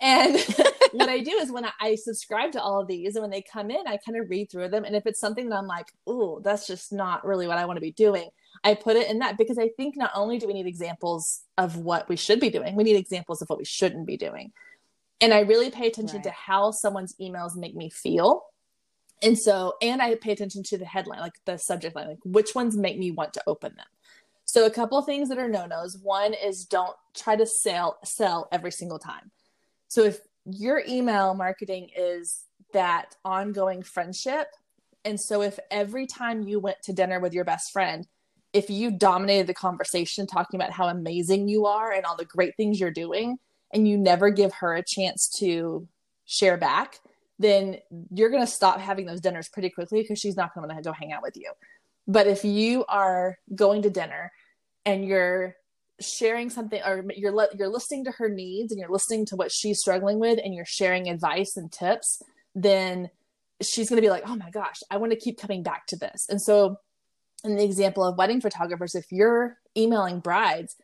And 0.01 0.37
what 0.93 1.09
I 1.09 1.21
do 1.21 1.33
is 1.33 1.51
when 1.51 1.65
I, 1.65 1.73
I 1.81 1.95
subscribe 1.95 2.53
to 2.53 2.63
all 2.63 2.81
of 2.81 2.89
these 2.89 3.15
and 3.17 3.23
when 3.23 3.31
they 3.31 3.43
come 3.43 3.71
in, 3.71 3.87
I 3.87 3.99
kind 3.99 4.19
of 4.19 4.29
read 4.31 4.51
through 4.51 4.69
them. 4.69 4.85
And 4.85 4.95
if 4.97 5.07
it's 5.07 5.21
something 5.21 5.49
that 5.49 5.57
I'm 5.57 5.67
like, 5.67 5.87
oh, 6.07 6.41
that's 6.41 6.67
just 6.67 6.93
not 6.93 7.25
really 7.25 7.47
what 7.47 7.59
I 7.59 7.67
want 7.67 7.77
to 7.77 7.83
be 7.83 7.93
doing, 7.93 8.29
I 8.65 8.75
put 8.75 8.97
it 8.97 9.11
in 9.11 9.21
that 9.21 9.39
because 9.39 9.59
I 9.59 9.69
think 9.77 9.97
not 9.97 10.11
only 10.15 10.39
do 10.39 10.47
we 10.47 10.55
need 10.55 10.67
examples 10.67 11.43
of 11.57 11.77
what 11.77 12.09
we 12.09 12.17
should 12.17 12.41
be 12.41 12.51
doing, 12.51 12.77
we 12.77 12.85
need 12.85 12.97
examples 12.97 13.43
of 13.43 13.49
what 13.49 13.59
we 13.59 13.65
shouldn't 13.65 14.07
be 14.07 14.17
doing. 14.17 14.53
And 15.21 15.35
I 15.35 15.41
really 15.41 15.71
pay 15.71 15.87
attention 15.87 16.23
to 16.23 16.31
how 16.31 16.71
someone's 16.71 17.15
emails 17.21 17.55
make 17.55 17.75
me 17.75 17.91
feel. 17.91 18.45
And 19.23 19.39
so, 19.39 19.75
and 19.83 20.01
I 20.01 20.15
pay 20.15 20.33
attention 20.33 20.63
to 20.65 20.79
the 20.79 20.87
headline, 20.87 21.21
like 21.21 21.35
the 21.45 21.59
subject 21.59 21.95
line, 21.95 22.09
like 22.09 22.19
which 22.25 22.55
ones 22.55 22.77
make 22.77 22.99
me 22.99 23.11
want 23.11 23.35
to 23.35 23.43
open 23.47 23.75
them. 23.77 23.87
So 24.47 24.67
a 24.67 24.71
couple 24.71 24.99
of 24.99 25.07
things 25.07 25.29
that 25.29 25.39
are 25.39 25.49
no-nos. 25.49 25.99
One 26.03 26.35
is 26.35 26.65
don't 26.65 26.97
try 27.15 27.37
to 27.37 27.47
sell 27.47 27.99
sell 28.03 28.49
every 28.51 28.73
single 28.73 28.99
time. 28.99 29.31
So 29.87 30.03
if 30.03 30.21
your 30.47 30.83
email 30.89 31.35
marketing 31.35 31.91
is 31.97 32.45
that 32.73 33.17
ongoing 33.25 33.83
friendship, 33.83 34.49
and 35.05 35.21
so 35.21 35.43
if 35.43 35.59
every 35.71 36.07
time 36.07 36.43
you 36.43 36.61
went 36.61 36.83
to 36.83 36.93
dinner 36.93 37.21
with 37.21 37.33
your 37.33 37.45
best 37.45 37.73
friend, 37.73 38.07
if 38.53 38.69
you 38.69 38.91
dominated 38.91 39.47
the 39.47 39.55
conversation 39.55 40.27
talking 40.27 40.61
about 40.61 40.73
how 40.73 40.89
amazing 40.89 41.49
you 41.49 41.67
are 41.67 41.93
and 41.93 42.05
all 42.05 42.17
the 42.17 42.25
great 42.25 42.57
things 42.57 42.81
you're 42.81 42.91
doing, 42.91 43.39
and 43.73 43.87
you 43.87 43.97
never 43.97 44.31
give 44.31 44.53
her 44.55 44.75
a 44.75 44.85
chance 44.85 45.29
to 45.29 45.87
share 46.25 46.57
back, 46.57 46.99
then 47.39 47.79
you're 48.13 48.31
going 48.31 48.45
to 48.45 48.51
stop 48.51 48.79
having 48.81 49.07
those 49.07 49.21
dinners 49.21 49.49
pretty 49.49 49.71
quickly 49.71 50.03
because 50.03 50.19
she's 50.19 50.37
not 50.37 50.55
going 50.55 50.69
to 50.69 50.83
go 50.83 50.93
hang 50.93 51.13
out 51.13 51.23
with 51.23 51.37
you. 51.37 51.51
But 52.07 52.27
if 52.27 52.45
you 52.45 52.85
are 52.89 53.39
going 53.55 53.83
to 53.83 53.91
dinner 53.91 54.33
and 54.85 55.05
you're 55.05 55.57
sharing 56.01 56.51
something 56.51 56.81
or 56.85 57.05
you're 57.15 57.49
you're 57.55 57.69
listening 57.69 58.05
to 58.05 58.11
her 58.13 58.29
needs 58.29 58.73
and 58.73 58.81
you're 58.81 58.91
listening 58.91 59.27
to 59.27 59.37
what 59.37 59.53
she's 59.53 59.81
struggling 59.81 60.19
with 60.19 60.39
and 60.43 60.55
you're 60.55 60.65
sharing 60.65 61.09
advice 61.09 61.57
and 61.57 61.71
tips, 61.71 62.23
then 62.55 63.11
she's 63.63 63.89
going 63.89 63.97
to 63.97 64.07
be 64.07 64.11
like, 64.11 64.25
"Oh 64.27 64.37
my 64.37 64.51
gosh, 64.51 64.81
I 64.91 64.97
want 64.97 65.13
to 65.13 65.19
keep 65.19 65.39
coming 65.39 65.63
back 65.63 65.87
to 65.89 65.97
this." 65.97 66.27
And 66.29 66.41
so 66.41 66.79
in 67.45 67.57
the 67.57 67.65
example 67.65 68.05
of 68.05 68.17
wedding 68.17 68.41
photographers, 68.41 68.95
if 68.95 69.11
you're 69.11 69.59
emailing 69.77 70.21
brides, 70.21 70.77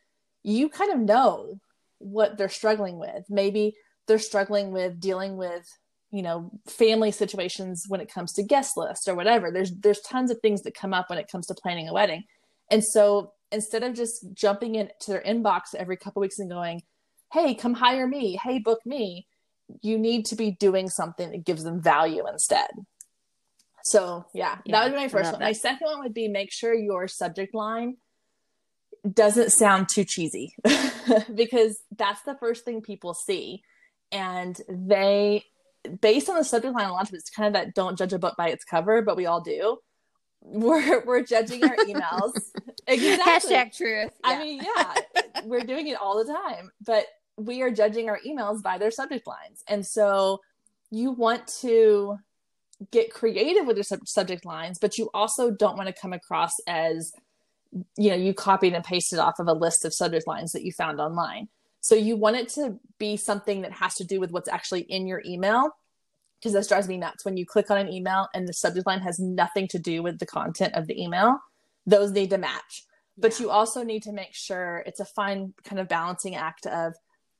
you 0.42 0.68
kind 0.68 0.92
of 0.92 1.00
know 1.00 1.60
what 1.98 2.38
they're 2.38 2.48
struggling 2.48 2.98
with. 2.98 3.24
Maybe 3.28 3.74
they're 4.06 4.18
struggling 4.18 4.70
with 4.70 5.00
dealing 5.00 5.36
with, 5.36 5.66
you 6.10 6.22
know, 6.22 6.50
family 6.66 7.10
situations 7.10 7.84
when 7.88 8.00
it 8.00 8.12
comes 8.12 8.32
to 8.34 8.42
guest 8.42 8.76
lists 8.76 9.08
or 9.08 9.14
whatever. 9.14 9.50
There's 9.50 9.72
there's 9.72 10.00
tons 10.00 10.30
of 10.30 10.40
things 10.40 10.62
that 10.62 10.74
come 10.74 10.94
up 10.94 11.10
when 11.10 11.18
it 11.18 11.30
comes 11.30 11.46
to 11.46 11.54
planning 11.54 11.88
a 11.88 11.92
wedding. 11.92 12.24
And 12.70 12.82
so 12.84 13.32
instead 13.52 13.82
of 13.82 13.94
just 13.94 14.32
jumping 14.32 14.74
into 14.74 14.92
their 15.08 15.22
inbox 15.22 15.74
every 15.76 15.96
couple 15.96 16.20
weeks 16.20 16.38
and 16.38 16.50
going, 16.50 16.82
"Hey, 17.32 17.54
come 17.54 17.74
hire 17.74 18.06
me. 18.06 18.38
Hey, 18.42 18.58
book 18.58 18.80
me." 18.84 19.26
You 19.82 19.98
need 19.98 20.26
to 20.26 20.36
be 20.36 20.52
doing 20.52 20.88
something 20.88 21.32
that 21.32 21.44
gives 21.44 21.64
them 21.64 21.80
value 21.80 22.24
instead. 22.28 22.70
So, 23.86 24.26
yeah, 24.34 24.58
Yeah, 24.64 24.78
that 24.78 24.84
would 24.84 24.96
be 24.96 25.02
my 25.02 25.08
first 25.08 25.32
one. 25.32 25.40
My 25.40 25.52
second 25.52 25.86
one 25.86 26.00
would 26.00 26.14
be 26.14 26.26
make 26.26 26.52
sure 26.52 26.74
your 26.74 27.06
subject 27.06 27.54
line 27.54 27.96
doesn't 29.12 29.52
sound 29.52 29.88
too 29.88 30.04
cheesy 30.04 30.54
because 31.34 31.78
that's 31.96 32.22
the 32.22 32.36
first 32.40 32.64
thing 32.64 32.82
people 32.82 33.14
see. 33.14 33.62
And 34.10 34.60
they, 34.68 35.44
based 36.00 36.28
on 36.28 36.36
the 36.36 36.44
subject 36.44 36.74
line, 36.74 36.88
a 36.88 36.92
lot 36.92 37.08
of 37.08 37.14
it's 37.14 37.30
kind 37.30 37.46
of 37.46 37.52
that 37.52 37.74
don't 37.74 37.96
judge 37.96 38.12
a 38.12 38.18
book 38.18 38.34
by 38.36 38.48
its 38.48 38.64
cover, 38.64 39.02
but 39.02 39.16
we 39.16 39.26
all 39.26 39.40
do. 39.40 39.78
We're, 40.48 41.04
we're 41.04 41.24
judging 41.24 41.64
our 41.64 41.76
emails. 41.76 42.32
exactly. 42.86 43.54
Hashtag 43.54 43.76
truth. 43.76 44.12
Yeah. 44.24 44.30
I 44.30 44.38
mean, 44.38 44.62
yeah, 44.62 45.22
we're 45.44 45.64
doing 45.64 45.88
it 45.88 45.98
all 46.00 46.22
the 46.24 46.32
time, 46.32 46.70
but 46.84 47.06
we 47.36 47.62
are 47.62 47.70
judging 47.70 48.08
our 48.08 48.20
emails 48.26 48.62
by 48.62 48.78
their 48.78 48.90
subject 48.90 49.26
lines. 49.26 49.62
And 49.66 49.84
so 49.84 50.40
you 50.90 51.10
want 51.10 51.46
to 51.62 52.16
get 52.90 53.12
creative 53.12 53.66
with 53.66 53.76
your 53.76 53.84
sub- 53.84 54.06
subject 54.06 54.44
lines, 54.44 54.78
but 54.78 54.98
you 54.98 55.10
also 55.12 55.50
don't 55.50 55.76
want 55.76 55.88
to 55.88 56.00
come 56.00 56.12
across 56.12 56.52
as 56.66 57.12
you 57.96 58.10
know 58.10 58.16
you 58.16 58.32
copied 58.32 58.74
and 58.74 58.84
pasted 58.84 59.18
off 59.18 59.38
of 59.38 59.48
a 59.48 59.52
list 59.52 59.84
of 59.84 59.92
subject 59.92 60.26
lines 60.26 60.52
that 60.52 60.62
you 60.62 60.72
found 60.72 61.00
online 61.00 61.48
so 61.80 61.94
you 61.94 62.16
want 62.16 62.36
it 62.36 62.48
to 62.48 62.78
be 62.98 63.16
something 63.16 63.62
that 63.62 63.72
has 63.72 63.94
to 63.94 64.04
do 64.04 64.20
with 64.20 64.30
what's 64.30 64.48
actually 64.48 64.82
in 64.82 65.06
your 65.06 65.22
email 65.26 65.70
because 66.38 66.52
this 66.52 66.68
drives 66.68 66.88
me 66.88 66.96
nuts 66.96 67.24
when 67.24 67.36
you 67.36 67.46
click 67.46 67.70
on 67.70 67.78
an 67.78 67.92
email 67.92 68.28
and 68.34 68.46
the 68.46 68.52
subject 68.52 68.86
line 68.86 69.00
has 69.00 69.18
nothing 69.18 69.66
to 69.68 69.78
do 69.78 70.02
with 70.02 70.18
the 70.18 70.26
content 70.26 70.74
of 70.74 70.86
the 70.86 71.00
email 71.00 71.38
those 71.86 72.10
need 72.10 72.30
to 72.30 72.38
match 72.38 72.84
but 73.18 73.32
yeah. 73.32 73.46
you 73.46 73.50
also 73.50 73.82
need 73.82 74.02
to 74.02 74.12
make 74.12 74.34
sure 74.34 74.82
it's 74.86 75.00
a 75.00 75.04
fine 75.04 75.52
kind 75.64 75.80
of 75.80 75.88
balancing 75.88 76.34
act 76.34 76.66
of 76.66 76.94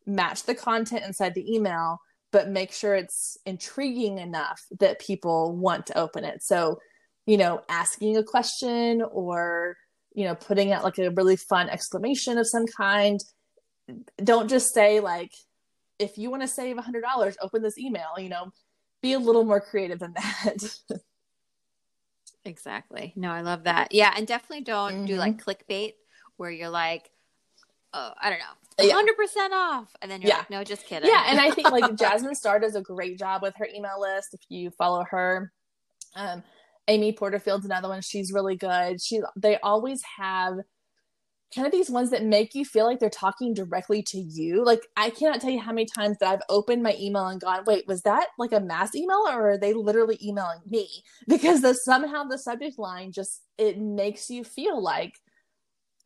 match 0.07 0.45
the 0.45 0.55
content 0.55 1.05
inside 1.05 1.35
the 1.35 1.55
email 1.55 1.99
but 2.33 2.49
make 2.49 2.73
sure 2.73 2.95
it's 2.95 3.39
intriguing 3.47 4.19
enough 4.19 4.63
that 4.79 5.01
people 5.01 5.57
want 5.57 5.87
to 5.87 5.99
open 5.99 6.25
it 6.25 6.43
so 6.43 6.79
you 7.27 7.37
know 7.37 7.63
asking 7.69 8.17
a 8.17 8.23
question 8.23 9.03
or 9.11 9.77
you 10.17 10.25
know, 10.25 10.35
putting 10.35 10.73
out 10.73 10.83
like 10.83 10.99
a 10.99 11.11
really 11.11 11.37
fun 11.37 11.69
exclamation 11.69 12.39
of 12.39 12.49
some 12.49 12.65
kind. 12.67 13.21
Don't 14.25 14.49
just 14.49 14.73
say 14.73 14.99
like, 14.99 15.31
if 15.99 16.17
you 16.17 16.31
want 16.31 16.43
to 16.43 16.49
save 16.49 16.79
a 16.79 16.83
hundred 16.83 17.03
dollars, 17.03 17.37
open 17.41 17.63
this 17.63 17.79
email. 17.79 18.19
You 18.19 18.31
know, 18.31 18.51
be 19.07 19.13
a 19.13 19.19
little 19.19 19.45
more 19.45 19.61
creative 19.61 19.99
than 19.99 20.15
that. 20.15 20.75
exactly. 22.45 23.13
No, 23.17 23.31
I 23.31 23.43
love 23.43 23.65
that. 23.65 23.93
Yeah, 23.93 24.13
and 24.17 24.27
definitely 24.27 24.65
don't 24.65 24.93
mm-hmm. 24.93 25.05
do 25.07 25.17
like 25.17 25.43
clickbait 25.43 25.95
where 26.37 26.51
you're 26.51 26.69
like, 26.69 27.11
oh, 27.93 28.13
I 28.21 28.31
don't 28.31 28.41
know, 28.41 28.93
hundred 28.93 29.17
percent 29.17 29.53
off, 29.55 29.95
and 30.03 30.11
then 30.11 30.21
you're 30.21 30.31
yeah. 30.31 30.39
like, 30.39 30.51
no, 30.51 30.65
just 30.65 30.87
kidding. 30.87 31.09
Yeah, 31.09 31.25
and 31.29 31.41
I 31.41 31.51
think 31.51 31.71
like 31.71 31.95
Jasmine 31.99 32.35
Star 32.35 32.59
does 32.59 32.75
a 32.75 32.83
great 32.83 33.19
job 33.19 33.43
with 33.43 33.55
her 33.57 33.69
email 33.73 34.01
list. 34.01 34.35
If 34.35 34.41
you 34.49 34.71
follow 34.71 35.05
her, 35.11 35.53
um, 36.17 36.43
Amy 36.89 37.13
Porterfield's 37.13 37.65
another 37.65 37.89
one. 37.89 38.03
She's 38.03 38.33
really 38.33 38.57
good. 38.57 39.01
She 39.01 39.21
they 39.37 39.59
always 39.59 40.03
have 40.19 40.55
kind 41.55 41.67
of 41.67 41.73
these 41.73 41.91
ones 41.91 42.11
that 42.11 42.25
make 42.25 42.55
you 42.55 42.65
feel 42.65 42.85
like 42.85 42.99
they're 42.99 43.11
talking 43.11 43.55
directly 43.55 44.03
to 44.03 44.19
you. 44.19 44.65
Like 44.65 44.87
I 44.97 45.11
cannot 45.11 45.41
tell 45.41 45.51
you 45.51 45.61
how 45.61 45.73
many 45.73 45.87
times 45.87 46.17
that 46.19 46.29
I've 46.29 46.43
opened 46.49 46.83
my 46.83 46.97
email 46.99 47.27
and 47.27 47.41
gone, 47.41 47.65
"Wait, 47.67 47.87
was 47.87 48.03
that 48.03 48.29
like 48.39 48.53
a 48.53 48.61
mass 48.61 48.95
email 48.95 49.25
or 49.29 49.51
are 49.51 49.59
they 49.59 49.73
literally 49.73 50.19
emailing 50.23 50.61
me?" 50.67 50.89
Because 51.29 51.63
the 51.63 51.75
somehow 51.75 52.25
the 52.25 52.39
subject 52.39 52.79
line 52.79 53.13
just 53.13 53.43
it 53.59 53.79
makes 53.79 54.31
you 54.31 54.45
feel 54.45 54.83
like 54.83 55.15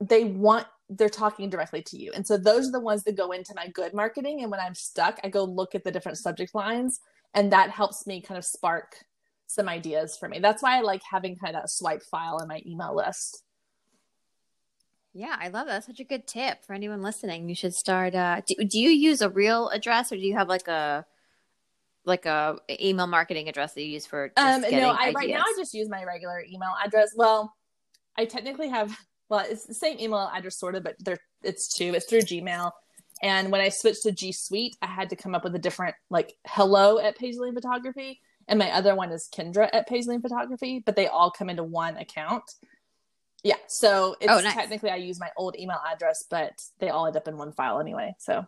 they 0.00 0.24
want 0.24 0.66
they're 0.88 1.08
talking 1.08 1.48
directly 1.50 1.82
to 1.82 1.96
you. 1.96 2.10
And 2.14 2.26
so 2.26 2.36
those 2.36 2.68
are 2.68 2.72
the 2.72 2.80
ones 2.80 3.04
that 3.04 3.16
go 3.16 3.32
into 3.32 3.54
my 3.54 3.68
good 3.68 3.94
marketing 3.94 4.42
and 4.42 4.50
when 4.50 4.60
I'm 4.60 4.74
stuck, 4.74 5.20
I 5.22 5.28
go 5.28 5.44
look 5.44 5.74
at 5.74 5.84
the 5.84 5.92
different 5.92 6.18
subject 6.18 6.54
lines 6.54 7.00
and 7.34 7.52
that 7.52 7.70
helps 7.70 8.06
me 8.06 8.20
kind 8.20 8.38
of 8.38 8.44
spark 8.44 8.96
some 9.46 9.68
ideas 9.68 10.16
for 10.18 10.28
me. 10.28 10.38
That's 10.40 10.62
why 10.62 10.78
I 10.78 10.80
like 10.80 11.02
having 11.08 11.36
kind 11.36 11.56
of 11.56 11.64
a 11.64 11.68
swipe 11.68 12.02
file 12.02 12.38
in 12.38 12.48
my 12.48 12.62
email 12.66 12.94
list. 12.94 13.44
Yeah, 15.12 15.36
I 15.38 15.48
love 15.48 15.66
that. 15.66 15.72
That's 15.72 15.86
such 15.86 16.00
a 16.00 16.04
good 16.04 16.26
tip 16.26 16.64
for 16.64 16.72
anyone 16.72 17.02
listening. 17.02 17.48
You 17.48 17.54
should 17.54 17.74
start. 17.74 18.14
Uh, 18.14 18.42
do, 18.46 18.54
do 18.64 18.78
you 18.78 18.90
use 18.90 19.22
a 19.22 19.28
real 19.28 19.68
address 19.70 20.12
or 20.12 20.16
do 20.16 20.22
you 20.22 20.36
have 20.36 20.48
like 20.48 20.68
a 20.68 21.04
like 22.04 22.26
a 22.26 22.56
email 22.70 23.06
marketing 23.06 23.48
address 23.48 23.74
that 23.74 23.82
you 23.82 23.88
use 23.88 24.06
for? 24.06 24.32
um, 24.36 24.62
no, 24.62 24.90
I 24.90 25.12
right 25.14 25.28
now 25.28 25.42
I 25.42 25.54
just 25.56 25.74
use 25.74 25.88
my 25.88 26.04
regular 26.04 26.44
email 26.44 26.72
address. 26.84 27.10
Well, 27.16 27.54
I 28.16 28.24
technically 28.24 28.68
have. 28.68 28.96
Well, 29.28 29.44
it's 29.48 29.64
the 29.64 29.74
same 29.74 30.00
email 30.00 30.28
address 30.34 30.58
sort 30.58 30.74
of, 30.74 30.82
but 30.82 30.96
there 30.98 31.18
it's 31.42 31.72
two. 31.72 31.94
It's 31.94 32.06
through 32.06 32.22
Gmail. 32.22 32.72
And 33.22 33.52
when 33.52 33.60
I 33.60 33.68
switched 33.68 34.02
to 34.02 34.12
G 34.12 34.32
Suite, 34.32 34.76
I 34.82 34.86
had 34.86 35.10
to 35.10 35.16
come 35.16 35.34
up 35.34 35.44
with 35.44 35.54
a 35.54 35.58
different 35.58 35.94
like 36.08 36.34
hello 36.46 36.98
at 36.98 37.16
Paisley 37.18 37.52
Photography 37.52 38.20
and 38.50 38.58
my 38.58 38.70
other 38.72 38.96
one 38.96 39.12
is 39.12 39.28
Kendra 39.32 39.70
at 39.72 39.88
Paisley 39.88 40.18
Photography, 40.18 40.82
but 40.84 40.96
they 40.96 41.06
all 41.06 41.30
come 41.30 41.48
into 41.48 41.62
one 41.62 41.96
account. 41.96 42.42
Yeah, 43.42 43.56
so 43.66 44.16
it's 44.20 44.30
oh, 44.30 44.40
nice. 44.40 44.54
technically 44.54 44.90
I 44.90 44.96
use 44.96 45.18
my 45.18 45.30
old 45.36 45.56
email 45.58 45.80
address, 45.90 46.24
but 46.28 46.62
they 46.78 46.90
all 46.90 47.06
end 47.06 47.16
up 47.16 47.26
in 47.26 47.38
one 47.38 47.52
file 47.52 47.80
anyway. 47.80 48.14
So, 48.18 48.46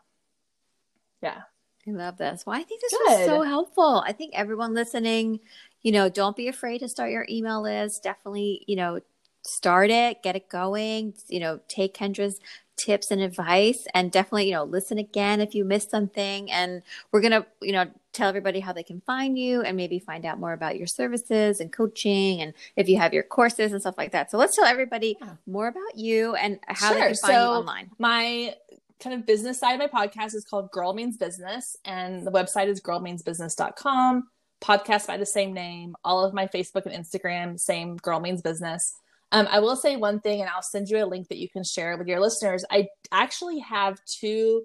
yeah. 1.23 1.43
I 1.87 1.91
love 1.91 2.19
this. 2.19 2.45
Well, 2.47 2.59
I 2.59 2.63
think 2.63 2.81
this 2.81 2.93
Good. 2.93 3.19
was 3.19 3.27
so 3.27 3.43
helpful. 3.43 4.05
I 4.07 4.13
think 4.13 4.35
everyone 4.35 4.75
listening, 4.75 5.41
you 5.83 5.93
know, 5.93 6.09
don't 6.09 6.37
be 6.37 6.49
afraid 6.49 6.79
to 6.79 6.89
start 6.89 7.11
your 7.11 7.27
email 7.29 7.63
list. 7.63 8.03
Definitely, 8.03 8.65
you 8.69 8.77
know, 8.77 9.01
start 9.43 9.91
it, 9.91 10.23
get 10.23 10.37
it 10.37 10.49
going. 10.49 11.15
You 11.29 11.41
know, 11.41 11.61
take 11.69 11.97
Kendra's 11.97 12.39
tips 12.77 13.11
and 13.11 13.21
advice 13.21 13.87
and 13.95 14.11
definitely 14.11 14.47
you 14.47 14.53
know 14.53 14.65
listen 14.65 14.99
again 14.99 15.41
if 15.41 15.55
you 15.55 15.65
missed 15.65 15.91
something 15.91 16.51
and 16.51 16.83
we're 17.13 17.21
gonna 17.21 17.47
you 17.61 17.71
know 17.71 17.87
tell 18.13 18.29
everybody 18.29 18.61
how 18.61 18.73
they 18.73 18.83
can 18.83 19.01
find 19.01 19.39
you 19.39 19.63
and 19.63 19.77
maybe 19.77 19.99
find 19.99 20.25
out 20.25 20.39
more 20.39 20.53
about 20.53 20.77
your 20.77 20.87
services 20.87 21.61
and 21.61 21.73
coaching 21.73 22.41
and 22.41 22.53
if 22.77 22.89
you 22.89 22.99
have 22.99 23.15
your 23.15 23.23
courses 23.23 23.73
and 23.73 23.81
stuff 23.81 23.97
like 23.97 24.13
that. 24.13 24.31
So 24.31 24.39
let's 24.39 24.55
tell 24.57 24.67
everybody 24.67 25.19
more 25.47 25.69
about 25.69 25.97
you 25.97 26.35
and 26.35 26.59
how 26.67 26.89
sure. 26.89 26.95
they 26.95 27.07
can 27.07 27.17
find 27.17 27.17
so 27.17 27.33
you 27.33 27.59
online. 27.59 27.91
my 27.99 28.55
kind 29.01 29.15
of 29.15 29.27
business 29.27 29.59
side 29.59 29.81
of 29.81 29.93
my 29.93 30.07
podcast 30.07 30.35
is 30.35 30.45
called 30.45 30.71
girl 30.71 30.95
means 30.95 31.17
business 31.17 31.77
and 31.85 32.25
the 32.27 32.31
website 32.31 32.69
is 32.69 32.81
girlmeansbusiness.com 32.81 34.29
podcast 34.61 35.09
by 35.09 35.17
the 35.17 35.27
same 35.27 35.53
name 35.53 35.97
all 36.05 36.25
of 36.25 36.33
my 36.33 36.47
facebook 36.47 36.87
and 36.87 36.95
instagram 37.05 37.59
same 37.59 37.97
girl 37.97 38.21
means 38.21 38.43
business. 38.43 38.95
Um, 39.33 39.49
I 39.51 39.61
will 39.61 39.77
say 39.77 39.97
one 39.97 40.21
thing, 40.21 40.43
and 40.43 40.51
I'll 40.51 40.63
send 40.63 40.91
you 40.91 41.03
a 41.03 41.07
link 41.07 41.29
that 41.29 41.39
you 41.39 41.49
can 41.49 41.65
share 41.65 41.97
with 41.97 42.07
your 42.07 42.21
listeners. 42.21 42.67
I 42.71 42.89
actually 43.11 43.61
have 43.61 43.99
two 44.05 44.65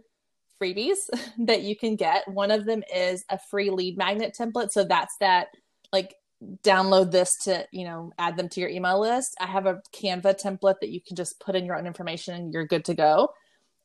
freebies 0.62 1.10
that 1.40 1.62
you 1.62 1.76
can 1.76 1.96
get. 1.96 2.28
One 2.28 2.52
of 2.52 2.66
them 2.66 2.84
is 2.94 3.24
a 3.30 3.40
free 3.50 3.70
lead 3.70 3.98
magnet 3.98 4.36
template. 4.40 4.72
So 4.72 4.84
that's 4.84 5.16
that, 5.20 5.48
like, 5.92 6.16
download 6.64 7.12
this 7.12 7.36
to, 7.44 7.66
you 7.72 7.86
know, 7.86 8.12
add 8.20 8.38
them 8.38 8.50
to 8.50 8.60
your 8.60 8.70
email 8.70 9.00
list. 9.00 9.36
I 9.40 9.48
have 9.48 9.66
a 9.66 9.82
Canva 9.94 10.40
template 10.42 10.80
that 10.82 10.90
you 10.90 11.02
can 11.02 11.16
just 11.16 11.40
put 11.40 11.56
in 11.56 11.66
your 11.66 11.76
own 11.78 11.88
information 11.88 12.36
and 12.36 12.54
you're 12.54 12.68
good 12.68 12.86
to 12.86 12.94
go. 12.94 13.30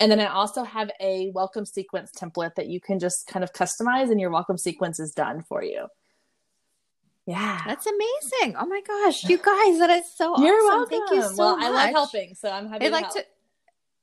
And 0.00 0.10
then 0.10 0.20
I 0.20 0.26
also 0.26 0.64
have 0.64 0.90
a 1.00 1.30
welcome 1.34 1.64
sequence 1.64 2.10
template 2.10 2.56
that 2.56 2.66
you 2.66 2.80
can 2.80 2.98
just 2.98 3.26
kind 3.26 3.44
of 3.44 3.52
customize 3.52 4.10
and 4.10 4.20
your 4.20 4.30
welcome 4.30 4.58
sequence 4.58 4.98
is 4.98 5.12
done 5.12 5.42
for 5.42 5.62
you. 5.62 5.86
Yeah. 7.26 7.62
That's 7.66 7.86
amazing. 7.86 8.56
Oh 8.58 8.66
my 8.66 8.80
gosh. 8.86 9.24
You 9.24 9.38
guys, 9.38 9.78
that 9.78 9.90
is 9.90 10.12
so 10.14 10.42
You're 10.42 10.56
awesome. 10.56 10.90
welcome. 10.90 10.90
Thank 10.90 11.10
you 11.12 11.22
so 11.22 11.34
well, 11.38 11.56
much. 11.56 11.66
I 11.66 11.70
love 11.70 11.90
helping, 11.90 12.34
so 12.34 12.50
I'm 12.50 12.68
happy 12.68 12.86
I'd 12.86 12.88
to 12.88 12.94
like 12.94 13.04
help. 13.04 13.14
to 13.14 13.24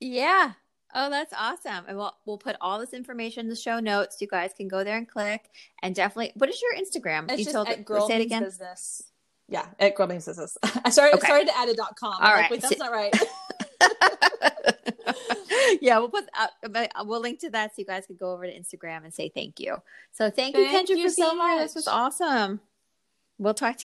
Yeah. 0.00 0.52
Oh, 0.94 1.10
that's 1.10 1.32
awesome. 1.36 1.84
And 1.86 1.96
we'll 1.96 2.14
we'll 2.26 2.38
put 2.38 2.56
all 2.60 2.78
this 2.78 2.92
information 2.92 3.46
in 3.46 3.48
the 3.48 3.56
show 3.56 3.80
notes. 3.80 4.20
You 4.20 4.26
guys 4.26 4.52
can 4.56 4.68
go 4.68 4.84
there 4.84 4.96
and 4.96 5.08
click 5.08 5.50
and 5.82 5.94
definitely 5.94 6.32
what 6.36 6.50
is 6.50 6.60
your 6.60 6.74
Instagram? 6.74 7.30
It's 7.30 7.38
you 7.38 7.44
just 7.44 7.54
told 7.54 7.68
at 7.68 7.84
Girl 7.84 8.06
say 8.06 8.16
it 8.16 8.22
again. 8.22 8.42
Business. 8.42 9.02
Yeah, 9.48 9.66
at 9.78 9.94
Girl 9.96 10.06
Means 10.06 10.26
Business. 10.26 10.56
I 10.84 10.90
started 10.90 11.16
okay. 11.16 11.26
started 11.26 11.48
to 11.48 11.58
add 11.58 11.68
a 11.68 11.74
dot 11.74 11.96
com. 11.96 12.14
All 12.20 12.32
right. 12.32 12.50
Like, 12.50 12.50
Wait, 12.50 12.62
that's 12.62 12.78
not 12.78 12.92
right. 12.92 13.14
yeah, 15.80 15.98
we'll 15.98 16.08
put 16.08 16.24
uh, 16.38 16.46
we'll 17.04 17.20
link 17.20 17.40
to 17.40 17.50
that 17.50 17.70
so 17.70 17.74
you 17.78 17.84
guys 17.86 18.06
can 18.06 18.16
go 18.16 18.32
over 18.32 18.46
to 18.46 18.52
Instagram 18.52 19.04
and 19.04 19.12
say 19.12 19.28
thank 19.28 19.60
you. 19.60 19.76
So 20.12 20.30
thank, 20.30 20.54
thank 20.54 20.88
you, 20.88 20.96
Kendra, 20.96 20.98
you 20.98 21.08
for 21.08 21.14
so 21.14 21.34
much. 21.34 21.58
This 21.58 21.74
was 21.74 21.88
awesome. 21.88 22.60
We'll 23.38 23.54
talk 23.54 23.78
to 23.78 23.84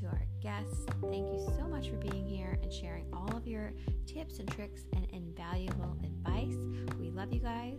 To 0.00 0.06
our 0.06 0.22
guests. 0.40 0.86
Thank 1.02 1.30
you 1.30 1.38
so 1.56 1.68
much 1.68 1.90
for 1.90 1.96
being 1.96 2.26
here 2.26 2.58
and 2.62 2.72
sharing 2.72 3.06
all 3.12 3.36
of 3.36 3.46
your 3.46 3.72
tips 4.06 4.38
and 4.38 4.50
tricks 4.50 4.82
and 4.94 5.06
invaluable 5.12 5.96
advice. 6.02 6.56
We 6.98 7.10
love 7.10 7.32
you 7.32 7.40
guys. 7.40 7.78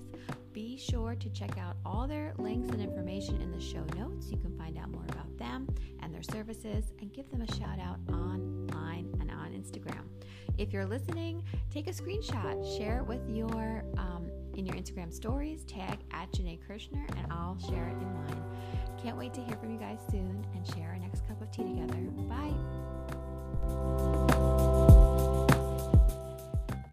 Be 0.53 0.77
sure 0.77 1.15
to 1.15 1.29
check 1.29 1.57
out 1.57 1.77
all 1.85 2.07
their 2.07 2.33
links 2.37 2.69
and 2.69 2.81
information 2.81 3.41
in 3.41 3.51
the 3.51 3.59
show 3.59 3.83
notes. 3.95 4.29
You 4.29 4.37
can 4.37 4.55
find 4.57 4.77
out 4.77 4.91
more 4.91 5.05
about 5.09 5.35
them 5.37 5.67
and 6.01 6.13
their 6.13 6.21
services 6.21 6.91
and 6.99 7.11
give 7.11 7.29
them 7.31 7.41
a 7.41 7.55
shout 7.55 7.79
out 7.79 7.97
online 8.11 9.11
and 9.19 9.31
on 9.31 9.51
Instagram. 9.53 10.05
If 10.57 10.71
you're 10.73 10.85
listening, 10.85 11.43
take 11.71 11.87
a 11.87 11.91
screenshot, 11.91 12.77
share 12.77 12.99
it 12.99 13.07
with 13.07 13.27
your 13.27 13.83
um, 13.97 14.29
in 14.53 14.65
your 14.65 14.75
Instagram 14.75 15.11
stories, 15.11 15.63
tag 15.63 15.99
at 16.11 16.31
Janae 16.33 16.59
Kirshner, 16.67 17.07
and 17.17 17.31
I'll 17.31 17.57
share 17.69 17.87
it 17.87 17.93
in 17.93 18.13
mine. 18.13 18.43
Can't 19.01 19.17
wait 19.17 19.33
to 19.33 19.41
hear 19.41 19.55
from 19.57 19.71
you 19.71 19.79
guys 19.79 19.99
soon 20.11 20.45
and 20.53 20.67
share 20.75 20.93
tea 21.51 21.63
together. 21.63 21.95
Bye. 22.29 22.51